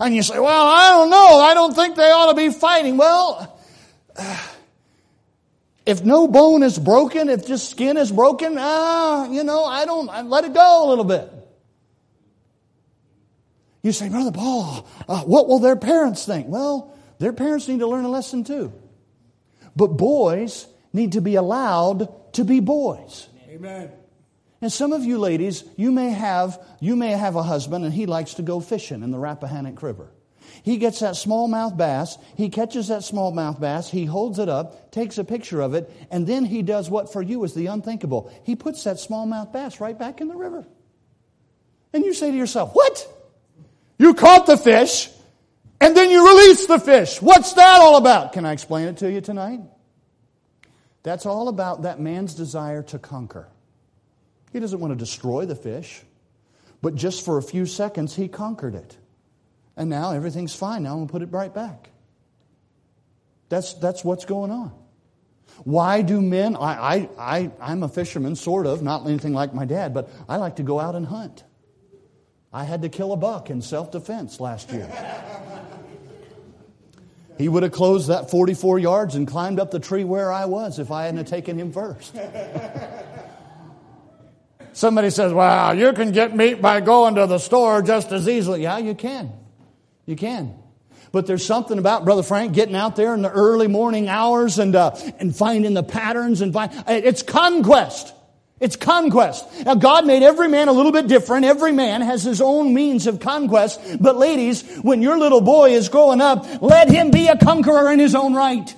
And 0.00 0.14
you 0.14 0.22
say, 0.22 0.38
well, 0.38 0.66
I 0.66 0.90
don't 0.90 1.10
know. 1.10 1.40
I 1.40 1.54
don't 1.54 1.74
think 1.74 1.96
they 1.96 2.10
ought 2.10 2.28
to 2.28 2.36
be 2.36 2.50
fighting. 2.50 2.96
Well, 2.96 3.58
if 5.86 6.04
no 6.04 6.26
bone 6.26 6.64
is 6.64 6.78
broken, 6.78 7.28
if 7.28 7.46
just 7.46 7.70
skin 7.70 7.96
is 7.96 8.10
broken, 8.10 8.56
ah, 8.58 9.30
you 9.30 9.44
know, 9.44 9.64
I 9.64 9.84
don't, 9.84 10.10
I 10.10 10.22
let 10.22 10.44
it 10.44 10.52
go 10.52 10.86
a 10.86 10.88
little 10.88 11.04
bit. 11.04 11.32
You 13.82 13.92
say, 13.92 14.08
Brother 14.08 14.32
Paul, 14.32 14.86
uh, 15.08 15.20
what 15.20 15.46
will 15.46 15.60
their 15.60 15.76
parents 15.76 16.26
think? 16.26 16.48
Well, 16.48 16.92
their 17.20 17.32
parents 17.32 17.68
need 17.68 17.78
to 17.78 17.86
learn 17.86 18.04
a 18.04 18.08
lesson 18.08 18.42
too. 18.42 18.72
But 19.76 19.88
boys 19.88 20.66
need 20.92 21.12
to 21.12 21.20
be 21.20 21.36
allowed 21.36 22.32
to 22.34 22.44
be 22.44 22.58
boys. 22.58 23.28
Amen. 23.48 23.92
And 24.60 24.72
some 24.72 24.92
of 24.92 25.04
you 25.04 25.18
ladies, 25.18 25.62
you 25.76 25.92
may 25.92 26.10
have 26.10 26.58
you 26.80 26.96
may 26.96 27.12
have 27.12 27.36
a 27.36 27.42
husband 27.42 27.84
and 27.84 27.94
he 27.94 28.06
likes 28.06 28.34
to 28.34 28.42
go 28.42 28.58
fishing 28.58 29.04
in 29.04 29.12
the 29.12 29.18
Rappahannock 29.18 29.80
River. 29.82 30.10
He 30.62 30.76
gets 30.76 31.00
that 31.00 31.14
smallmouth 31.14 31.76
bass, 31.76 32.18
he 32.36 32.48
catches 32.48 32.88
that 32.88 33.02
smallmouth 33.02 33.60
bass, 33.60 33.90
he 33.90 34.04
holds 34.04 34.38
it 34.38 34.48
up, 34.48 34.90
takes 34.90 35.18
a 35.18 35.24
picture 35.24 35.60
of 35.60 35.74
it, 35.74 35.90
and 36.10 36.26
then 36.26 36.44
he 36.44 36.62
does 36.62 36.90
what 36.90 37.12
for 37.12 37.22
you 37.22 37.44
is 37.44 37.54
the 37.54 37.66
unthinkable. 37.66 38.32
He 38.44 38.56
puts 38.56 38.84
that 38.84 38.96
smallmouth 38.96 39.52
bass 39.52 39.80
right 39.80 39.98
back 39.98 40.20
in 40.20 40.28
the 40.28 40.36
river. 40.36 40.66
And 41.92 42.04
you 42.04 42.12
say 42.12 42.30
to 42.30 42.36
yourself, 42.36 42.74
"What? 42.74 43.06
You 43.98 44.14
caught 44.14 44.46
the 44.46 44.56
fish 44.56 45.10
and 45.80 45.96
then 45.96 46.10
you 46.10 46.26
release 46.26 46.66
the 46.66 46.78
fish. 46.78 47.22
What's 47.22 47.54
that 47.54 47.80
all 47.80 47.96
about?" 47.96 48.32
Can 48.32 48.44
I 48.44 48.52
explain 48.52 48.88
it 48.88 48.98
to 48.98 49.10
you 49.10 49.20
tonight? 49.20 49.60
That's 51.02 51.24
all 51.24 51.48
about 51.48 51.82
that 51.82 52.00
man's 52.00 52.34
desire 52.34 52.82
to 52.82 52.98
conquer. 52.98 53.48
He 54.52 54.60
doesn't 54.60 54.80
want 54.80 54.92
to 54.92 54.96
destroy 54.96 55.46
the 55.46 55.54
fish, 55.54 56.02
but 56.82 56.94
just 56.94 57.24
for 57.24 57.38
a 57.38 57.42
few 57.42 57.64
seconds, 57.66 58.14
he 58.14 58.26
conquered 58.26 58.74
it. 58.74 58.96
And 59.76 59.90
now 59.90 60.12
everything's 60.12 60.54
fine. 60.54 60.84
Now 60.84 60.92
I'm 60.92 60.96
going 60.98 61.08
to 61.08 61.12
put 61.12 61.22
it 61.22 61.32
right 61.32 61.52
back. 61.52 61.90
That's, 63.48 63.74
that's 63.74 64.04
what's 64.04 64.24
going 64.24 64.50
on. 64.50 64.72
Why 65.64 66.02
do 66.02 66.20
men, 66.20 66.56
I, 66.56 66.60
I, 66.60 67.08
I, 67.18 67.50
I'm 67.60 67.82
a 67.82 67.88
fisherman, 67.88 68.36
sort 68.36 68.66
of, 68.66 68.82
not 68.82 69.06
anything 69.06 69.32
like 69.32 69.54
my 69.54 69.64
dad, 69.64 69.94
but 69.94 70.10
I 70.28 70.36
like 70.36 70.56
to 70.56 70.62
go 70.62 70.80
out 70.80 70.94
and 70.94 71.06
hunt. 71.06 71.44
I 72.52 72.64
had 72.64 72.82
to 72.82 72.88
kill 72.88 73.12
a 73.12 73.16
buck 73.16 73.50
in 73.50 73.62
self 73.62 73.90
defense 73.90 74.40
last 74.40 74.70
year. 74.70 74.90
he 77.38 77.48
would 77.48 77.62
have 77.62 77.72
closed 77.72 78.08
that 78.08 78.30
44 78.30 78.78
yards 78.78 79.14
and 79.14 79.26
climbed 79.26 79.60
up 79.60 79.70
the 79.70 79.80
tree 79.80 80.04
where 80.04 80.32
I 80.32 80.46
was 80.46 80.78
if 80.78 80.90
I 80.90 81.04
hadn't 81.06 81.26
taken 81.26 81.58
him 81.58 81.72
first. 81.72 82.14
Somebody 84.72 85.08
says, 85.08 85.32
well, 85.32 85.74
you 85.74 85.92
can 85.94 86.12
get 86.12 86.36
meat 86.36 86.60
by 86.60 86.80
going 86.80 87.14
to 87.14 87.26
the 87.26 87.38
store 87.38 87.80
just 87.80 88.12
as 88.12 88.28
easily. 88.28 88.62
Yeah, 88.62 88.76
you 88.76 88.94
can. 88.94 89.32
You 90.06 90.16
can. 90.16 90.54
But 91.12 91.26
there's 91.26 91.44
something 91.44 91.78
about 91.78 92.04
Brother 92.04 92.22
Frank 92.22 92.52
getting 92.52 92.76
out 92.76 92.96
there 92.96 93.14
in 93.14 93.22
the 93.22 93.30
early 93.30 93.68
morning 93.68 94.08
hours 94.08 94.58
and, 94.58 94.74
uh, 94.74 94.96
and 95.18 95.34
finding 95.34 95.74
the 95.74 95.82
patterns 95.82 96.40
and 96.40 96.52
find, 96.52 96.72
it's 96.88 97.22
conquest. 97.22 98.12
It's 98.58 98.76
conquest. 98.76 99.44
Now 99.66 99.74
God 99.74 100.06
made 100.06 100.22
every 100.22 100.48
man 100.48 100.68
a 100.68 100.72
little 100.72 100.92
bit 100.92 101.08
different. 101.08 101.44
Every 101.44 101.72
man 101.72 102.00
has 102.00 102.22
his 102.22 102.40
own 102.40 102.72
means 102.72 103.06
of 103.06 103.20
conquest. 103.20 103.80
But 104.00 104.16
ladies, 104.16 104.62
when 104.78 105.02
your 105.02 105.18
little 105.18 105.42
boy 105.42 105.72
is 105.72 105.90
growing 105.90 106.22
up, 106.22 106.62
let 106.62 106.88
him 106.88 107.10
be 107.10 107.28
a 107.28 107.36
conqueror 107.36 107.92
in 107.92 107.98
his 107.98 108.14
own 108.14 108.34
right. 108.34 108.74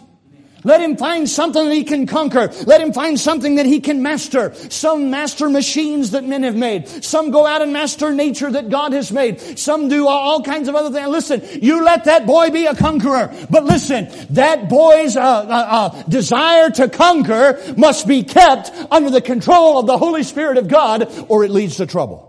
Let 0.69 0.83
him 0.83 0.99
find 0.99 1.27
something 1.27 1.65
that 1.65 1.75
he 1.75 1.83
can 1.83 2.07
conquer. 2.07 2.53
Let 2.67 2.83
him 2.83 2.93
find 2.93 3.19
something 3.19 3.55
that 3.55 3.65
he 3.65 3.81
can 3.81 4.03
master. 4.03 4.53
Some 4.69 5.11
master 5.11 5.49
machines 5.49 6.11
that 6.11 6.25
men 6.25 6.43
have 6.43 6.57
made. 6.57 6.87
Some 7.03 7.31
go 7.31 7.47
out 7.47 7.63
and 7.63 7.73
master 7.73 8.13
nature 8.13 8.51
that 8.51 8.69
God 8.69 8.93
has 8.93 9.11
made. 9.11 9.59
Some 9.59 9.89
do 9.89 10.07
all 10.07 10.43
kinds 10.43 10.69
of 10.69 10.75
other 10.75 10.91
things. 10.91 11.09
Listen, 11.09 11.43
you 11.63 11.83
let 11.83 12.05
that 12.05 12.27
boy 12.27 12.51
be 12.51 12.67
a 12.67 12.75
conqueror. 12.75 13.35
But 13.49 13.65
listen, 13.65 14.09
that 14.35 14.69
boy's 14.69 15.17
uh, 15.17 15.23
uh, 15.23 15.47
uh, 15.49 16.03
desire 16.03 16.69
to 16.69 16.91
conquer 16.91 17.59
must 17.79 18.07
be 18.07 18.23
kept 18.23 18.71
under 18.91 19.09
the 19.09 19.23
control 19.23 19.79
of 19.79 19.87
the 19.87 19.97
Holy 19.97 20.23
Spirit 20.23 20.59
of 20.59 20.69
God 20.69 21.11
or 21.29 21.45
it 21.45 21.51
leads 21.51 21.79
to 21.79 21.87
trouble. 21.87 22.28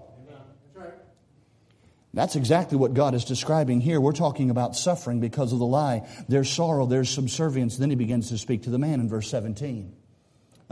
That's 2.14 2.36
exactly 2.36 2.78
what 2.78 2.96
God 2.96 3.14
is 3.14 3.24
describing 3.24 3.82
here. 3.82 4.02
We're 4.02 4.14
talking 4.14 4.50
about 4.50 4.76
suffering 4.76 5.20
because 5.20 5.54
of 5.54 5.60
the 5.60 5.66
lie. 5.66 6.08
There's 6.28 6.50
sorrow, 6.50 6.88
there's 6.88 7.10
subservience. 7.10 7.78
Then 7.78 7.92
he 7.92 7.96
begins 7.96 8.30
to 8.30 8.38
speak 8.38 8.64
to 8.64 8.72
the 8.72 8.80
man 8.80 9.00
in 9.00 9.08
verse 9.08 9.30
17. 9.30 9.96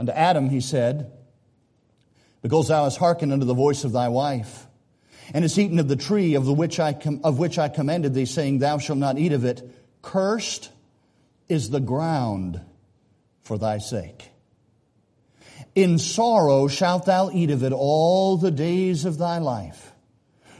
Unto 0.00 0.12
Adam 0.12 0.48
he 0.48 0.60
said, 0.60 1.12
Because 2.42 2.68
thou 2.68 2.84
hast 2.84 2.98
hearkened 2.98 3.32
unto 3.32 3.46
the 3.46 3.54
voice 3.54 3.84
of 3.84 3.92
thy 3.92 4.08
wife, 4.08 4.66
and 5.32 5.44
hast 5.44 5.58
eaten 5.58 5.78
of 5.78 5.88
the 5.88 5.96
tree 5.96 6.34
of, 6.34 6.44
the 6.44 6.52
which 6.52 6.80
I 6.80 6.92
com- 6.92 7.20
of 7.22 7.38
which 7.38 7.58
I 7.58 7.68
commanded 7.68 8.14
thee, 8.14 8.24
saying, 8.24 8.58
Thou 8.58 8.78
shalt 8.78 8.98
not 8.98 9.18
eat 9.18 9.32
of 9.32 9.44
it, 9.44 9.62
cursed 10.02 10.70
is 11.48 11.70
the 11.70 11.80
ground 11.80 12.60
for 13.42 13.58
thy 13.58 13.78
sake. 13.78 14.28
In 15.74 15.98
sorrow 15.98 16.66
shalt 16.66 17.06
thou 17.06 17.30
eat 17.32 17.50
of 17.50 17.62
it 17.62 17.72
all 17.72 18.36
the 18.36 18.50
days 18.50 19.04
of 19.04 19.18
thy 19.18 19.38
life. 19.38 19.92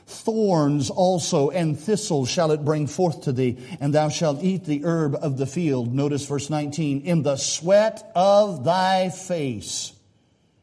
Thorns 0.09 0.89
also 0.89 1.51
and 1.51 1.79
thistles 1.79 2.31
shall 2.31 2.51
it 2.53 2.65
bring 2.65 2.87
forth 2.87 3.25
to 3.25 3.33
thee, 3.33 3.59
and 3.79 3.93
thou 3.93 4.09
shalt 4.09 4.43
eat 4.43 4.65
the 4.65 4.87
herb 4.87 5.15
of 5.15 5.37
the 5.37 5.45
field. 5.45 5.95
Notice 5.95 6.25
verse 6.25 6.49
19. 6.49 7.03
In 7.03 7.23
the 7.23 7.37
sweat 7.37 8.11
of 8.15 8.65
thy 8.65 9.11
face 9.11 9.93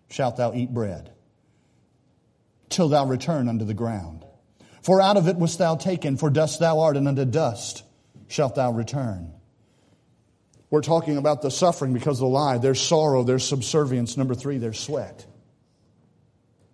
shalt 0.10 0.38
thou 0.38 0.52
eat 0.56 0.74
bread, 0.74 1.12
till 2.70 2.89
thou 2.89 3.06
return 3.06 3.48
unto 3.48 3.66
the 3.66 3.76
ground. 3.76 4.26
For 4.82 5.00
out 5.00 5.16
of 5.16 5.28
it 5.28 5.36
wast 5.36 5.60
thou 5.60 5.76
taken, 5.76 6.18
for 6.18 6.32
dust 6.32 6.60
thou 6.60 6.80
art, 6.80 6.98
and 6.98 7.08
unto 7.08 7.24
dust 7.24 7.84
shalt 8.28 8.56
thou 8.56 8.72
return. 8.72 9.32
We're 10.72 10.82
talking 10.82 11.18
about 11.18 11.43
the 11.43 11.52
suffering 11.52 11.93
because 11.93 12.18
of 12.18 12.22
the 12.22 12.34
lie. 12.34 12.58
There's 12.58 12.82
sorrow, 12.82 13.22
there's 13.22 13.48
subservience. 13.48 14.18
Number 14.18 14.34
three, 14.34 14.58
there's 14.58 14.80
sweat. 14.80 15.24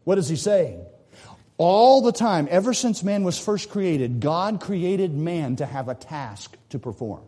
What 0.05 0.17
is 0.17 0.29
he 0.29 0.37
saying? 0.37 0.85
All 1.63 2.01
the 2.01 2.11
time, 2.11 2.47
ever 2.49 2.73
since 2.73 3.03
man 3.03 3.23
was 3.23 3.37
first 3.37 3.69
created, 3.69 4.19
God 4.19 4.59
created 4.59 5.13
man 5.13 5.57
to 5.57 5.65
have 5.67 5.89
a 5.89 5.93
task 5.93 6.57
to 6.69 6.79
perform. 6.79 7.21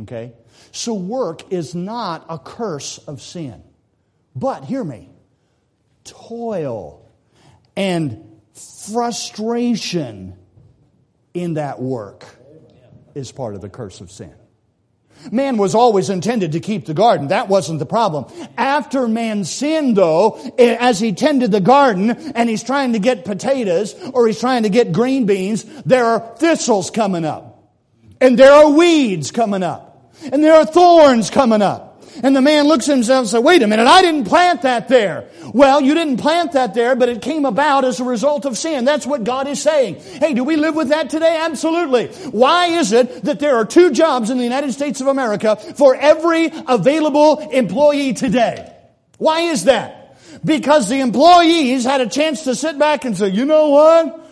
Okay? 0.00 0.32
So 0.72 0.94
work 0.94 1.52
is 1.52 1.72
not 1.72 2.26
a 2.28 2.36
curse 2.36 2.98
of 3.06 3.22
sin. 3.22 3.62
But 4.34 4.64
hear 4.64 4.82
me 4.82 5.10
toil 6.02 7.08
and 7.76 8.40
frustration 8.92 10.36
in 11.32 11.54
that 11.54 11.80
work 11.80 12.26
is 13.14 13.30
part 13.30 13.54
of 13.54 13.60
the 13.60 13.68
curse 13.68 14.00
of 14.00 14.10
sin. 14.10 14.34
Man 15.30 15.56
was 15.56 15.74
always 15.74 16.10
intended 16.10 16.52
to 16.52 16.60
keep 16.60 16.86
the 16.86 16.94
garden. 16.94 17.28
That 17.28 17.48
wasn't 17.48 17.78
the 17.78 17.86
problem. 17.86 18.26
After 18.56 19.08
man 19.08 19.44
sinned 19.44 19.96
though, 19.96 20.38
eh, 20.58 20.76
as 20.78 21.00
he 21.00 21.12
tended 21.12 21.50
the 21.50 21.60
garden 21.60 22.10
and 22.10 22.48
he's 22.48 22.62
trying 22.62 22.92
to 22.92 22.98
get 22.98 23.24
potatoes 23.24 23.94
or 24.12 24.26
he's 24.26 24.40
trying 24.40 24.62
to 24.62 24.68
get 24.68 24.92
green 24.92 25.26
beans, 25.26 25.64
there 25.84 26.04
are 26.04 26.36
thistles 26.36 26.90
coming 26.90 27.24
up. 27.24 27.72
And 28.20 28.38
there 28.38 28.52
are 28.52 28.70
weeds 28.70 29.30
coming 29.30 29.62
up. 29.62 30.12
And 30.32 30.42
there 30.42 30.54
are 30.54 30.64
thorns 30.64 31.30
coming 31.30 31.62
up. 31.62 31.85
And 32.22 32.34
the 32.34 32.40
man 32.40 32.66
looks 32.66 32.88
at 32.88 32.94
himself 32.94 33.20
and 33.20 33.28
says, 33.28 33.42
wait 33.42 33.62
a 33.62 33.66
minute, 33.66 33.86
I 33.86 34.02
didn't 34.02 34.24
plant 34.24 34.62
that 34.62 34.88
there. 34.88 35.28
Well, 35.52 35.80
you 35.80 35.94
didn't 35.94 36.18
plant 36.18 36.52
that 36.52 36.74
there, 36.74 36.96
but 36.96 37.08
it 37.08 37.22
came 37.22 37.44
about 37.44 37.84
as 37.84 38.00
a 38.00 38.04
result 38.04 38.44
of 38.44 38.56
sin. 38.58 38.84
That's 38.84 39.06
what 39.06 39.24
God 39.24 39.46
is 39.46 39.62
saying. 39.62 39.96
Hey, 39.96 40.34
do 40.34 40.44
we 40.44 40.56
live 40.56 40.74
with 40.74 40.88
that 40.88 41.10
today? 41.10 41.38
Absolutely. 41.40 42.08
Why 42.30 42.66
is 42.66 42.92
it 42.92 43.24
that 43.24 43.40
there 43.40 43.56
are 43.56 43.64
two 43.64 43.90
jobs 43.90 44.30
in 44.30 44.38
the 44.38 44.44
United 44.44 44.72
States 44.72 45.00
of 45.00 45.06
America 45.06 45.56
for 45.56 45.94
every 45.94 46.50
available 46.66 47.38
employee 47.50 48.12
today? 48.12 48.72
Why 49.18 49.40
is 49.42 49.64
that? 49.64 50.18
Because 50.44 50.88
the 50.88 51.00
employees 51.00 51.84
had 51.84 52.00
a 52.00 52.08
chance 52.08 52.44
to 52.44 52.54
sit 52.54 52.78
back 52.78 53.04
and 53.04 53.16
say, 53.16 53.28
you 53.28 53.44
know 53.44 53.68
what? 53.70 54.30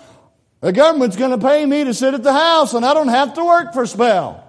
The 0.60 0.72
government's 0.72 1.16
going 1.16 1.38
to 1.38 1.46
pay 1.46 1.64
me 1.64 1.84
to 1.84 1.94
sit 1.94 2.14
at 2.14 2.22
the 2.22 2.32
house 2.32 2.74
and 2.74 2.84
I 2.84 2.94
don't 2.94 3.08
have 3.08 3.34
to 3.34 3.44
work 3.44 3.72
for 3.74 3.82
a 3.82 3.86
spell. 3.86 4.43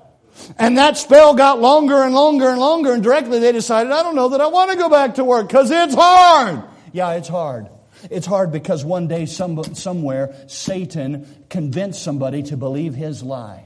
And 0.57 0.77
that 0.77 0.97
spell 0.97 1.35
got 1.35 1.59
longer 1.59 2.03
and 2.03 2.13
longer 2.13 2.49
and 2.49 2.59
longer 2.59 2.93
and 2.93 3.03
directly 3.03 3.39
they 3.39 3.51
decided, 3.51 3.91
I 3.91 4.03
don't 4.03 4.15
know 4.15 4.29
that 4.29 4.41
I 4.41 4.47
want 4.47 4.71
to 4.71 4.77
go 4.77 4.89
back 4.89 5.15
to 5.15 5.23
work 5.23 5.47
because 5.47 5.71
it's 5.71 5.95
hard. 5.95 6.63
Yeah, 6.91 7.13
it's 7.13 7.27
hard. 7.27 7.69
It's 8.09 8.25
hard 8.25 8.51
because 8.51 8.85
one 8.85 9.07
day 9.07 9.25
some, 9.25 9.63
somewhere 9.75 10.35
Satan 10.47 11.45
convinced 11.49 12.03
somebody 12.03 12.43
to 12.43 12.57
believe 12.57 12.93
his 12.93 13.23
lie. 13.23 13.65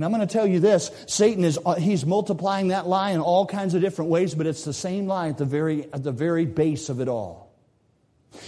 And 0.00 0.04
I'm 0.06 0.12
going 0.12 0.26
to 0.26 0.32
tell 0.32 0.46
you 0.46 0.60
this 0.60 0.90
Satan 1.06 1.44
is 1.44 1.58
uh, 1.66 1.74
he's 1.74 2.06
multiplying 2.06 2.68
that 2.68 2.86
lie 2.86 3.10
in 3.10 3.20
all 3.20 3.44
kinds 3.44 3.74
of 3.74 3.82
different 3.82 4.10
ways, 4.10 4.34
but 4.34 4.46
it's 4.46 4.64
the 4.64 4.72
same 4.72 5.06
lie 5.06 5.28
at 5.28 5.36
the 5.36 5.44
very, 5.44 5.84
at 5.92 6.02
the 6.02 6.10
very 6.10 6.46
base 6.46 6.88
of 6.88 7.00
it 7.00 7.08
all. 7.08 7.52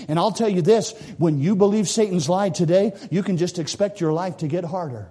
And 0.08 0.18
I'll 0.18 0.32
tell 0.32 0.48
you 0.48 0.62
this 0.62 0.92
when 1.18 1.40
you 1.40 1.54
believe 1.54 1.90
Satan's 1.90 2.26
lie 2.26 2.48
today, 2.48 2.92
you 3.10 3.22
can 3.22 3.36
just 3.36 3.58
expect 3.58 4.00
your 4.00 4.14
life 4.14 4.38
to 4.38 4.48
get 4.48 4.64
harder. 4.64 5.10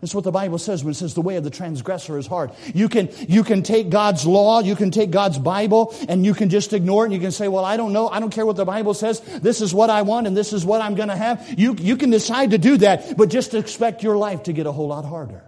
That's 0.00 0.14
what 0.14 0.24
the 0.24 0.32
Bible 0.32 0.58
says 0.58 0.84
when 0.84 0.92
it 0.92 0.94
says 0.94 1.14
the 1.14 1.22
way 1.22 1.36
of 1.36 1.44
the 1.44 1.50
transgressor 1.50 2.18
is 2.18 2.26
hard. 2.26 2.50
You 2.74 2.88
can, 2.88 3.08
you 3.28 3.42
can 3.42 3.62
take 3.62 3.88
God's 3.88 4.26
law, 4.26 4.60
you 4.60 4.76
can 4.76 4.90
take 4.90 5.10
God's 5.10 5.38
Bible, 5.38 5.94
and 6.08 6.24
you 6.24 6.34
can 6.34 6.50
just 6.50 6.72
ignore 6.72 7.04
it, 7.04 7.06
and 7.06 7.14
you 7.14 7.20
can 7.20 7.32
say, 7.32 7.48
well, 7.48 7.64
I 7.64 7.76
don't 7.76 7.92
know, 7.92 8.08
I 8.08 8.20
don't 8.20 8.30
care 8.30 8.44
what 8.44 8.56
the 8.56 8.64
Bible 8.64 8.94
says, 8.94 9.20
this 9.20 9.60
is 9.60 9.72
what 9.72 9.88
I 9.88 10.02
want, 10.02 10.26
and 10.26 10.36
this 10.36 10.52
is 10.52 10.64
what 10.64 10.82
I'm 10.82 10.94
going 10.94 11.08
to 11.08 11.16
have. 11.16 11.58
You, 11.58 11.74
you 11.78 11.96
can 11.96 12.10
decide 12.10 12.50
to 12.50 12.58
do 12.58 12.76
that, 12.78 13.16
but 13.16 13.30
just 13.30 13.54
expect 13.54 14.02
your 14.02 14.16
life 14.16 14.44
to 14.44 14.52
get 14.52 14.66
a 14.66 14.72
whole 14.72 14.88
lot 14.88 15.04
harder. 15.04 15.44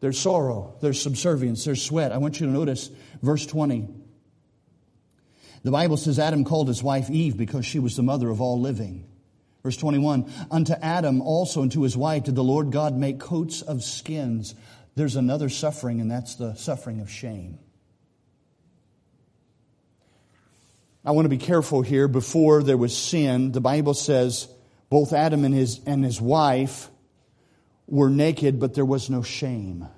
There's 0.00 0.18
sorrow, 0.18 0.76
there's 0.80 1.00
subservience, 1.00 1.64
there's 1.64 1.82
sweat. 1.82 2.12
I 2.12 2.18
want 2.18 2.40
you 2.40 2.46
to 2.46 2.52
notice 2.52 2.90
verse 3.22 3.44
20. 3.44 3.88
The 5.64 5.70
Bible 5.70 5.96
says 5.96 6.18
Adam 6.18 6.44
called 6.44 6.68
his 6.68 6.82
wife 6.82 7.10
Eve 7.10 7.36
because 7.36 7.66
she 7.66 7.78
was 7.78 7.96
the 7.96 8.02
mother 8.02 8.30
of 8.30 8.40
all 8.40 8.60
living. 8.60 9.06
Verse 9.66 9.76
21 9.78 10.30
Unto 10.48 10.74
Adam 10.74 11.20
also 11.20 11.62
and 11.62 11.72
to 11.72 11.82
his 11.82 11.96
wife 11.96 12.22
did 12.22 12.36
the 12.36 12.44
Lord 12.44 12.70
God 12.70 12.96
make 12.96 13.18
coats 13.18 13.62
of 13.62 13.82
skins. 13.82 14.54
There's 14.94 15.16
another 15.16 15.48
suffering, 15.48 16.00
and 16.00 16.08
that's 16.08 16.36
the 16.36 16.54
suffering 16.54 17.00
of 17.00 17.10
shame. 17.10 17.58
I 21.04 21.10
want 21.10 21.24
to 21.24 21.30
be 21.30 21.36
careful 21.36 21.82
here. 21.82 22.06
Before 22.06 22.62
there 22.62 22.76
was 22.76 22.96
sin, 22.96 23.50
the 23.50 23.60
Bible 23.60 23.94
says 23.94 24.46
both 24.88 25.12
Adam 25.12 25.44
and 25.44 25.52
his, 25.52 25.80
and 25.84 26.04
his 26.04 26.20
wife 26.20 26.88
were 27.88 28.08
naked, 28.08 28.60
but 28.60 28.74
there 28.74 28.84
was 28.84 29.10
no 29.10 29.22
shame. 29.22 29.88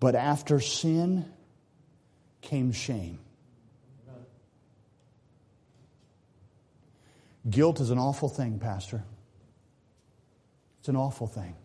But 0.00 0.16
after 0.16 0.58
sin 0.58 1.26
came 2.40 2.72
shame. 2.72 3.20
Guilt 7.48 7.80
is 7.80 7.90
an 7.90 7.98
awful 7.98 8.28
thing, 8.28 8.58
Pastor. 8.58 9.02
It's 10.80 10.88
an 10.88 10.96
awful 10.96 11.26
thing. 11.26 11.56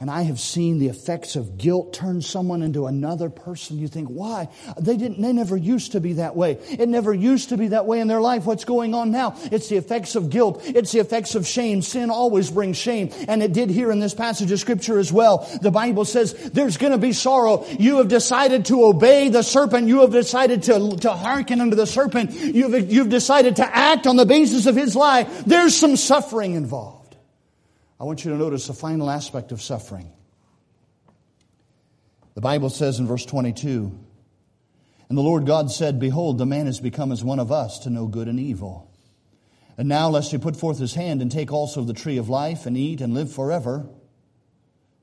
And 0.00 0.10
I 0.10 0.22
have 0.22 0.40
seen 0.40 0.78
the 0.78 0.88
effects 0.88 1.36
of 1.36 1.58
guilt 1.58 1.92
turn 1.92 2.22
someone 2.22 2.62
into 2.62 2.86
another 2.86 3.30
person. 3.30 3.78
You 3.78 3.88
think, 3.88 4.08
why? 4.08 4.48
They 4.80 4.96
didn't, 4.96 5.20
they 5.20 5.32
never 5.32 5.56
used 5.56 5.92
to 5.92 6.00
be 6.00 6.14
that 6.14 6.36
way. 6.36 6.58
It 6.70 6.88
never 6.88 7.12
used 7.12 7.50
to 7.50 7.56
be 7.56 7.68
that 7.68 7.86
way 7.86 8.00
in 8.00 8.08
their 8.08 8.20
life. 8.20 8.44
What's 8.44 8.64
going 8.64 8.94
on 8.94 9.10
now? 9.10 9.36
It's 9.44 9.68
the 9.68 9.76
effects 9.76 10.16
of 10.16 10.30
guilt. 10.30 10.62
It's 10.64 10.92
the 10.92 11.00
effects 11.00 11.34
of 11.34 11.46
shame. 11.46 11.82
Sin 11.82 12.10
always 12.10 12.50
brings 12.50 12.76
shame. 12.76 13.10
And 13.28 13.42
it 13.42 13.52
did 13.52 13.70
here 13.70 13.90
in 13.90 14.00
this 14.00 14.14
passage 14.14 14.50
of 14.50 14.60
scripture 14.60 14.98
as 14.98 15.12
well. 15.12 15.48
The 15.60 15.70
Bible 15.70 16.04
says 16.04 16.32
there's 16.50 16.76
going 16.76 16.92
to 16.92 16.98
be 16.98 17.12
sorrow. 17.12 17.66
You 17.66 17.98
have 17.98 18.08
decided 18.08 18.66
to 18.66 18.84
obey 18.84 19.28
the 19.28 19.42
serpent. 19.42 19.88
You 19.88 20.00
have 20.00 20.12
decided 20.12 20.64
to, 20.64 20.96
to 20.98 21.12
hearken 21.12 21.60
unto 21.60 21.76
the 21.76 21.86
serpent. 21.86 22.32
You've, 22.32 22.90
you've 22.90 23.08
decided 23.08 23.56
to 23.56 23.76
act 23.76 24.06
on 24.06 24.16
the 24.16 24.26
basis 24.26 24.66
of 24.66 24.76
his 24.76 24.96
lie. 24.96 25.24
There's 25.46 25.76
some 25.76 25.96
suffering 25.96 26.54
involved. 26.54 27.01
I 28.02 28.04
want 28.04 28.24
you 28.24 28.32
to 28.32 28.36
notice 28.36 28.66
the 28.66 28.74
final 28.74 29.08
aspect 29.08 29.52
of 29.52 29.62
suffering. 29.62 30.10
The 32.34 32.40
Bible 32.40 32.68
says 32.68 32.98
in 32.98 33.06
verse 33.06 33.24
22 33.24 33.96
And 35.08 35.16
the 35.16 35.22
Lord 35.22 35.46
God 35.46 35.70
said, 35.70 36.00
Behold, 36.00 36.36
the 36.36 36.44
man 36.44 36.66
has 36.66 36.80
become 36.80 37.12
as 37.12 37.22
one 37.22 37.38
of 37.38 37.52
us 37.52 37.78
to 37.80 37.90
know 37.90 38.08
good 38.08 38.26
and 38.26 38.40
evil. 38.40 38.90
And 39.78 39.88
now, 39.88 40.08
lest 40.08 40.32
he 40.32 40.38
put 40.38 40.56
forth 40.56 40.80
his 40.80 40.94
hand 40.94 41.22
and 41.22 41.30
take 41.30 41.52
also 41.52 41.82
of 41.82 41.86
the 41.86 41.92
tree 41.92 42.16
of 42.16 42.28
life 42.28 42.66
and 42.66 42.76
eat 42.76 43.00
and 43.00 43.14
live 43.14 43.32
forever. 43.32 43.86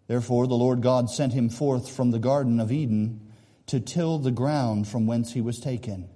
Therefore, 0.08 0.46
the 0.46 0.56
Lord 0.56 0.82
God 0.82 1.10
sent 1.10 1.32
him 1.32 1.48
forth 1.48 1.90
from 1.90 2.12
the 2.12 2.20
Garden 2.20 2.60
of 2.60 2.70
Eden 2.70 3.32
to 3.68 3.80
till 3.80 4.20
the 4.20 4.30
ground 4.30 4.90
from 4.90 5.08
whence 5.08 5.32
he 5.32 5.40
was 5.40 5.62
taken. 5.62 6.10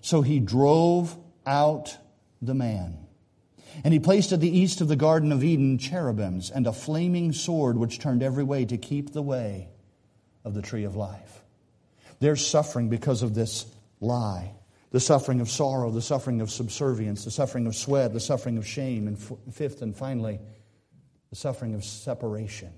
So 0.00 0.22
he 0.22 0.40
drove 0.40 1.16
out 1.46 1.96
the 2.42 2.54
man 2.54 3.05
and 3.84 3.92
he 3.92 4.00
placed 4.00 4.32
at 4.32 4.40
the 4.40 4.58
east 4.58 4.80
of 4.80 4.88
the 4.88 4.96
Garden 4.96 5.32
of 5.32 5.44
Eden 5.44 5.78
cherubims 5.78 6.50
and 6.50 6.66
a 6.66 6.72
flaming 6.72 7.32
sword 7.32 7.76
which 7.76 7.98
turned 7.98 8.22
every 8.22 8.44
way 8.44 8.64
to 8.64 8.76
keep 8.76 9.12
the 9.12 9.22
way 9.22 9.68
of 10.44 10.54
the 10.54 10.62
tree 10.62 10.84
of 10.84 10.96
life. 10.96 11.42
They're 12.20 12.36
suffering 12.36 12.88
because 12.88 13.22
of 13.22 13.34
this 13.34 13.66
lie. 14.00 14.52
The 14.92 15.00
suffering 15.00 15.40
of 15.40 15.50
sorrow, 15.50 15.90
the 15.90 16.00
suffering 16.00 16.40
of 16.40 16.50
subservience, 16.50 17.24
the 17.24 17.30
suffering 17.30 17.66
of 17.66 17.74
sweat, 17.74 18.12
the 18.12 18.20
suffering 18.20 18.56
of 18.56 18.66
shame, 18.66 19.08
and 19.08 19.18
fifth 19.52 19.82
and 19.82 19.94
finally, 19.94 20.40
the 21.30 21.36
suffering 21.36 21.74
of 21.74 21.84
separation. 21.84 22.72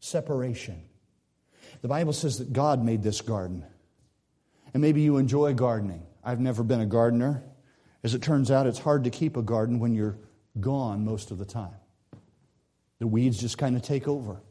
Separation. 0.00 0.82
The 1.80 1.88
Bible 1.88 2.12
says 2.12 2.38
that 2.38 2.52
God 2.52 2.84
made 2.84 3.02
this 3.02 3.20
garden. 3.20 3.64
And 4.74 4.80
maybe 4.82 5.00
you 5.02 5.16
enjoy 5.16 5.54
gardening. 5.54 6.02
I've 6.22 6.40
never 6.40 6.62
been 6.62 6.80
a 6.80 6.86
gardener. 6.86 7.42
As 8.04 8.14
it 8.14 8.20
turns 8.20 8.50
out, 8.50 8.66
it's 8.66 8.78
hard 8.78 9.04
to 9.04 9.10
keep 9.10 9.38
a 9.38 9.42
garden 9.42 9.80
when 9.80 9.94
you're 9.94 10.18
gone 10.60 11.04
most 11.06 11.30
of 11.30 11.38
the 11.38 11.46
time. 11.46 11.74
The 12.98 13.06
weeds 13.06 13.40
just 13.40 13.56
kind 13.56 13.74
of 13.74 13.82
take 13.82 14.06
over. 14.06 14.42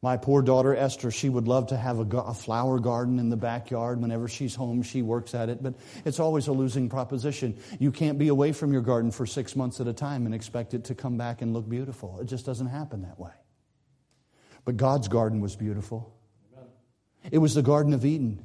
My 0.00 0.16
poor 0.16 0.42
daughter 0.42 0.74
Esther, 0.74 1.10
she 1.10 1.28
would 1.28 1.46
love 1.46 1.68
to 1.68 1.76
have 1.76 1.98
a, 1.98 2.16
a, 2.18 2.34
flower 2.34 2.80
garden 2.80 3.20
in 3.20 3.28
the 3.28 3.36
backyard. 3.36 4.00
Whenever 4.00 4.26
she's 4.26 4.54
home, 4.54 4.82
she 4.82 5.00
works 5.00 5.32
at 5.32 5.48
it, 5.48 5.62
but 5.62 5.74
it's 6.04 6.18
always 6.18 6.48
a 6.48 6.52
losing 6.52 6.88
proposition. 6.88 7.56
You 7.78 7.92
can't 7.92 8.18
be 8.18 8.28
away 8.28 8.52
from 8.52 8.72
your 8.72 8.82
garden 8.82 9.12
for 9.12 9.26
six 9.26 9.54
months 9.54 9.80
at 9.80 9.86
a 9.86 9.92
time 9.92 10.26
and 10.26 10.34
expect 10.34 10.74
it 10.74 10.84
to 10.84 10.94
come 10.96 11.16
back 11.16 11.40
and 11.40 11.52
look 11.52 11.68
beautiful. 11.68 12.18
It 12.20 12.24
just 12.24 12.46
doesn't 12.46 12.66
happen 12.66 13.02
that 13.02 13.18
way. 13.18 13.30
But 14.64 14.76
God's 14.76 15.06
garden 15.06 15.40
was 15.40 15.54
beautiful. 15.54 16.12
It 17.30 17.38
was 17.38 17.54
the 17.54 17.62
Garden 17.62 17.92
of 17.92 18.04
Eden. 18.04 18.42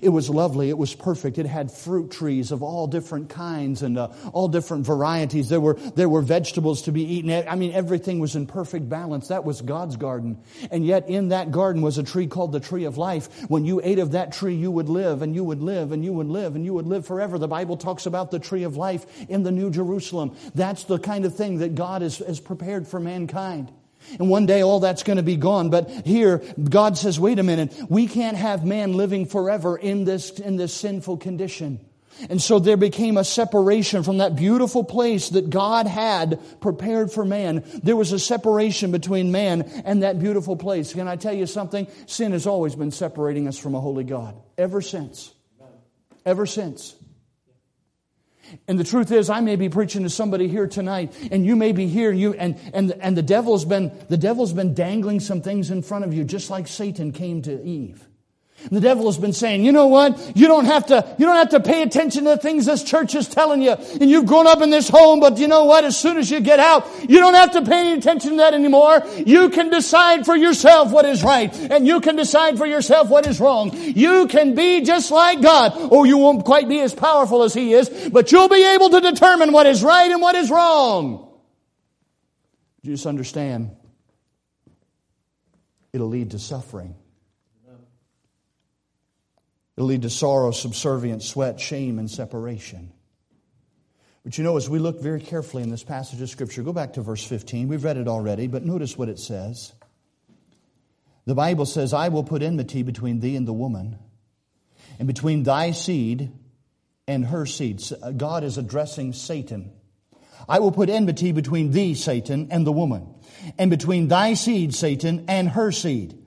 It 0.00 0.08
was 0.10 0.30
lovely. 0.30 0.68
It 0.68 0.78
was 0.78 0.94
perfect. 0.94 1.38
It 1.38 1.46
had 1.46 1.70
fruit 1.70 2.10
trees 2.10 2.52
of 2.52 2.62
all 2.62 2.86
different 2.86 3.28
kinds 3.28 3.82
and 3.82 3.98
uh, 3.98 4.08
all 4.32 4.48
different 4.48 4.86
varieties. 4.86 5.48
There 5.48 5.60
were, 5.60 5.74
there 5.74 6.08
were 6.08 6.22
vegetables 6.22 6.82
to 6.82 6.92
be 6.92 7.02
eaten. 7.02 7.30
I 7.30 7.56
mean, 7.56 7.72
everything 7.72 8.20
was 8.20 8.36
in 8.36 8.46
perfect 8.46 8.88
balance. 8.88 9.28
That 9.28 9.44
was 9.44 9.60
God's 9.60 9.96
garden. 9.96 10.38
And 10.70 10.86
yet 10.86 11.08
in 11.08 11.28
that 11.28 11.50
garden 11.50 11.82
was 11.82 11.98
a 11.98 12.04
tree 12.04 12.28
called 12.28 12.52
the 12.52 12.60
tree 12.60 12.84
of 12.84 12.96
life. 12.96 13.50
When 13.50 13.64
you 13.64 13.80
ate 13.82 13.98
of 13.98 14.12
that 14.12 14.32
tree, 14.32 14.54
you 14.54 14.70
would 14.70 14.88
live 14.88 15.20
and 15.20 15.34
you 15.34 15.42
would 15.42 15.62
live 15.62 15.90
and 15.90 16.04
you 16.04 16.12
would 16.12 16.28
live 16.28 16.54
and 16.54 16.64
you 16.64 16.74
would 16.74 16.86
live 16.86 17.04
forever. 17.04 17.36
The 17.36 17.48
Bible 17.48 17.76
talks 17.76 18.06
about 18.06 18.30
the 18.30 18.38
tree 18.38 18.62
of 18.62 18.76
life 18.76 19.04
in 19.28 19.42
the 19.42 19.52
New 19.52 19.70
Jerusalem. 19.70 20.36
That's 20.54 20.84
the 20.84 21.00
kind 21.00 21.24
of 21.24 21.34
thing 21.34 21.58
that 21.58 21.74
God 21.74 22.02
has, 22.02 22.18
has 22.18 22.38
prepared 22.38 22.86
for 22.86 23.00
mankind. 23.00 23.72
And 24.18 24.28
one 24.28 24.46
day 24.46 24.62
all 24.62 24.80
that's 24.80 25.02
going 25.02 25.16
to 25.16 25.22
be 25.22 25.36
gone. 25.36 25.70
But 25.70 25.90
here, 26.06 26.42
God 26.62 26.98
says, 26.98 27.18
wait 27.18 27.38
a 27.38 27.42
minute, 27.42 27.72
we 27.88 28.06
can't 28.06 28.36
have 28.36 28.64
man 28.64 28.94
living 28.94 29.26
forever 29.26 29.76
in 29.76 30.04
this, 30.04 30.30
in 30.38 30.56
this 30.56 30.74
sinful 30.74 31.18
condition. 31.18 31.80
And 32.28 32.40
so 32.40 32.58
there 32.58 32.76
became 32.76 33.16
a 33.16 33.24
separation 33.24 34.02
from 34.02 34.18
that 34.18 34.36
beautiful 34.36 34.84
place 34.84 35.30
that 35.30 35.50
God 35.50 35.86
had 35.86 36.38
prepared 36.60 37.10
for 37.10 37.24
man. 37.24 37.64
There 37.82 37.96
was 37.96 38.12
a 38.12 38.18
separation 38.18 38.92
between 38.92 39.32
man 39.32 39.62
and 39.84 40.02
that 40.02 40.18
beautiful 40.18 40.56
place. 40.56 40.92
Can 40.92 41.08
I 41.08 41.16
tell 41.16 41.32
you 41.32 41.46
something? 41.46 41.86
Sin 42.06 42.32
has 42.32 42.46
always 42.46 42.74
been 42.74 42.90
separating 42.90 43.48
us 43.48 43.58
from 43.58 43.74
a 43.74 43.80
holy 43.80 44.04
God. 44.04 44.36
Ever 44.58 44.82
since. 44.82 45.32
Ever 46.24 46.46
since. 46.46 46.94
And 48.68 48.78
the 48.78 48.84
truth 48.84 49.10
is, 49.12 49.30
I 49.30 49.40
may 49.40 49.56
be 49.56 49.68
preaching 49.68 50.02
to 50.02 50.10
somebody 50.10 50.48
here 50.48 50.66
tonight, 50.66 51.12
and 51.30 51.44
you 51.44 51.56
may 51.56 51.72
be 51.72 51.86
here, 51.86 52.10
and 52.10 52.20
you 52.20 52.34
and 52.34 52.58
and 52.72 52.92
and 53.00 53.16
the 53.16 53.22
devil's 53.22 53.64
been 53.64 53.92
the 54.08 54.16
devil's 54.16 54.52
been 54.52 54.74
dangling 54.74 55.20
some 55.20 55.42
things 55.42 55.70
in 55.70 55.82
front 55.82 56.04
of 56.04 56.14
you, 56.14 56.24
just 56.24 56.50
like 56.50 56.68
Satan 56.68 57.12
came 57.12 57.42
to 57.42 57.62
Eve. 57.62 58.08
The 58.70 58.80
devil 58.80 59.06
has 59.06 59.18
been 59.18 59.32
saying, 59.32 59.64
you 59.64 59.72
know 59.72 59.86
what? 59.86 60.36
You 60.36 60.46
don't 60.46 60.66
have 60.66 60.86
to, 60.86 61.16
you 61.18 61.26
don't 61.26 61.36
have 61.36 61.50
to 61.50 61.60
pay 61.60 61.82
attention 61.82 62.24
to 62.24 62.30
the 62.30 62.36
things 62.36 62.66
this 62.66 62.84
church 62.84 63.14
is 63.14 63.28
telling 63.28 63.62
you. 63.62 63.72
And 63.72 64.10
you've 64.10 64.26
grown 64.26 64.46
up 64.46 64.62
in 64.62 64.70
this 64.70 64.88
home, 64.88 65.20
but 65.20 65.38
you 65.38 65.48
know 65.48 65.64
what? 65.64 65.84
As 65.84 65.98
soon 65.98 66.16
as 66.16 66.30
you 66.30 66.40
get 66.40 66.60
out, 66.60 66.86
you 67.00 67.18
don't 67.18 67.34
have 67.34 67.52
to 67.52 67.62
pay 67.62 67.80
any 67.80 67.98
attention 67.98 68.30
to 68.32 68.36
that 68.36 68.54
anymore. 68.54 69.02
You 69.16 69.50
can 69.50 69.70
decide 69.70 70.24
for 70.24 70.36
yourself 70.36 70.90
what 70.92 71.04
is 71.04 71.24
right. 71.24 71.52
And 71.70 71.86
you 71.86 72.00
can 72.00 72.16
decide 72.16 72.58
for 72.58 72.66
yourself 72.66 73.08
what 73.08 73.26
is 73.26 73.40
wrong. 73.40 73.72
You 73.74 74.26
can 74.28 74.54
be 74.54 74.82
just 74.82 75.10
like 75.10 75.42
God. 75.42 75.72
Oh, 75.74 76.04
you 76.04 76.18
won't 76.18 76.44
quite 76.44 76.68
be 76.68 76.80
as 76.80 76.94
powerful 76.94 77.42
as 77.42 77.54
He 77.54 77.72
is, 77.72 77.88
but 78.12 78.32
you'll 78.32 78.48
be 78.48 78.64
able 78.74 78.90
to 78.90 79.00
determine 79.00 79.52
what 79.52 79.66
is 79.66 79.82
right 79.82 80.10
and 80.10 80.20
what 80.22 80.34
is 80.34 80.50
wrong. 80.50 81.28
You 82.82 82.92
just 82.92 83.06
understand. 83.06 83.70
It'll 85.92 86.08
lead 86.08 86.30
to 86.32 86.38
suffering. 86.38 86.94
It'll 89.76 89.88
lead 89.88 90.02
to 90.02 90.10
sorrow, 90.10 90.50
subservience, 90.50 91.26
sweat, 91.28 91.60
shame, 91.60 91.98
and 91.98 92.10
separation. 92.10 92.92
But 94.24 94.38
you 94.38 94.44
know, 94.44 94.56
as 94.56 94.68
we 94.68 94.78
look 94.78 95.00
very 95.00 95.20
carefully 95.20 95.62
in 95.62 95.70
this 95.70 95.82
passage 95.82 96.20
of 96.20 96.28
Scripture, 96.28 96.62
go 96.62 96.72
back 96.72 96.92
to 96.94 97.00
verse 97.00 97.24
15. 97.24 97.68
We've 97.68 97.82
read 97.82 97.96
it 97.96 98.06
already, 98.06 98.46
but 98.46 98.64
notice 98.64 98.96
what 98.96 99.08
it 99.08 99.18
says. 99.18 99.72
The 101.24 101.34
Bible 101.34 101.66
says, 101.66 101.92
I 101.92 102.08
will 102.08 102.24
put 102.24 102.42
enmity 102.42 102.82
between 102.82 103.20
thee 103.20 103.36
and 103.36 103.46
the 103.46 103.52
woman, 103.52 103.98
and 104.98 105.08
between 105.08 105.42
thy 105.42 105.70
seed 105.70 106.32
and 107.08 107.26
her 107.26 107.46
seed. 107.46 107.82
Uh, 108.02 108.12
God 108.12 108.44
is 108.44 108.58
addressing 108.58 109.12
Satan. 109.12 109.72
I 110.48 110.58
will 110.58 110.72
put 110.72 110.88
enmity 110.88 111.32
between 111.32 111.70
thee, 111.70 111.94
Satan, 111.94 112.48
and 112.50 112.66
the 112.66 112.72
woman, 112.72 113.14
and 113.58 113.70
between 113.70 114.08
thy 114.08 114.34
seed, 114.34 114.74
Satan, 114.74 115.24
and 115.28 115.48
her 115.48 115.72
seed. 115.72 116.21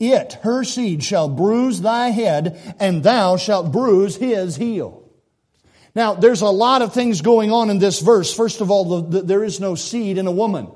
It, 0.00 0.32
her 0.42 0.64
seed, 0.64 1.04
shall 1.04 1.28
bruise 1.28 1.82
thy 1.82 2.08
head, 2.08 2.76
and 2.80 3.02
thou 3.02 3.36
shalt 3.36 3.70
bruise 3.70 4.16
his 4.16 4.56
heel. 4.56 5.02
Now, 5.94 6.14
there's 6.14 6.40
a 6.40 6.48
lot 6.48 6.80
of 6.80 6.94
things 6.94 7.20
going 7.20 7.52
on 7.52 7.68
in 7.68 7.78
this 7.78 8.00
verse. 8.00 8.34
First 8.34 8.62
of 8.62 8.70
all, 8.70 9.02
the, 9.02 9.18
the, 9.18 9.22
there 9.26 9.44
is 9.44 9.60
no 9.60 9.74
seed 9.74 10.16
in 10.16 10.26
a 10.26 10.32
woman. 10.32 10.68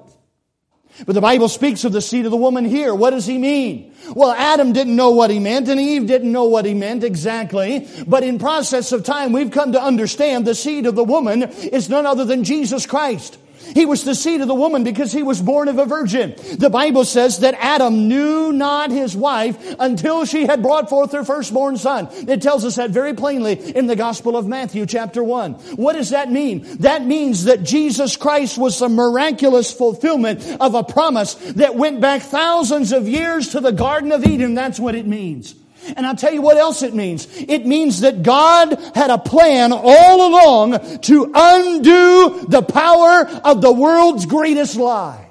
But 1.07 1.15
the 1.15 1.21
Bible 1.21 1.49
speaks 1.49 1.85
of 1.85 1.93
the 1.93 2.01
seed 2.01 2.25
of 2.25 2.31
the 2.31 2.37
woman 2.37 2.65
here. 2.65 2.95
What 2.95 3.11
does 3.11 3.27
he 3.27 3.39
mean? 3.39 3.95
Well, 4.15 4.31
Adam 4.31 4.73
didn't 4.73 4.95
know 4.95 5.11
what 5.11 5.31
he 5.31 5.41
meant 5.41 5.69
and 5.69 5.81
Eve 5.81 6.07
didn't 6.07 6.31
know 6.31 6.45
what 6.45 6.67
he 6.67 6.75
meant 6.75 7.03
exactly. 7.03 7.89
But 8.07 8.23
in 8.23 8.39
process 8.39 8.93
of 8.93 9.03
time, 9.05 9.33
we've 9.33 9.51
come 9.51 9.73
to 9.73 9.83
understand 9.83 10.47
the 10.47 10.55
seed 10.55 10.87
of 10.87 10.95
the 10.95 11.03
woman 11.03 11.43
is 11.43 11.89
none 11.89 12.07
other 12.07 12.25
than 12.25 12.45
Jesus 12.45 12.87
Christ. 12.87 13.39
He 13.75 13.87
was 13.87 14.05
the 14.05 14.15
seed 14.15 14.41
of 14.41 14.49
the 14.49 14.55
woman 14.55 14.85
because 14.85 15.13
he 15.13 15.23
was 15.23 15.41
born 15.41 15.69
of 15.69 15.79
a 15.79 15.87
virgin. 15.87 16.35
The 16.59 16.71
Bible 16.71 17.05
says 17.05 17.41
that 17.41 17.55
Adam 17.59 18.09
knew 18.09 18.53
not 18.53 18.91
his 18.91 19.17
wife 19.17 19.77
until 19.79 20.25
she 20.25 20.47
had 20.47 20.63
brought 20.63 20.89
forth 20.89 21.13
her 21.13 21.25
firstborn 21.25 21.77
son. 21.77 22.09
It 22.29 22.43
tells 22.43 22.65
us 22.65 22.77
that 22.77 22.91
very 22.91 23.15
plainly 23.15 23.55
in 23.75 23.87
the 23.87 23.97
Gospel 23.97 24.37
of 24.37 24.47
Matthew 24.47 24.87
chapter 24.87 25.23
1. 25.23 25.55
What 25.77 25.95
does 25.95 26.11
that 26.11 26.31
mean? 26.31 26.65
That 26.79 27.05
means 27.05 27.45
that 27.45 27.63
Jesus 27.63 28.17
Christ 28.17 28.59
was 28.59 28.79
the 28.79 28.89
miraculous 28.89 29.73
fulfillment 29.73 30.45
of 30.61 30.75
a 30.75 30.85
promise 30.85 31.35
that 31.35 31.75
went 31.77 32.01
back 32.01 32.23
thousands 32.23 32.93
of 32.93 33.09
years 33.09 33.51
to 33.51 33.61
the 33.61 33.73
Garden 33.73 34.13
of 34.13 34.25
Eden. 34.25 34.55
That's 34.55 34.81
what 34.81 34.95
it 34.95 35.07
means. 35.07 35.55
And 35.97 36.07
I'll 36.07 36.17
tell 36.17 36.33
you 36.33 36.43
what 36.43 36.57
else 36.57 36.83
it 36.83 36.95
means. 36.95 37.29
It 37.33 37.67
means 37.67 38.01
that 38.01 38.23
God 38.23 38.79
had 38.95 39.11
a 39.11 39.19
plan 39.19 39.73
all 39.73 40.29
along 40.29 41.01
to 41.01 41.33
undo 41.35 42.47
the 42.49 42.63
power 42.63 43.29
of 43.45 43.61
the 43.61 43.73
world's 43.73 44.27
greatest 44.27 44.77
lie. 44.77 45.24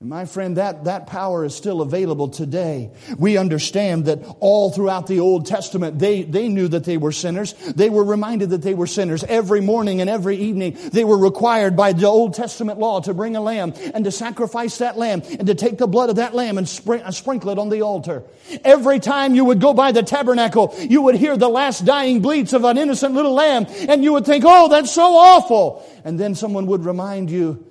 And 0.00 0.10
my 0.10 0.26
friend, 0.26 0.58
that, 0.58 0.84
that 0.84 1.08
power 1.08 1.44
is 1.44 1.56
still 1.56 1.80
available 1.80 2.28
today. 2.28 2.92
We 3.18 3.36
understand 3.36 4.04
that 4.04 4.24
all 4.38 4.70
throughout 4.70 5.08
the 5.08 5.18
Old 5.18 5.46
Testament, 5.46 5.98
they, 5.98 6.22
they 6.22 6.48
knew 6.48 6.68
that 6.68 6.84
they 6.84 6.96
were 6.96 7.10
sinners. 7.10 7.52
They 7.74 7.90
were 7.90 8.04
reminded 8.04 8.50
that 8.50 8.62
they 8.62 8.74
were 8.74 8.86
sinners. 8.86 9.24
Every 9.24 9.60
morning 9.60 10.00
and 10.00 10.08
every 10.08 10.36
evening, 10.36 10.78
they 10.92 11.02
were 11.02 11.18
required 11.18 11.76
by 11.76 11.94
the 11.94 12.06
Old 12.06 12.34
Testament 12.34 12.78
law 12.78 13.00
to 13.00 13.12
bring 13.12 13.34
a 13.34 13.40
lamb 13.40 13.74
and 13.92 14.04
to 14.04 14.12
sacrifice 14.12 14.78
that 14.78 14.96
lamb 14.96 15.20
and 15.36 15.48
to 15.48 15.56
take 15.56 15.78
the 15.78 15.88
blood 15.88 16.10
of 16.10 16.16
that 16.16 16.32
lamb 16.32 16.58
and 16.58 16.80
uh, 16.88 17.10
sprinkle 17.10 17.50
it 17.50 17.58
on 17.58 17.68
the 17.68 17.82
altar. 17.82 18.22
Every 18.62 19.00
time 19.00 19.34
you 19.34 19.46
would 19.46 19.60
go 19.60 19.74
by 19.74 19.90
the 19.90 20.04
tabernacle, 20.04 20.76
you 20.78 21.02
would 21.02 21.16
hear 21.16 21.36
the 21.36 21.48
last 21.48 21.84
dying 21.84 22.22
bleats 22.22 22.52
of 22.52 22.62
an 22.62 22.78
innocent 22.78 23.16
little 23.16 23.34
lamb 23.34 23.66
and 23.88 24.04
you 24.04 24.12
would 24.12 24.26
think, 24.26 24.44
oh, 24.46 24.68
that's 24.68 24.92
so 24.92 25.16
awful. 25.16 25.84
And 26.04 26.20
then 26.20 26.36
someone 26.36 26.66
would 26.66 26.84
remind 26.84 27.32
you, 27.32 27.67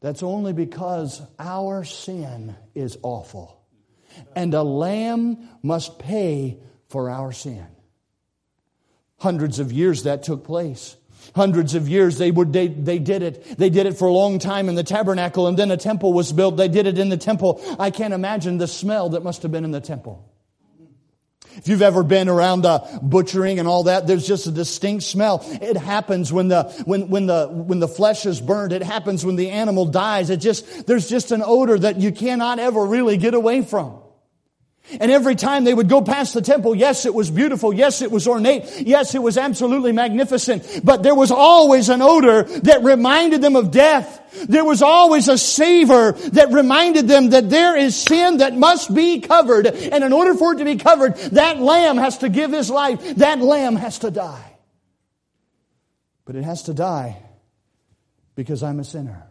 that's 0.00 0.22
only 0.22 0.52
because 0.52 1.20
our 1.38 1.84
sin 1.84 2.54
is 2.74 2.98
awful. 3.02 3.60
And 4.34 4.54
a 4.54 4.62
lamb 4.62 5.48
must 5.62 5.98
pay 5.98 6.58
for 6.88 7.10
our 7.10 7.32
sin. 7.32 7.66
Hundreds 9.18 9.58
of 9.58 9.72
years 9.72 10.04
that 10.04 10.22
took 10.22 10.44
place. 10.44 10.96
Hundreds 11.34 11.74
of 11.74 11.88
years 11.88 12.18
they, 12.18 12.30
would, 12.30 12.52
they, 12.52 12.68
they 12.68 12.98
did 12.98 13.22
it. 13.22 13.58
They 13.58 13.70
did 13.70 13.86
it 13.86 13.98
for 13.98 14.06
a 14.06 14.12
long 14.12 14.38
time 14.38 14.68
in 14.68 14.76
the 14.76 14.84
tabernacle, 14.84 15.46
and 15.46 15.58
then 15.58 15.70
a 15.70 15.76
temple 15.76 16.12
was 16.12 16.32
built. 16.32 16.56
They 16.56 16.68
did 16.68 16.86
it 16.86 16.98
in 16.98 17.08
the 17.08 17.16
temple. 17.16 17.60
I 17.78 17.90
can't 17.90 18.14
imagine 18.14 18.58
the 18.58 18.68
smell 18.68 19.10
that 19.10 19.22
must 19.22 19.42
have 19.42 19.52
been 19.52 19.64
in 19.64 19.72
the 19.72 19.80
temple. 19.80 20.27
If 21.58 21.68
you've 21.68 21.82
ever 21.82 22.02
been 22.02 22.28
around 22.28 22.64
uh, 22.64 23.00
butchering 23.02 23.58
and 23.58 23.68
all 23.68 23.84
that, 23.84 24.06
there's 24.06 24.26
just 24.26 24.46
a 24.46 24.50
distinct 24.50 25.04
smell. 25.04 25.44
It 25.60 25.76
happens 25.76 26.32
when 26.32 26.48
the 26.48 26.64
when 26.84 27.08
when 27.08 27.26
the 27.26 27.48
when 27.48 27.80
the 27.80 27.88
flesh 27.88 28.26
is 28.26 28.40
burned. 28.40 28.72
It 28.72 28.82
happens 28.82 29.24
when 29.24 29.36
the 29.36 29.50
animal 29.50 29.86
dies. 29.86 30.30
It 30.30 30.38
just 30.38 30.86
there's 30.86 31.08
just 31.08 31.32
an 31.32 31.42
odor 31.44 31.78
that 31.78 31.98
you 32.00 32.12
cannot 32.12 32.58
ever 32.58 32.84
really 32.84 33.16
get 33.16 33.34
away 33.34 33.62
from. 33.62 34.00
And 35.00 35.10
every 35.10 35.34
time 35.34 35.64
they 35.64 35.74
would 35.74 35.88
go 35.88 36.00
past 36.00 36.34
the 36.34 36.40
temple, 36.40 36.74
yes, 36.74 37.04
it 37.04 37.14
was 37.14 37.30
beautiful. 37.30 37.72
Yes, 37.72 38.00
it 38.00 38.10
was 38.10 38.26
ornate. 38.26 38.64
Yes, 38.80 39.14
it 39.14 39.22
was 39.22 39.36
absolutely 39.36 39.92
magnificent. 39.92 40.80
But 40.82 41.02
there 41.02 41.14
was 41.14 41.30
always 41.30 41.88
an 41.88 42.00
odor 42.00 42.44
that 42.44 42.82
reminded 42.82 43.42
them 43.42 43.54
of 43.56 43.70
death. 43.70 44.22
There 44.48 44.64
was 44.64 44.82
always 44.82 45.28
a 45.28 45.36
savor 45.36 46.12
that 46.12 46.52
reminded 46.52 47.06
them 47.06 47.30
that 47.30 47.50
there 47.50 47.76
is 47.76 47.96
sin 47.96 48.38
that 48.38 48.56
must 48.56 48.94
be 48.94 49.20
covered. 49.20 49.66
And 49.66 50.02
in 50.02 50.12
order 50.12 50.34
for 50.34 50.54
it 50.54 50.58
to 50.58 50.64
be 50.64 50.76
covered, 50.76 51.16
that 51.16 51.60
lamb 51.60 51.98
has 51.98 52.18
to 52.18 52.28
give 52.28 52.52
his 52.52 52.70
life. 52.70 53.16
That 53.16 53.40
lamb 53.40 53.76
has 53.76 53.98
to 54.00 54.10
die. 54.10 54.56
But 56.24 56.36
it 56.36 56.44
has 56.44 56.64
to 56.64 56.74
die 56.74 57.22
because 58.34 58.62
I'm 58.62 58.80
a 58.80 58.84
sinner. 58.84 59.27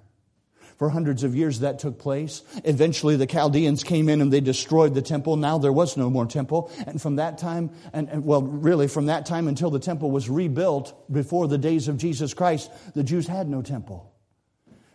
For 0.77 0.89
hundreds 0.89 1.23
of 1.23 1.35
years 1.35 1.61
that 1.61 1.79
took 1.79 1.97
place. 1.97 2.43
Eventually 2.63 3.15
the 3.15 3.25
Chaldeans 3.25 3.83
came 3.83 4.09
in 4.09 4.21
and 4.21 4.31
they 4.31 4.41
destroyed 4.41 4.93
the 4.93 5.01
temple. 5.01 5.35
Now 5.35 5.57
there 5.57 5.73
was 5.73 5.97
no 5.97 6.09
more 6.09 6.27
temple. 6.27 6.71
And 6.85 7.01
from 7.01 7.15
that 7.15 7.39
time, 7.39 7.71
and, 7.93 8.07
and, 8.09 8.23
well, 8.23 8.43
really 8.43 8.87
from 8.87 9.07
that 9.07 9.25
time 9.25 9.47
until 9.47 9.71
the 9.71 9.79
temple 9.79 10.11
was 10.11 10.29
rebuilt 10.29 10.93
before 11.11 11.47
the 11.47 11.57
days 11.57 11.87
of 11.87 11.97
Jesus 11.97 12.35
Christ, 12.35 12.69
the 12.93 13.03
Jews 13.03 13.25
had 13.25 13.49
no 13.49 13.63
temple. 13.63 14.13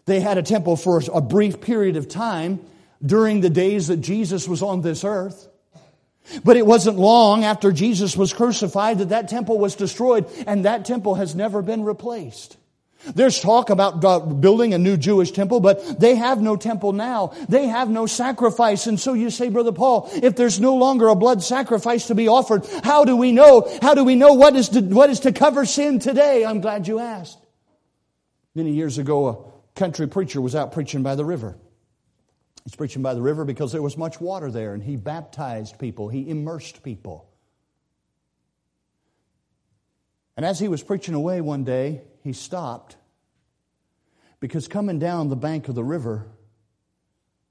They 0.05 0.21
had 0.21 0.39
a 0.39 0.43
temple 0.43 0.77
for 0.77 1.03
a 1.13 1.21
brief 1.21 1.61
period 1.61 1.97
of 1.97 2.09
time 2.09 2.61
during 3.05 3.41
the 3.41 3.51
days 3.51 3.89
that 3.89 3.99
Jesus 3.99 4.47
was 4.47 4.63
on 4.63 4.83
this 4.83 5.03
earth. 5.03 5.49
But 6.45 6.57
it 6.57 6.65
wasn't 6.65 6.99
long 6.99 7.45
after 7.45 7.73
Jesus 7.73 8.17
was 8.17 8.33
crucified 8.33 8.99
that 8.99 9.09
that 9.09 9.29
temple 9.29 9.59
was 9.59 9.75
destroyed 9.75 10.27
and 10.47 10.65
that 10.65 10.85
temple 10.85 11.17
has 11.17 11.35
never 11.35 11.63
been 11.63 11.83
replaced. 11.83 12.57
There's 13.15 13.41
talk 13.41 13.71
about 13.71 14.41
building 14.41 14.75
a 14.75 14.79
new 14.79 14.97
Jewish 14.97 15.33
temple, 15.33 15.61
but 15.61 15.99
they 15.99 16.15
have 16.15 16.41
no 16.41 16.57
temple 16.57 16.93
now. 16.93 17.33
They 17.49 17.67
have 17.67 17.91
no 17.91 18.07
sacrifice. 18.07 18.87
And 18.87 18.99
so 18.99 19.15
you 19.15 19.31
say, 19.31 19.49
Brother 19.49 19.73
Paul, 19.73 20.09
if 20.13 20.37
there's 20.37 20.61
no 20.61 20.77
longer 20.77 21.09
a 21.09 21.15
blood 21.15 21.43
sacrifice 21.43 22.07
to 22.07 22.15
be 22.15 22.29
offered, 22.29 22.65
how 22.85 23.05
do 23.05 23.17
we 23.17 23.33
know? 23.33 23.69
How 23.83 23.95
do 23.95 24.05
we 24.05 24.15
know 24.15 24.35
what 24.35 24.55
is 24.55 24.69
to, 24.71 24.81
what 24.81 25.11
is 25.11 25.21
to 25.21 25.33
cover 25.33 25.65
sin 25.65 25.99
today? 25.99 26.45
I'm 26.45 26.61
glad 26.61 26.87
you 26.87 27.01
asked. 27.01 27.39
Many 28.55 28.73
years 28.73 28.99
ago, 28.99 29.29
a 29.29 29.79
country 29.79 30.07
preacher 30.07 30.41
was 30.41 30.55
out 30.55 30.73
preaching 30.73 31.03
by 31.03 31.15
the 31.15 31.25
river. 31.25 31.57
He's 32.65 32.77
preaching 32.77 33.03
by 33.03 33.15
the 33.15 33.23
river 33.23 33.45
because 33.45 33.73
there 33.73 33.83
was 33.83 33.97
much 33.97 34.21
water 34.21 34.51
there, 34.51 34.75
and 34.75 34.83
he 34.83 34.97
baptized 34.97 35.79
people, 35.79 36.09
he 36.09 36.29
immersed 36.31 36.83
people. 36.83 37.29
And 40.37 40.47
as 40.47 40.61
he 40.61 40.69
was 40.69 40.83
preaching 40.83 41.15
away 41.15 41.41
one 41.41 41.65
day, 41.65 42.03
he 42.23 42.33
stopped 42.33 42.97
because 44.41 44.69
coming 44.69 44.99
down 44.99 45.29
the 45.29 45.37
bank 45.37 45.69
of 45.69 45.75
the 45.75 45.85
river 45.85 46.27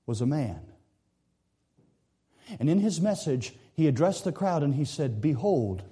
was 0.06 0.22
a 0.22 0.26
man. 0.26 0.62
And 2.60 2.70
in 2.70 2.80
his 2.80 3.00
message, 3.00 3.54
he 3.74 3.88
addressed 3.88 4.24
the 4.24 4.32
crowd 4.32 4.64
and 4.64 4.76
he 4.76 4.86
said, 4.86 5.22
Behold, 5.22 5.84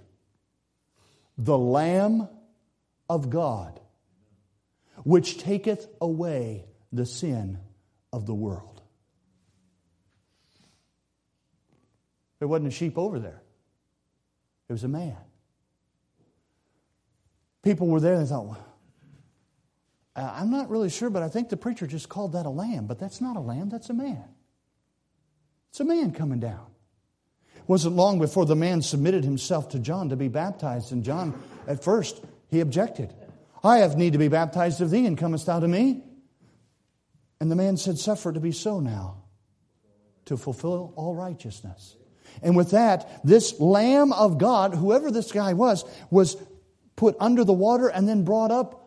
the 1.37 1.57
Lamb 1.57 2.27
of 3.09 3.29
God, 3.29 3.79
which 5.03 5.37
taketh 5.37 5.87
away 6.01 6.65
the 6.91 7.05
sin 7.05 7.59
of 8.11 8.25
the 8.25 8.33
world. 8.33 8.81
There 12.39 12.47
wasn't 12.47 12.69
a 12.69 12.71
sheep 12.71 12.97
over 12.97 13.19
there, 13.19 13.41
it 14.67 14.73
was 14.73 14.83
a 14.83 14.89
man. 14.89 15.17
People 17.61 17.87
were 17.87 17.99
there 17.99 18.13
and 18.13 18.25
they 18.25 18.29
thought, 18.29 18.59
uh, 20.19 20.33
I'm 20.35 20.51
not 20.51 20.69
really 20.69 20.89
sure, 20.89 21.09
but 21.09 21.23
I 21.23 21.29
think 21.29 21.49
the 21.49 21.57
preacher 21.57 21.87
just 21.87 22.09
called 22.09 22.33
that 22.33 22.45
a 22.45 22.49
lamb, 22.49 22.87
but 22.87 22.99
that's 22.99 23.21
not 23.21 23.37
a 23.37 23.39
lamb, 23.39 23.69
that's 23.69 23.89
a 23.89 23.93
man. 23.93 24.25
It's 25.69 25.79
a 25.79 25.85
man 25.85 26.11
coming 26.11 26.39
down. 26.39 26.65
It 27.55 27.63
wasn't 27.67 27.95
long 27.95 28.19
before 28.19 28.45
the 28.45 28.55
man 28.55 28.81
submitted 28.81 29.23
himself 29.23 29.69
to 29.69 29.79
John 29.79 30.09
to 30.09 30.17
be 30.17 30.27
baptized, 30.27 30.91
and 30.91 31.03
John, 31.03 31.41
at 31.67 31.83
first, 31.83 32.21
he 32.49 32.59
objected. 32.59 33.13
I 33.63 33.77
have 33.77 33.97
need 33.97 34.13
to 34.13 34.19
be 34.19 34.27
baptized 34.27 34.81
of 34.81 34.89
thee, 34.89 35.05
and 35.05 35.17
comest 35.17 35.45
thou 35.45 35.59
to 35.59 35.67
me? 35.67 36.03
And 37.39 37.49
the 37.49 37.55
man 37.55 37.77
said, 37.77 37.97
Suffer 37.97 38.33
to 38.33 38.39
be 38.39 38.51
so 38.51 38.79
now, 38.79 39.23
to 40.25 40.35
fulfill 40.35 40.93
all 40.97 41.15
righteousness. 41.15 41.95
And 42.43 42.57
with 42.57 42.71
that, 42.71 43.21
this 43.23 43.59
Lamb 43.59 44.11
of 44.11 44.37
God, 44.37 44.75
whoever 44.75 45.11
this 45.11 45.31
guy 45.31 45.53
was, 45.53 45.85
was 46.09 46.35
put 46.95 47.15
under 47.19 47.43
the 47.43 47.53
water 47.53 47.87
and 47.87 48.07
then 48.07 48.23
brought 48.23 48.51
up 48.51 48.78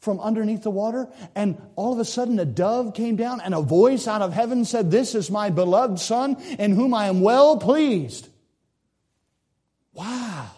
from 0.00 0.18
underneath 0.20 0.62
the 0.62 0.70
water, 0.70 1.08
and 1.34 1.60
all 1.76 1.92
of 1.92 1.98
a 1.98 2.04
sudden 2.04 2.38
a 2.38 2.44
dove 2.44 2.94
came 2.94 3.16
down, 3.16 3.40
and 3.40 3.54
a 3.54 3.60
voice 3.60 4.08
out 4.08 4.22
of 4.22 4.32
heaven 4.32 4.64
said, 4.64 4.90
This 4.90 5.14
is 5.14 5.30
my 5.30 5.50
beloved 5.50 5.98
Son, 5.98 6.36
in 6.58 6.72
whom 6.72 6.94
I 6.94 7.06
am 7.06 7.20
well 7.20 7.58
pleased. 7.58 8.28
Wow. 9.92 10.50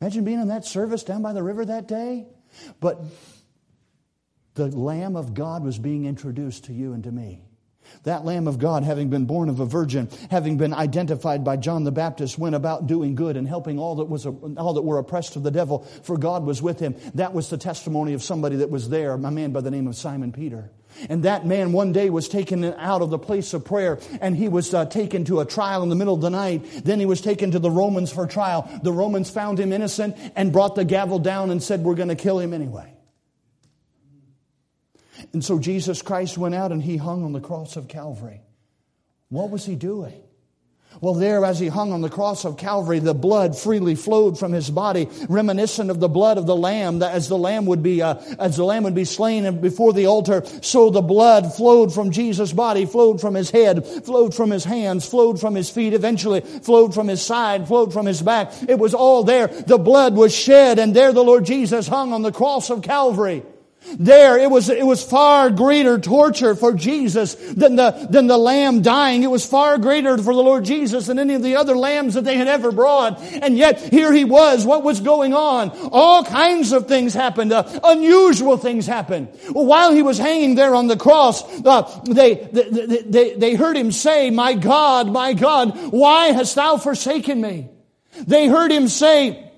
Imagine 0.00 0.24
being 0.24 0.40
in 0.40 0.48
that 0.48 0.64
service 0.64 1.04
down 1.04 1.22
by 1.22 1.32
the 1.32 1.42
river 1.42 1.64
that 1.64 1.86
day. 1.86 2.26
But 2.80 3.00
the 4.54 4.66
Lamb 4.66 5.14
of 5.14 5.34
God 5.34 5.62
was 5.62 5.78
being 5.78 6.04
introduced 6.04 6.64
to 6.64 6.72
you 6.72 6.92
and 6.92 7.04
to 7.04 7.12
me. 7.12 7.44
That 8.04 8.24
Lamb 8.24 8.48
of 8.48 8.58
God, 8.58 8.82
having 8.82 9.10
been 9.10 9.26
born 9.26 9.48
of 9.48 9.60
a 9.60 9.66
virgin, 9.66 10.08
having 10.30 10.56
been 10.56 10.72
identified 10.72 11.44
by 11.44 11.56
John 11.56 11.84
the 11.84 11.92
Baptist, 11.92 12.38
went 12.38 12.54
about 12.54 12.86
doing 12.86 13.14
good 13.14 13.36
and 13.36 13.46
helping 13.46 13.78
all 13.78 13.96
that, 13.96 14.06
was, 14.06 14.26
all 14.26 14.74
that 14.74 14.82
were 14.82 14.98
oppressed 14.98 15.36
of 15.36 15.42
the 15.42 15.50
devil, 15.50 15.80
for 16.02 16.16
God 16.16 16.44
was 16.44 16.62
with 16.62 16.80
him. 16.80 16.94
That 17.14 17.34
was 17.34 17.50
the 17.50 17.58
testimony 17.58 18.14
of 18.14 18.22
somebody 18.22 18.56
that 18.56 18.70
was 18.70 18.88
there, 18.88 19.12
a 19.12 19.18
man 19.18 19.52
by 19.52 19.60
the 19.60 19.70
name 19.70 19.86
of 19.86 19.96
Simon 19.96 20.32
Peter. 20.32 20.70
And 21.08 21.22
that 21.24 21.46
man 21.46 21.72
one 21.72 21.92
day 21.92 22.10
was 22.10 22.28
taken 22.28 22.64
out 22.64 23.02
of 23.02 23.10
the 23.10 23.18
place 23.18 23.54
of 23.54 23.64
prayer 23.64 24.00
and 24.20 24.36
he 24.36 24.48
was 24.48 24.74
uh, 24.74 24.86
taken 24.86 25.24
to 25.26 25.40
a 25.40 25.46
trial 25.46 25.82
in 25.82 25.88
the 25.88 25.94
middle 25.94 26.14
of 26.14 26.20
the 26.20 26.30
night. 26.30 26.64
Then 26.84 26.98
he 26.98 27.06
was 27.06 27.20
taken 27.20 27.52
to 27.52 27.58
the 27.58 27.70
Romans 27.70 28.12
for 28.12 28.26
trial. 28.26 28.68
The 28.82 28.92
Romans 28.92 29.30
found 29.30 29.60
him 29.60 29.72
innocent 29.72 30.16
and 30.34 30.52
brought 30.52 30.74
the 30.74 30.84
gavel 30.84 31.18
down 31.18 31.50
and 31.50 31.62
said, 31.62 31.82
We're 31.82 31.94
going 31.94 32.08
to 32.08 32.16
kill 32.16 32.38
him 32.38 32.52
anyway. 32.52 32.92
And 35.32 35.44
so 35.44 35.58
Jesus 35.58 36.02
Christ 36.02 36.36
went 36.36 36.54
out 36.54 36.72
and 36.72 36.82
he 36.82 36.96
hung 36.96 37.24
on 37.24 37.32
the 37.32 37.40
cross 37.40 37.76
of 37.76 37.88
Calvary. 37.88 38.40
What 39.28 39.50
was 39.50 39.64
he 39.64 39.76
doing? 39.76 40.22
Well, 41.00 41.14
there, 41.14 41.44
as 41.44 41.60
he 41.60 41.68
hung 41.68 41.92
on 41.92 42.00
the 42.00 42.10
cross 42.10 42.44
of 42.44 42.56
Calvary, 42.56 42.98
the 42.98 43.14
blood 43.14 43.56
freely 43.56 43.94
flowed 43.94 44.38
from 44.38 44.52
his 44.52 44.68
body, 44.68 45.08
reminiscent 45.28 45.88
of 45.88 46.00
the 46.00 46.08
blood 46.08 46.36
of 46.36 46.46
the 46.46 46.56
lamb. 46.56 46.98
That 46.98 47.14
as 47.14 47.28
the 47.28 47.38
lamb 47.38 47.66
would 47.66 47.82
be, 47.82 48.02
uh, 48.02 48.16
as 48.40 48.56
the 48.56 48.64
lamb 48.64 48.82
would 48.82 48.94
be 48.94 49.04
slain 49.04 49.60
before 49.60 49.92
the 49.92 50.06
altar, 50.06 50.44
so 50.62 50.90
the 50.90 51.00
blood 51.00 51.54
flowed 51.54 51.94
from 51.94 52.10
Jesus' 52.10 52.52
body, 52.52 52.86
flowed 52.86 53.20
from 53.20 53.34
his 53.34 53.50
head, 53.50 53.86
flowed 53.86 54.34
from 54.34 54.50
his 54.50 54.64
hands, 54.64 55.06
flowed 55.06 55.40
from 55.40 55.54
his 55.54 55.70
feet, 55.70 55.94
eventually 55.94 56.40
flowed 56.40 56.92
from 56.92 57.06
his 57.06 57.22
side, 57.22 57.68
flowed 57.68 57.92
from 57.92 58.04
his 58.04 58.20
back. 58.20 58.52
It 58.68 58.78
was 58.80 58.92
all 58.92 59.22
there. 59.22 59.46
The 59.46 59.78
blood 59.78 60.16
was 60.16 60.34
shed, 60.34 60.80
and 60.80 60.92
there 60.92 61.12
the 61.12 61.22
Lord 61.22 61.44
Jesus 61.44 61.86
hung 61.86 62.12
on 62.12 62.22
the 62.22 62.32
cross 62.32 62.68
of 62.68 62.82
Calvary. 62.82 63.44
There, 63.98 64.38
it 64.38 64.50
was, 64.50 64.68
it 64.68 64.86
was 64.86 65.02
far 65.02 65.50
greater 65.50 65.98
torture 65.98 66.54
for 66.54 66.74
Jesus 66.74 67.34
than 67.34 67.76
the, 67.76 67.90
than 68.10 68.26
the 68.26 68.36
lamb 68.36 68.82
dying. 68.82 69.22
It 69.22 69.30
was 69.30 69.44
far 69.44 69.78
greater 69.78 70.16
for 70.18 70.34
the 70.34 70.42
Lord 70.42 70.64
Jesus 70.64 71.06
than 71.06 71.18
any 71.18 71.34
of 71.34 71.42
the 71.42 71.56
other 71.56 71.74
lambs 71.74 72.14
that 72.14 72.24
they 72.24 72.36
had 72.36 72.46
ever 72.46 72.72
brought. 72.72 73.20
And 73.20 73.56
yet, 73.56 73.80
here 73.80 74.12
he 74.12 74.24
was. 74.24 74.66
What 74.66 74.84
was 74.84 75.00
going 75.00 75.34
on? 75.34 75.70
All 75.92 76.22
kinds 76.24 76.72
of 76.72 76.88
things 76.88 77.14
happened. 77.14 77.52
Uh, 77.52 77.80
unusual 77.82 78.58
things 78.58 78.86
happened. 78.86 79.28
Well, 79.50 79.66
while 79.66 79.92
he 79.92 80.02
was 80.02 80.18
hanging 80.18 80.54
there 80.54 80.74
on 80.74 80.86
the 80.86 80.96
cross, 80.96 81.42
uh, 81.64 82.02
they, 82.04 82.34
they, 82.34 83.02
they, 83.02 83.34
they 83.34 83.54
heard 83.54 83.76
him 83.76 83.92
say, 83.92 84.30
My 84.30 84.54
God, 84.54 85.10
my 85.10 85.32
God, 85.32 85.92
why 85.92 86.26
hast 86.26 86.54
thou 86.54 86.76
forsaken 86.76 87.40
me? 87.40 87.70
They 88.26 88.46
heard 88.46 88.70
him 88.70 88.88
say, 88.88 89.49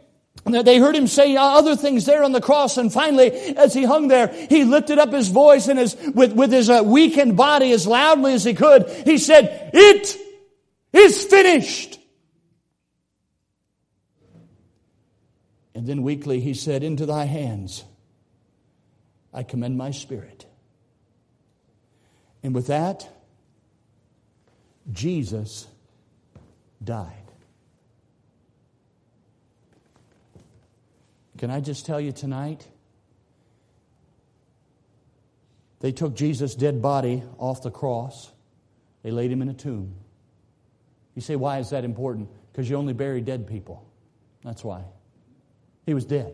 they 0.44 0.78
heard 0.78 0.96
him 0.96 1.06
say 1.06 1.36
other 1.36 1.76
things 1.76 2.04
there 2.04 2.24
on 2.24 2.32
the 2.32 2.40
cross, 2.40 2.76
and 2.76 2.92
finally, 2.92 3.30
as 3.30 3.72
he 3.72 3.84
hung 3.84 4.08
there, 4.08 4.28
he 4.28 4.64
lifted 4.64 4.98
up 4.98 5.12
his 5.12 5.28
voice 5.28 5.68
and 5.68 5.78
his, 5.78 5.96
with, 6.14 6.32
with 6.32 6.50
his 6.50 6.68
uh, 6.68 6.82
weakened 6.84 7.36
body 7.36 7.70
as 7.72 7.86
loudly 7.86 8.34
as 8.34 8.42
he 8.42 8.54
could. 8.54 8.88
He 9.04 9.18
said, 9.18 9.70
It 9.72 10.16
is 10.92 11.24
finished. 11.24 12.00
And 15.74 15.86
then 15.86 16.02
weakly 16.02 16.40
he 16.40 16.54
said, 16.54 16.82
Into 16.82 17.06
thy 17.06 17.24
hands 17.24 17.84
I 19.32 19.44
commend 19.44 19.78
my 19.78 19.92
spirit. 19.92 20.46
And 22.42 22.54
with 22.54 22.66
that, 22.66 23.08
Jesus 24.90 25.66
died. 26.82 27.21
Can 31.42 31.50
I 31.50 31.58
just 31.58 31.86
tell 31.86 32.00
you 32.00 32.12
tonight? 32.12 32.64
They 35.80 35.90
took 35.90 36.14
Jesus' 36.14 36.54
dead 36.54 36.80
body 36.80 37.24
off 37.36 37.64
the 37.64 37.70
cross. 37.72 38.30
They 39.02 39.10
laid 39.10 39.32
him 39.32 39.42
in 39.42 39.48
a 39.48 39.52
tomb. 39.52 39.92
You 41.16 41.20
say, 41.20 41.34
why 41.34 41.58
is 41.58 41.70
that 41.70 41.82
important? 41.82 42.28
Because 42.52 42.70
you 42.70 42.76
only 42.76 42.92
bury 42.92 43.20
dead 43.20 43.48
people. 43.48 43.84
That's 44.44 44.62
why. 44.62 44.84
He 45.84 45.94
was 45.94 46.04
dead. 46.04 46.32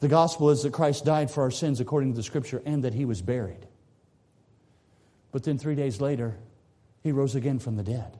The 0.00 0.08
gospel 0.08 0.50
is 0.50 0.64
that 0.64 0.72
Christ 0.72 1.04
died 1.04 1.30
for 1.30 1.44
our 1.44 1.52
sins 1.52 1.78
according 1.78 2.14
to 2.14 2.16
the 2.16 2.24
scripture 2.24 2.60
and 2.66 2.82
that 2.82 2.94
he 2.94 3.04
was 3.04 3.22
buried. 3.22 3.64
But 5.30 5.44
then 5.44 5.56
three 5.56 5.76
days 5.76 6.00
later, 6.00 6.36
he 7.04 7.12
rose 7.12 7.36
again 7.36 7.60
from 7.60 7.76
the 7.76 7.84
dead. 7.84 8.18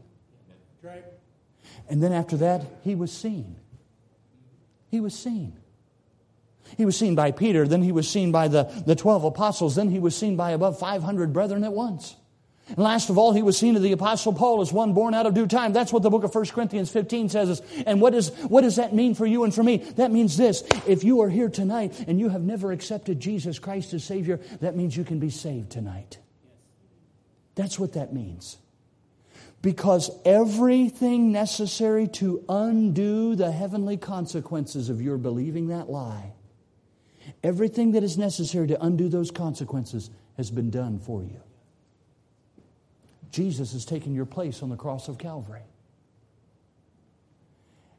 And 1.89 2.01
then 2.01 2.13
after 2.13 2.37
that, 2.37 2.65
he 2.85 2.95
was 2.95 3.11
seen. 3.11 3.57
He 4.89 5.01
was 5.01 5.19
seen. 5.19 5.59
He 6.77 6.85
was 6.85 6.97
seen 6.97 7.15
by 7.15 7.31
Peter, 7.31 7.67
then 7.67 7.83
he 7.83 7.93
was 7.93 8.09
seen 8.09 8.33
by 8.33 8.49
the, 8.49 8.65
the 8.87 8.97
12 8.97 9.25
apostles, 9.25 9.75
then 9.75 9.91
he 9.91 9.99
was 9.99 10.17
seen 10.17 10.37
by 10.37 10.51
above 10.51 10.79
500 10.79 11.33
brethren 11.33 11.65
at 11.65 11.73
once. 11.73 12.17
And 12.69 12.79
last 12.79 13.11
of 13.11 13.19
all, 13.19 13.33
he 13.33 13.43
was 13.43 13.59
seen 13.59 13.77
of 13.77 13.83
the 13.83 13.93
apostle 13.93 14.33
Paul 14.33 14.63
as 14.63 14.73
one 14.73 14.95
born 14.95 15.13
out 15.13 15.27
of 15.27 15.35
due 15.35 15.47
time. 15.47 15.75
That's 15.75 15.93
what 15.93 16.03
the 16.03 16.09
book 16.09 16.25
of 16.25 16.35
1 16.35 16.47
Corinthians 16.47 16.91
15 16.91 17.29
says. 17.29 17.61
And 17.87 18.01
what, 18.01 18.15
is, 18.15 18.31
what 18.49 18.63
does 18.63 18.77
that 18.77 18.95
mean 18.95 19.15
for 19.15 19.27
you 19.27 19.45
and 19.45 19.55
for 19.55 19.63
me? 19.63 19.79
That 19.97 20.11
means 20.11 20.39
this. 20.39 20.65
If 20.87 21.05
you 21.05 21.21
are 21.21 21.29
here 21.29 21.51
tonight 21.51 22.05
and 22.09 22.19
you 22.19 22.31
have 22.31 22.41
never 22.41 22.73
accepted 22.73 23.21
Jesus 23.21 23.59
Christ 23.59 23.93
as 23.93 24.03
Savior, 24.03 24.41
that 24.61 24.77
means 24.77 24.97
you 24.97 25.05
can 25.05 25.19
be 25.19 25.29
saved 25.29 25.71
tonight. 25.73 26.19
That's 27.55 27.79
what 27.79 27.93
that 27.93 28.15
means. 28.15 28.57
Because 29.61 30.11
everything 30.25 31.33
necessary 31.33 32.09
to 32.09 32.45
undo 32.49 33.37
the 33.37 33.53
heavenly 33.53 33.99
consequences 33.99 34.89
of 34.89 35.03
your 35.03 35.19
believing 35.19 35.69
that 35.69 35.91
lie 35.91 36.34
Everything 37.45 37.93
that 37.93 38.03
is 38.03 38.17
necessary 38.17 38.67
to 38.69 38.83
undo 38.83 39.11
those 39.11 39.31
consequences 39.31 40.11
has 40.39 40.51
been 40.51 40.71
done 40.71 40.99
for 40.99 41.23
you. 41.23 41.41
Jesus 43.31 43.75
has 43.75 43.85
taken 43.85 44.15
your 44.15 44.25
place 44.25 44.63
on 44.63 44.71
the 44.71 44.77
cross 44.77 45.09
of 45.09 45.19
Calvary. 45.19 45.61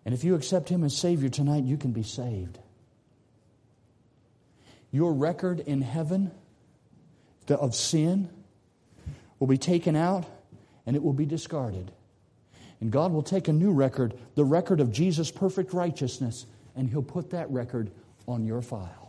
And 0.04 0.16
if 0.16 0.24
you 0.24 0.34
accept 0.34 0.68
Him 0.70 0.84
as 0.84 0.98
Savior 0.98 1.30
tonight, 1.30 1.64
you 1.64 1.78
can 1.78 1.92
be 1.92 2.02
saved. 2.02 2.58
Your 4.92 5.14
record 5.14 5.60
in 5.60 5.82
heaven 5.82 6.32
of 7.48 7.76
sin 7.76 8.30
will 9.38 9.48
be 9.48 9.60
taken 9.60 9.96
out 9.96 10.26
and 10.88 10.96
it 10.96 11.04
will 11.04 11.14
be 11.14 11.26
discarded. 11.26 11.92
And 12.82 12.92
God 12.92 13.12
will 13.12 13.24
take 13.24 13.48
a 13.48 13.54
new 13.54 13.72
record, 13.72 14.16
the 14.34 14.46
record 14.46 14.80
of 14.80 14.92
Jesus' 14.92 15.30
perfect 15.30 15.72
righteousness, 15.72 16.48
and 16.76 16.90
He'll 16.90 17.04
put 17.04 17.30
that 17.30 17.50
record 17.52 17.92
on 18.28 18.44
your 18.44 18.64
file. 18.64 19.05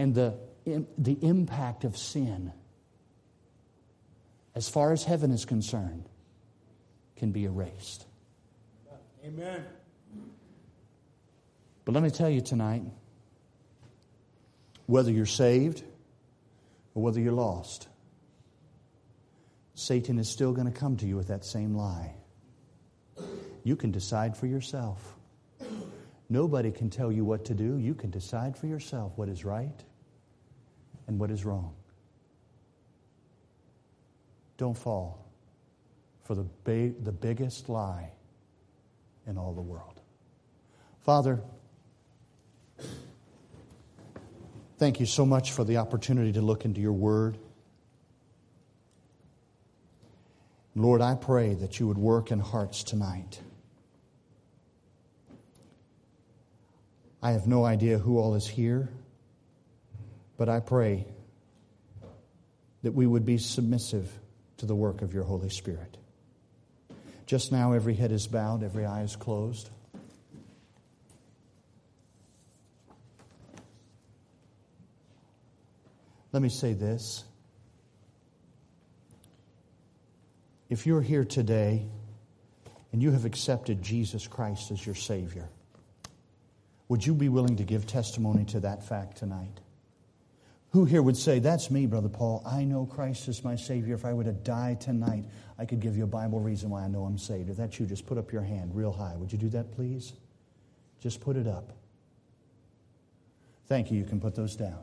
And 0.00 0.14
the, 0.14 0.34
the 0.96 1.18
impact 1.20 1.84
of 1.84 1.94
sin, 1.94 2.52
as 4.54 4.66
far 4.66 4.92
as 4.92 5.04
heaven 5.04 5.30
is 5.30 5.44
concerned, 5.44 6.08
can 7.16 7.32
be 7.32 7.44
erased. 7.44 8.06
Amen. 9.22 9.62
But 11.84 11.92
let 11.92 12.02
me 12.02 12.08
tell 12.08 12.30
you 12.30 12.40
tonight 12.40 12.82
whether 14.86 15.10
you're 15.10 15.26
saved 15.26 15.84
or 16.94 17.02
whether 17.02 17.20
you're 17.20 17.32
lost, 17.34 17.86
Satan 19.74 20.18
is 20.18 20.30
still 20.30 20.54
going 20.54 20.66
to 20.66 20.72
come 20.72 20.96
to 20.96 21.06
you 21.06 21.16
with 21.16 21.28
that 21.28 21.44
same 21.44 21.74
lie. 21.74 22.14
You 23.64 23.76
can 23.76 23.90
decide 23.90 24.34
for 24.34 24.46
yourself. 24.46 25.14
Nobody 26.30 26.70
can 26.70 26.88
tell 26.88 27.12
you 27.12 27.22
what 27.26 27.44
to 27.46 27.54
do. 27.54 27.76
You 27.76 27.92
can 27.92 28.08
decide 28.10 28.56
for 28.56 28.66
yourself 28.66 29.12
what 29.16 29.28
is 29.28 29.44
right 29.44 29.84
and 31.10 31.18
what 31.18 31.32
is 31.32 31.44
wrong. 31.44 31.74
Don't 34.56 34.78
fall 34.78 35.26
for 36.22 36.36
the, 36.36 36.46
ba- 36.62 36.94
the 37.02 37.10
biggest 37.10 37.68
lie 37.68 38.12
in 39.26 39.36
all 39.36 39.52
the 39.52 39.60
world. 39.60 40.00
Father, 41.00 41.40
thank 44.78 45.00
you 45.00 45.06
so 45.06 45.26
much 45.26 45.50
for 45.50 45.64
the 45.64 45.78
opportunity 45.78 46.32
to 46.32 46.40
look 46.40 46.64
into 46.64 46.80
your 46.80 46.92
word. 46.92 47.36
Lord, 50.76 51.00
I 51.00 51.16
pray 51.16 51.54
that 51.54 51.80
you 51.80 51.88
would 51.88 51.98
work 51.98 52.30
in 52.30 52.38
hearts 52.38 52.84
tonight. 52.84 53.40
I 57.20 57.32
have 57.32 57.48
no 57.48 57.64
idea 57.64 57.98
who 57.98 58.20
all 58.20 58.36
is 58.36 58.46
here. 58.46 58.90
But 60.40 60.48
I 60.48 60.60
pray 60.60 61.04
that 62.82 62.92
we 62.92 63.06
would 63.06 63.26
be 63.26 63.36
submissive 63.36 64.10
to 64.56 64.64
the 64.64 64.74
work 64.74 65.02
of 65.02 65.12
your 65.12 65.22
Holy 65.22 65.50
Spirit. 65.50 65.98
Just 67.26 67.52
now, 67.52 67.72
every 67.72 67.92
head 67.92 68.10
is 68.10 68.26
bowed, 68.26 68.62
every 68.62 68.86
eye 68.86 69.02
is 69.02 69.16
closed. 69.16 69.68
Let 76.32 76.40
me 76.40 76.48
say 76.48 76.72
this. 76.72 77.22
If 80.70 80.86
you're 80.86 81.02
here 81.02 81.26
today 81.26 81.84
and 82.92 83.02
you 83.02 83.10
have 83.10 83.26
accepted 83.26 83.82
Jesus 83.82 84.26
Christ 84.26 84.70
as 84.70 84.86
your 84.86 84.94
Savior, 84.94 85.50
would 86.88 87.04
you 87.04 87.12
be 87.12 87.28
willing 87.28 87.56
to 87.56 87.64
give 87.64 87.86
testimony 87.86 88.46
to 88.46 88.60
that 88.60 88.88
fact 88.88 89.18
tonight? 89.18 89.60
Who 90.70 90.84
here 90.84 91.02
would 91.02 91.16
say, 91.16 91.40
That's 91.40 91.70
me, 91.70 91.86
Brother 91.86 92.08
Paul. 92.08 92.42
I 92.46 92.64
know 92.64 92.86
Christ 92.86 93.28
is 93.28 93.42
my 93.42 93.56
Savior. 93.56 93.94
If 93.94 94.04
I 94.04 94.12
were 94.12 94.24
to 94.24 94.32
die 94.32 94.76
tonight, 94.78 95.24
I 95.58 95.64
could 95.64 95.80
give 95.80 95.96
you 95.96 96.04
a 96.04 96.08
Bible 96.08 96.38
reason 96.38 96.70
why 96.70 96.82
I 96.82 96.88
know 96.88 97.04
I'm 97.04 97.18
saved. 97.18 97.50
If 97.50 97.56
that's 97.56 97.78
you, 97.80 97.86
just 97.86 98.06
put 98.06 98.18
up 98.18 98.32
your 98.32 98.42
hand 98.42 98.74
real 98.74 98.92
high. 98.92 99.16
Would 99.16 99.32
you 99.32 99.38
do 99.38 99.48
that, 99.50 99.72
please? 99.72 100.12
Just 101.00 101.20
put 101.20 101.36
it 101.36 101.46
up. 101.46 101.72
Thank 103.66 103.90
you. 103.90 103.98
You 103.98 104.04
can 104.04 104.20
put 104.20 104.34
those 104.34 104.54
down. 104.54 104.80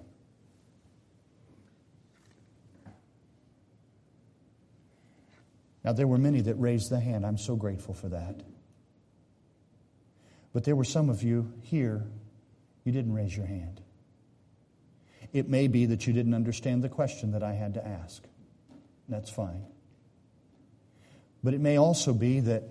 Now, 5.83 5.93
there 5.93 6.07
were 6.07 6.17
many 6.17 6.41
that 6.41 6.55
raised 6.55 6.89
the 6.89 6.99
hand. 6.99 7.25
I'm 7.25 7.37
so 7.37 7.55
grateful 7.55 7.93
for 7.93 8.09
that. 8.09 8.41
But 10.51 10.65
there 10.65 10.75
were 10.75 10.83
some 10.83 11.09
of 11.09 11.23
you 11.23 11.53
here, 11.61 12.03
you 12.83 12.91
didn't 12.91 13.13
raise 13.13 13.37
your 13.37 13.45
hand. 13.45 13.79
It 15.37 15.47
may 15.47 15.67
be 15.67 15.85
that 15.85 16.07
you 16.07 16.13
didn't 16.13 16.33
understand 16.33 16.83
the 16.83 16.89
question 16.89 17.33
that 17.33 17.43
I 17.43 17.53
had 17.53 17.75
to 17.75 17.87
ask. 17.87 18.23
That's 19.07 19.29
fine. 19.29 19.63
But 21.43 21.53
it 21.53 21.61
may 21.61 21.77
also 21.77 22.11
be 22.11 22.39
that 22.39 22.63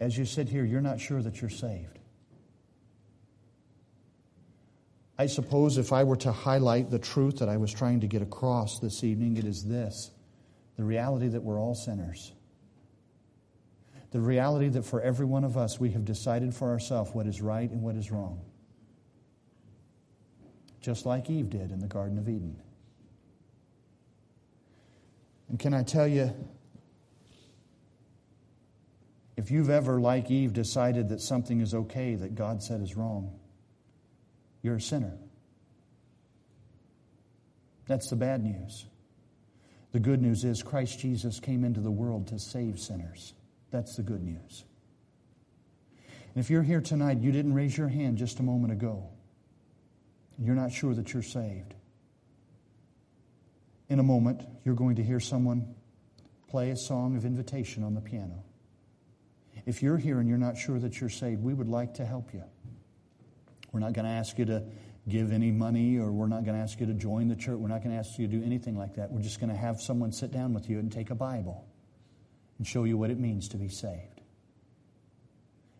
as 0.00 0.18
you 0.18 0.26
sit 0.26 0.50
here, 0.50 0.66
you're 0.66 0.82
not 0.82 1.00
sure 1.00 1.22
that 1.22 1.40
you're 1.40 1.48
saved. 1.48 1.98
I 5.18 5.24
suppose 5.24 5.78
if 5.78 5.94
I 5.94 6.04
were 6.04 6.16
to 6.16 6.30
highlight 6.30 6.90
the 6.90 6.98
truth 6.98 7.38
that 7.38 7.48
I 7.48 7.56
was 7.56 7.72
trying 7.72 8.00
to 8.00 8.06
get 8.06 8.20
across 8.20 8.78
this 8.80 9.02
evening, 9.02 9.38
it 9.38 9.46
is 9.46 9.64
this 9.64 10.10
the 10.76 10.84
reality 10.84 11.28
that 11.28 11.42
we're 11.42 11.58
all 11.58 11.74
sinners. 11.74 12.32
The 14.10 14.20
reality 14.20 14.68
that 14.68 14.84
for 14.84 15.00
every 15.00 15.24
one 15.24 15.44
of 15.44 15.56
us, 15.56 15.80
we 15.80 15.92
have 15.92 16.04
decided 16.04 16.54
for 16.54 16.68
ourselves 16.68 17.12
what 17.14 17.26
is 17.26 17.40
right 17.40 17.70
and 17.70 17.80
what 17.80 17.96
is 17.96 18.10
wrong. 18.10 18.42
Just 20.84 21.06
like 21.06 21.30
Eve 21.30 21.48
did 21.48 21.70
in 21.70 21.78
the 21.78 21.86
Garden 21.86 22.18
of 22.18 22.28
Eden. 22.28 22.60
And 25.48 25.58
can 25.58 25.72
I 25.72 25.82
tell 25.82 26.06
you, 26.06 26.30
if 29.34 29.50
you've 29.50 29.70
ever, 29.70 29.98
like 29.98 30.30
Eve, 30.30 30.52
decided 30.52 31.08
that 31.08 31.22
something 31.22 31.62
is 31.62 31.72
okay 31.72 32.16
that 32.16 32.34
God 32.34 32.62
said 32.62 32.82
is 32.82 32.96
wrong, 32.96 33.32
you're 34.60 34.76
a 34.76 34.80
sinner. 34.80 35.16
That's 37.86 38.10
the 38.10 38.16
bad 38.16 38.44
news. 38.44 38.84
The 39.92 40.00
good 40.00 40.20
news 40.20 40.44
is 40.44 40.62
Christ 40.62 40.98
Jesus 40.98 41.40
came 41.40 41.64
into 41.64 41.80
the 41.80 41.90
world 41.90 42.26
to 42.26 42.38
save 42.38 42.78
sinners. 42.78 43.32
That's 43.70 43.96
the 43.96 44.02
good 44.02 44.22
news. 44.22 44.64
And 46.34 46.44
if 46.44 46.50
you're 46.50 46.62
here 46.62 46.82
tonight, 46.82 47.20
you 47.20 47.32
didn't 47.32 47.54
raise 47.54 47.74
your 47.74 47.88
hand 47.88 48.18
just 48.18 48.38
a 48.38 48.42
moment 48.42 48.74
ago. 48.74 49.08
You're 50.38 50.54
not 50.54 50.72
sure 50.72 50.94
that 50.94 51.12
you're 51.12 51.22
saved. 51.22 51.74
In 53.88 53.98
a 53.98 54.02
moment, 54.02 54.42
you're 54.64 54.74
going 54.74 54.96
to 54.96 55.02
hear 55.02 55.20
someone 55.20 55.74
play 56.48 56.70
a 56.70 56.76
song 56.76 57.16
of 57.16 57.24
invitation 57.24 57.84
on 57.84 57.94
the 57.94 58.00
piano. 58.00 58.44
If 59.66 59.82
you're 59.82 59.96
here 59.96 60.20
and 60.20 60.28
you're 60.28 60.38
not 60.38 60.56
sure 60.56 60.78
that 60.78 61.00
you're 61.00 61.10
saved, 61.10 61.42
we 61.42 61.54
would 61.54 61.68
like 61.68 61.94
to 61.94 62.04
help 62.04 62.32
you. 62.34 62.42
We're 63.72 63.80
not 63.80 63.92
going 63.92 64.04
to 64.04 64.10
ask 64.10 64.38
you 64.38 64.44
to 64.46 64.64
give 65.08 65.32
any 65.32 65.50
money 65.50 65.98
or 65.98 66.12
we're 66.12 66.28
not 66.28 66.44
going 66.44 66.56
to 66.56 66.62
ask 66.62 66.80
you 66.80 66.86
to 66.86 66.94
join 66.94 67.28
the 67.28 67.36
church. 67.36 67.56
We're 67.56 67.68
not 67.68 67.82
going 67.82 67.92
to 67.92 67.98
ask 67.98 68.18
you 68.18 68.26
to 68.26 68.36
do 68.38 68.44
anything 68.44 68.76
like 68.76 68.94
that. 68.94 69.10
We're 69.10 69.22
just 69.22 69.40
going 69.40 69.50
to 69.50 69.56
have 69.56 69.80
someone 69.80 70.12
sit 70.12 70.32
down 70.32 70.54
with 70.54 70.68
you 70.68 70.78
and 70.78 70.90
take 70.90 71.10
a 71.10 71.14
Bible 71.14 71.66
and 72.58 72.66
show 72.66 72.84
you 72.84 72.96
what 72.96 73.10
it 73.10 73.18
means 73.18 73.48
to 73.48 73.56
be 73.56 73.68
saved. 73.68 74.20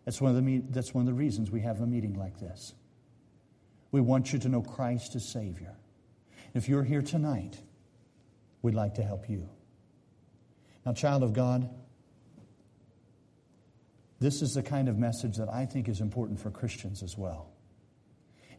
That's 0.03 0.21
one 0.21 0.35
of 0.35 0.43
the, 0.43 0.61
that's 0.69 0.93
one 0.93 1.01
of 1.01 1.07
the 1.07 1.13
reasons 1.13 1.49
we 1.49 1.61
have 1.61 1.81
a 1.81 1.87
meeting 1.87 2.13
like 2.13 2.39
this. 2.39 2.73
We 3.95 4.01
want 4.01 4.33
you 4.33 4.39
to 4.39 4.49
know 4.49 4.61
Christ 4.61 5.15
as 5.15 5.25
Savior. 5.31 5.73
If 6.53 6.67
you're 6.67 6.83
here 6.83 7.01
tonight, 7.01 7.57
we'd 8.61 8.75
like 8.75 8.95
to 8.95 9.01
help 9.01 9.29
you. 9.29 9.47
Now, 10.85 10.91
child 10.91 11.23
of 11.23 11.31
God, 11.31 11.69
this 14.19 14.41
is 14.41 14.51
the 14.53 14.63
kind 14.63 14.89
of 14.89 14.97
message 14.97 15.37
that 15.37 15.47
I 15.47 15.65
think 15.65 15.87
is 15.87 16.01
important 16.01 16.41
for 16.41 16.51
Christians 16.51 17.03
as 17.03 17.17
well. 17.17 17.53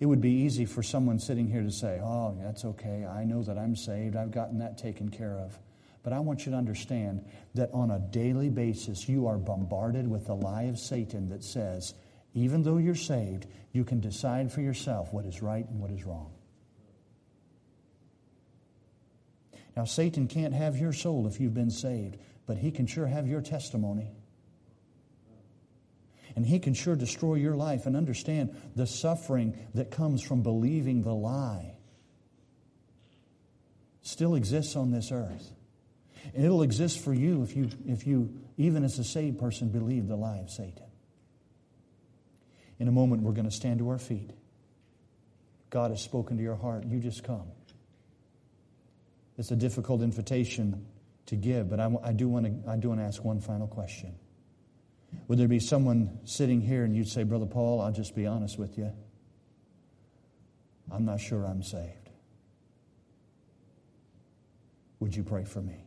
It 0.01 0.07
would 0.07 0.22
be 0.22 0.30
easy 0.30 0.64
for 0.64 0.82
someone 0.82 1.18
sitting 1.18 1.49
here 1.49 1.62
to 1.62 1.70
say, 1.70 2.01
Oh, 2.03 2.34
that's 2.41 2.64
okay. 2.64 3.05
I 3.05 3.24
know 3.24 3.43
that 3.43 3.59
I'm 3.59 3.76
saved. 3.76 4.16
I've 4.16 4.30
gotten 4.30 4.61
that 4.61 4.78
taken 4.78 5.11
care 5.11 5.39
of. 5.39 5.59
But 6.03 6.14
I 6.14 6.20
want 6.20 6.47
you 6.47 6.53
to 6.53 6.57
understand 6.57 7.26
that 7.55 7.68
on 7.74 7.91
a 7.91 7.99
daily 7.99 8.49
basis, 8.49 9.07
you 9.07 9.26
are 9.26 9.37
bombarded 9.37 10.09
with 10.09 10.28
the 10.28 10.34
lie 10.34 10.62
of 10.62 10.78
Satan 10.78 11.28
that 11.28 11.45
says, 11.45 11.93
even 12.37 12.62
though 12.62 12.76
you're 12.76 12.95
saved, 12.95 13.47
you 13.72 13.82
can 13.82 14.01
decide 14.01 14.53
for 14.53 14.61
yourself 14.61 15.12
what 15.12 15.24
is 15.24 15.43
right 15.43 15.68
and 15.68 15.80
what 15.80 15.91
is 15.91 16.05
wrong. 16.05 16.32
Now, 19.76 19.84
Satan 19.84 20.28
can't 20.28 20.55
have 20.55 20.76
your 20.76 20.93
soul 20.93 21.26
if 21.26 21.41
you've 21.41 21.55
been 21.55 21.70
saved, 21.70 22.18
but 22.47 22.59
he 22.59 22.70
can 22.70 22.87
sure 22.87 23.07
have 23.07 23.26
your 23.26 23.41
testimony. 23.41 24.12
And 26.37 26.45
He 26.45 26.59
can 26.59 26.74
sure 26.74 26.95
destroy 26.95 27.37
your 27.37 27.57
life 27.57 27.87
and 27.87 27.97
understand 27.97 28.55
the 28.76 28.87
suffering 28.87 29.57
that 29.74 29.91
comes 29.91 30.20
from 30.20 30.43
believing 30.43 31.01
the 31.03 31.14
lie 31.14 31.76
still 34.03 34.34
exists 34.34 34.76
on 34.76 34.91
this 34.91 35.11
earth. 35.11 35.51
And 36.34 36.45
it'll 36.45 36.62
exist 36.62 37.01
for 37.01 37.14
you 37.14 37.43
if 37.43 37.57
you, 37.57 37.70
if 37.87 38.07
you, 38.07 38.34
even 38.59 38.84
as 38.84 38.99
a 38.99 39.05
saved 39.05 39.39
person, 39.39 39.70
believe 39.70 40.09
the 40.09 40.16
lie 40.16 40.39
of 40.39 40.51
Satan. 40.51 40.86
In 42.79 42.89
a 42.89 42.93
moment, 42.93 43.22
we're 43.22 43.33
going 43.33 43.49
to 43.49 43.55
stand 43.55 43.79
to 43.79 43.89
our 43.89 43.99
feet. 43.99 44.31
God 45.70 45.91
has 45.91 46.03
spoken 46.03 46.37
to 46.37 46.43
your 46.43 46.57
heart. 46.57 46.85
You 46.87 47.01
just 47.01 47.24
come. 47.24 47.47
It's 49.39 49.51
a 49.51 49.57
difficult 49.57 50.03
invitation 50.03 50.87
to 51.27 51.37
give, 51.37 51.68
but 51.68 51.81
I, 51.81 51.91
I 52.03 52.12
do 52.12 52.29
want 52.29 52.47
to, 52.47 52.70
I 52.70 52.77
do 52.77 52.89
want 52.89 53.01
to 53.01 53.05
ask 53.05 53.24
one 53.24 53.41
final 53.41 53.66
question. 53.66 54.14
Would 55.29 55.39
there 55.39 55.49
be 55.49 55.61
someone 55.61 56.18
sitting 56.24 56.61
here 56.61 56.85
and 56.85 56.95
you'd 56.95 57.09
say, 57.09 57.24
Brother 57.24 57.47
Paul, 57.47 57.81
I'll 57.81 57.93
just 57.93 58.14
be 58.14 58.27
honest 58.27 58.59
with 58.59 58.79
you. 58.79 58.93
I'm 60.91 61.05
not 61.05 61.20
sure 61.20 61.45
I'm 61.45 61.62
saved. 61.62 62.11
Would 65.01 65.14
you 65.14 65.24
pray 65.24 65.45
for 65.45 65.61
me? 65.61 65.86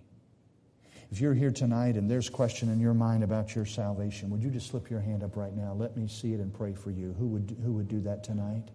If 1.12 1.20
you're 1.20 1.34
here 1.34 1.51
tonight 1.51 1.95
and 1.95 2.10
there's 2.10 2.30
question 2.30 2.70
in 2.70 2.80
your 2.80 2.93
mind 2.93 3.24
about 3.24 3.55
your 3.55 3.66
salvation, 3.66 4.30
would 4.30 4.43
you 4.43 4.51
just 4.51 4.68
slip 4.68 4.91
your 4.91 4.99
hand 4.99 5.24
up 5.24 5.36
right 5.36 5.55
now? 5.55 5.74
Let 5.74 5.97
me 5.97 6.07
see 6.07 6.34
it 6.34 6.39
and 6.39 6.53
pray 6.53 6.74
for 6.74 6.91
you. 6.91 7.16
Who 7.18 7.28
would, 7.28 7.57
who 7.64 7.72
would 7.74 7.88
do 7.88 7.99
that 8.01 8.24
tonight? 8.24 8.70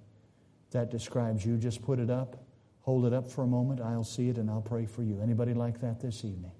That 0.73 0.91
describes 0.91 1.47
you. 1.47 1.57
Just 1.57 1.81
put 1.83 2.01
it 2.01 2.11
up. 2.11 2.45
Hold 2.81 3.07
it 3.07 3.13
up 3.13 3.31
for 3.31 3.43
a 3.43 3.47
moment. 3.47 3.81
I'll 3.81 4.03
see 4.03 4.29
it 4.29 4.37
and 4.37 4.51
I'll 4.51 4.61
pray 4.61 4.85
for 4.85 5.05
you. 5.05 5.21
Anybody 5.23 5.55
like 5.55 5.81
that 5.81 6.01
this 6.01 6.25
evening? 6.25 6.51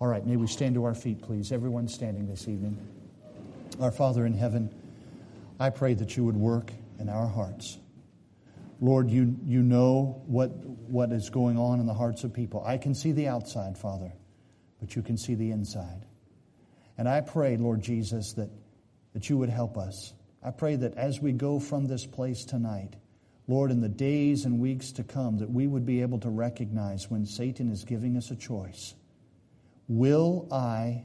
All 0.00 0.06
right, 0.06 0.24
may 0.24 0.36
we 0.36 0.46
stand 0.46 0.76
to 0.76 0.84
our 0.84 0.94
feet, 0.94 1.20
please. 1.20 1.50
Everyone 1.50 1.88
standing 1.88 2.28
this 2.28 2.46
evening. 2.46 2.78
Our 3.80 3.90
Father 3.90 4.24
in 4.24 4.32
heaven, 4.32 4.70
I 5.58 5.70
pray 5.70 5.94
that 5.94 6.16
you 6.16 6.24
would 6.24 6.36
work 6.36 6.70
in 7.00 7.08
our 7.08 7.26
hearts. 7.26 7.78
Lord, 8.80 9.10
you, 9.10 9.36
you 9.44 9.62
know 9.62 10.22
what, 10.26 10.50
what 10.64 11.10
is 11.12 11.30
going 11.30 11.58
on 11.58 11.80
in 11.80 11.86
the 11.86 11.94
hearts 11.94 12.22
of 12.24 12.32
people. 12.32 12.62
I 12.64 12.78
can 12.78 12.94
see 12.94 13.12
the 13.12 13.28
outside, 13.28 13.76
Father, 13.76 14.12
but 14.80 14.94
you 14.94 15.02
can 15.02 15.16
see 15.16 15.34
the 15.34 15.50
inside. 15.50 16.06
And 16.96 17.08
I 17.08 17.20
pray, 17.20 17.56
Lord 17.56 17.82
Jesus, 17.82 18.34
that, 18.34 18.50
that 19.14 19.28
you 19.28 19.36
would 19.38 19.48
help 19.48 19.76
us. 19.76 20.12
I 20.44 20.52
pray 20.52 20.76
that 20.76 20.94
as 20.94 21.20
we 21.20 21.32
go 21.32 21.58
from 21.58 21.86
this 21.86 22.06
place 22.06 22.44
tonight, 22.44 22.94
Lord, 23.48 23.70
in 23.70 23.80
the 23.80 23.88
days 23.88 24.44
and 24.44 24.60
weeks 24.60 24.92
to 24.92 25.04
come, 25.04 25.38
that 25.38 25.50
we 25.50 25.66
would 25.66 25.86
be 25.86 26.02
able 26.02 26.20
to 26.20 26.30
recognize 26.30 27.10
when 27.10 27.24
Satan 27.24 27.70
is 27.70 27.84
giving 27.84 28.16
us 28.16 28.30
a 28.30 28.36
choice 28.36 28.94
Will 29.88 30.46
I 30.52 31.04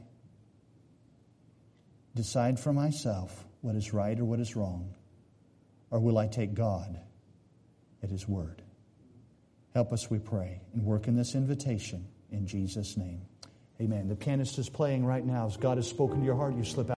decide 2.14 2.60
for 2.60 2.70
myself 2.70 3.46
what 3.62 3.74
is 3.74 3.94
right 3.94 4.18
or 4.20 4.26
what 4.26 4.40
is 4.40 4.54
wrong? 4.54 4.94
Or 5.90 6.00
will 6.00 6.18
I 6.18 6.26
take 6.26 6.52
God 6.52 7.00
at 8.04 8.10
His 8.10 8.28
word? 8.28 8.62
Help 9.74 9.92
us, 9.92 10.08
we 10.08 10.20
pray, 10.20 10.60
and 10.72 10.84
work 10.84 11.08
in 11.08 11.16
this 11.16 11.34
invitation 11.34 12.06
in 12.30 12.46
Jesus' 12.46 12.96
name. 12.96 13.22
Amen. 13.80 14.06
The 14.06 14.14
pianist 14.14 14.58
is 14.58 14.68
playing 14.68 15.04
right 15.04 15.24
now. 15.24 15.46
As 15.46 15.56
God 15.56 15.78
has 15.78 15.88
spoken 15.88 16.20
to 16.20 16.24
your 16.24 16.36
heart, 16.36 16.54
you 16.54 16.62
slip 16.62 16.90
out. 16.90 16.92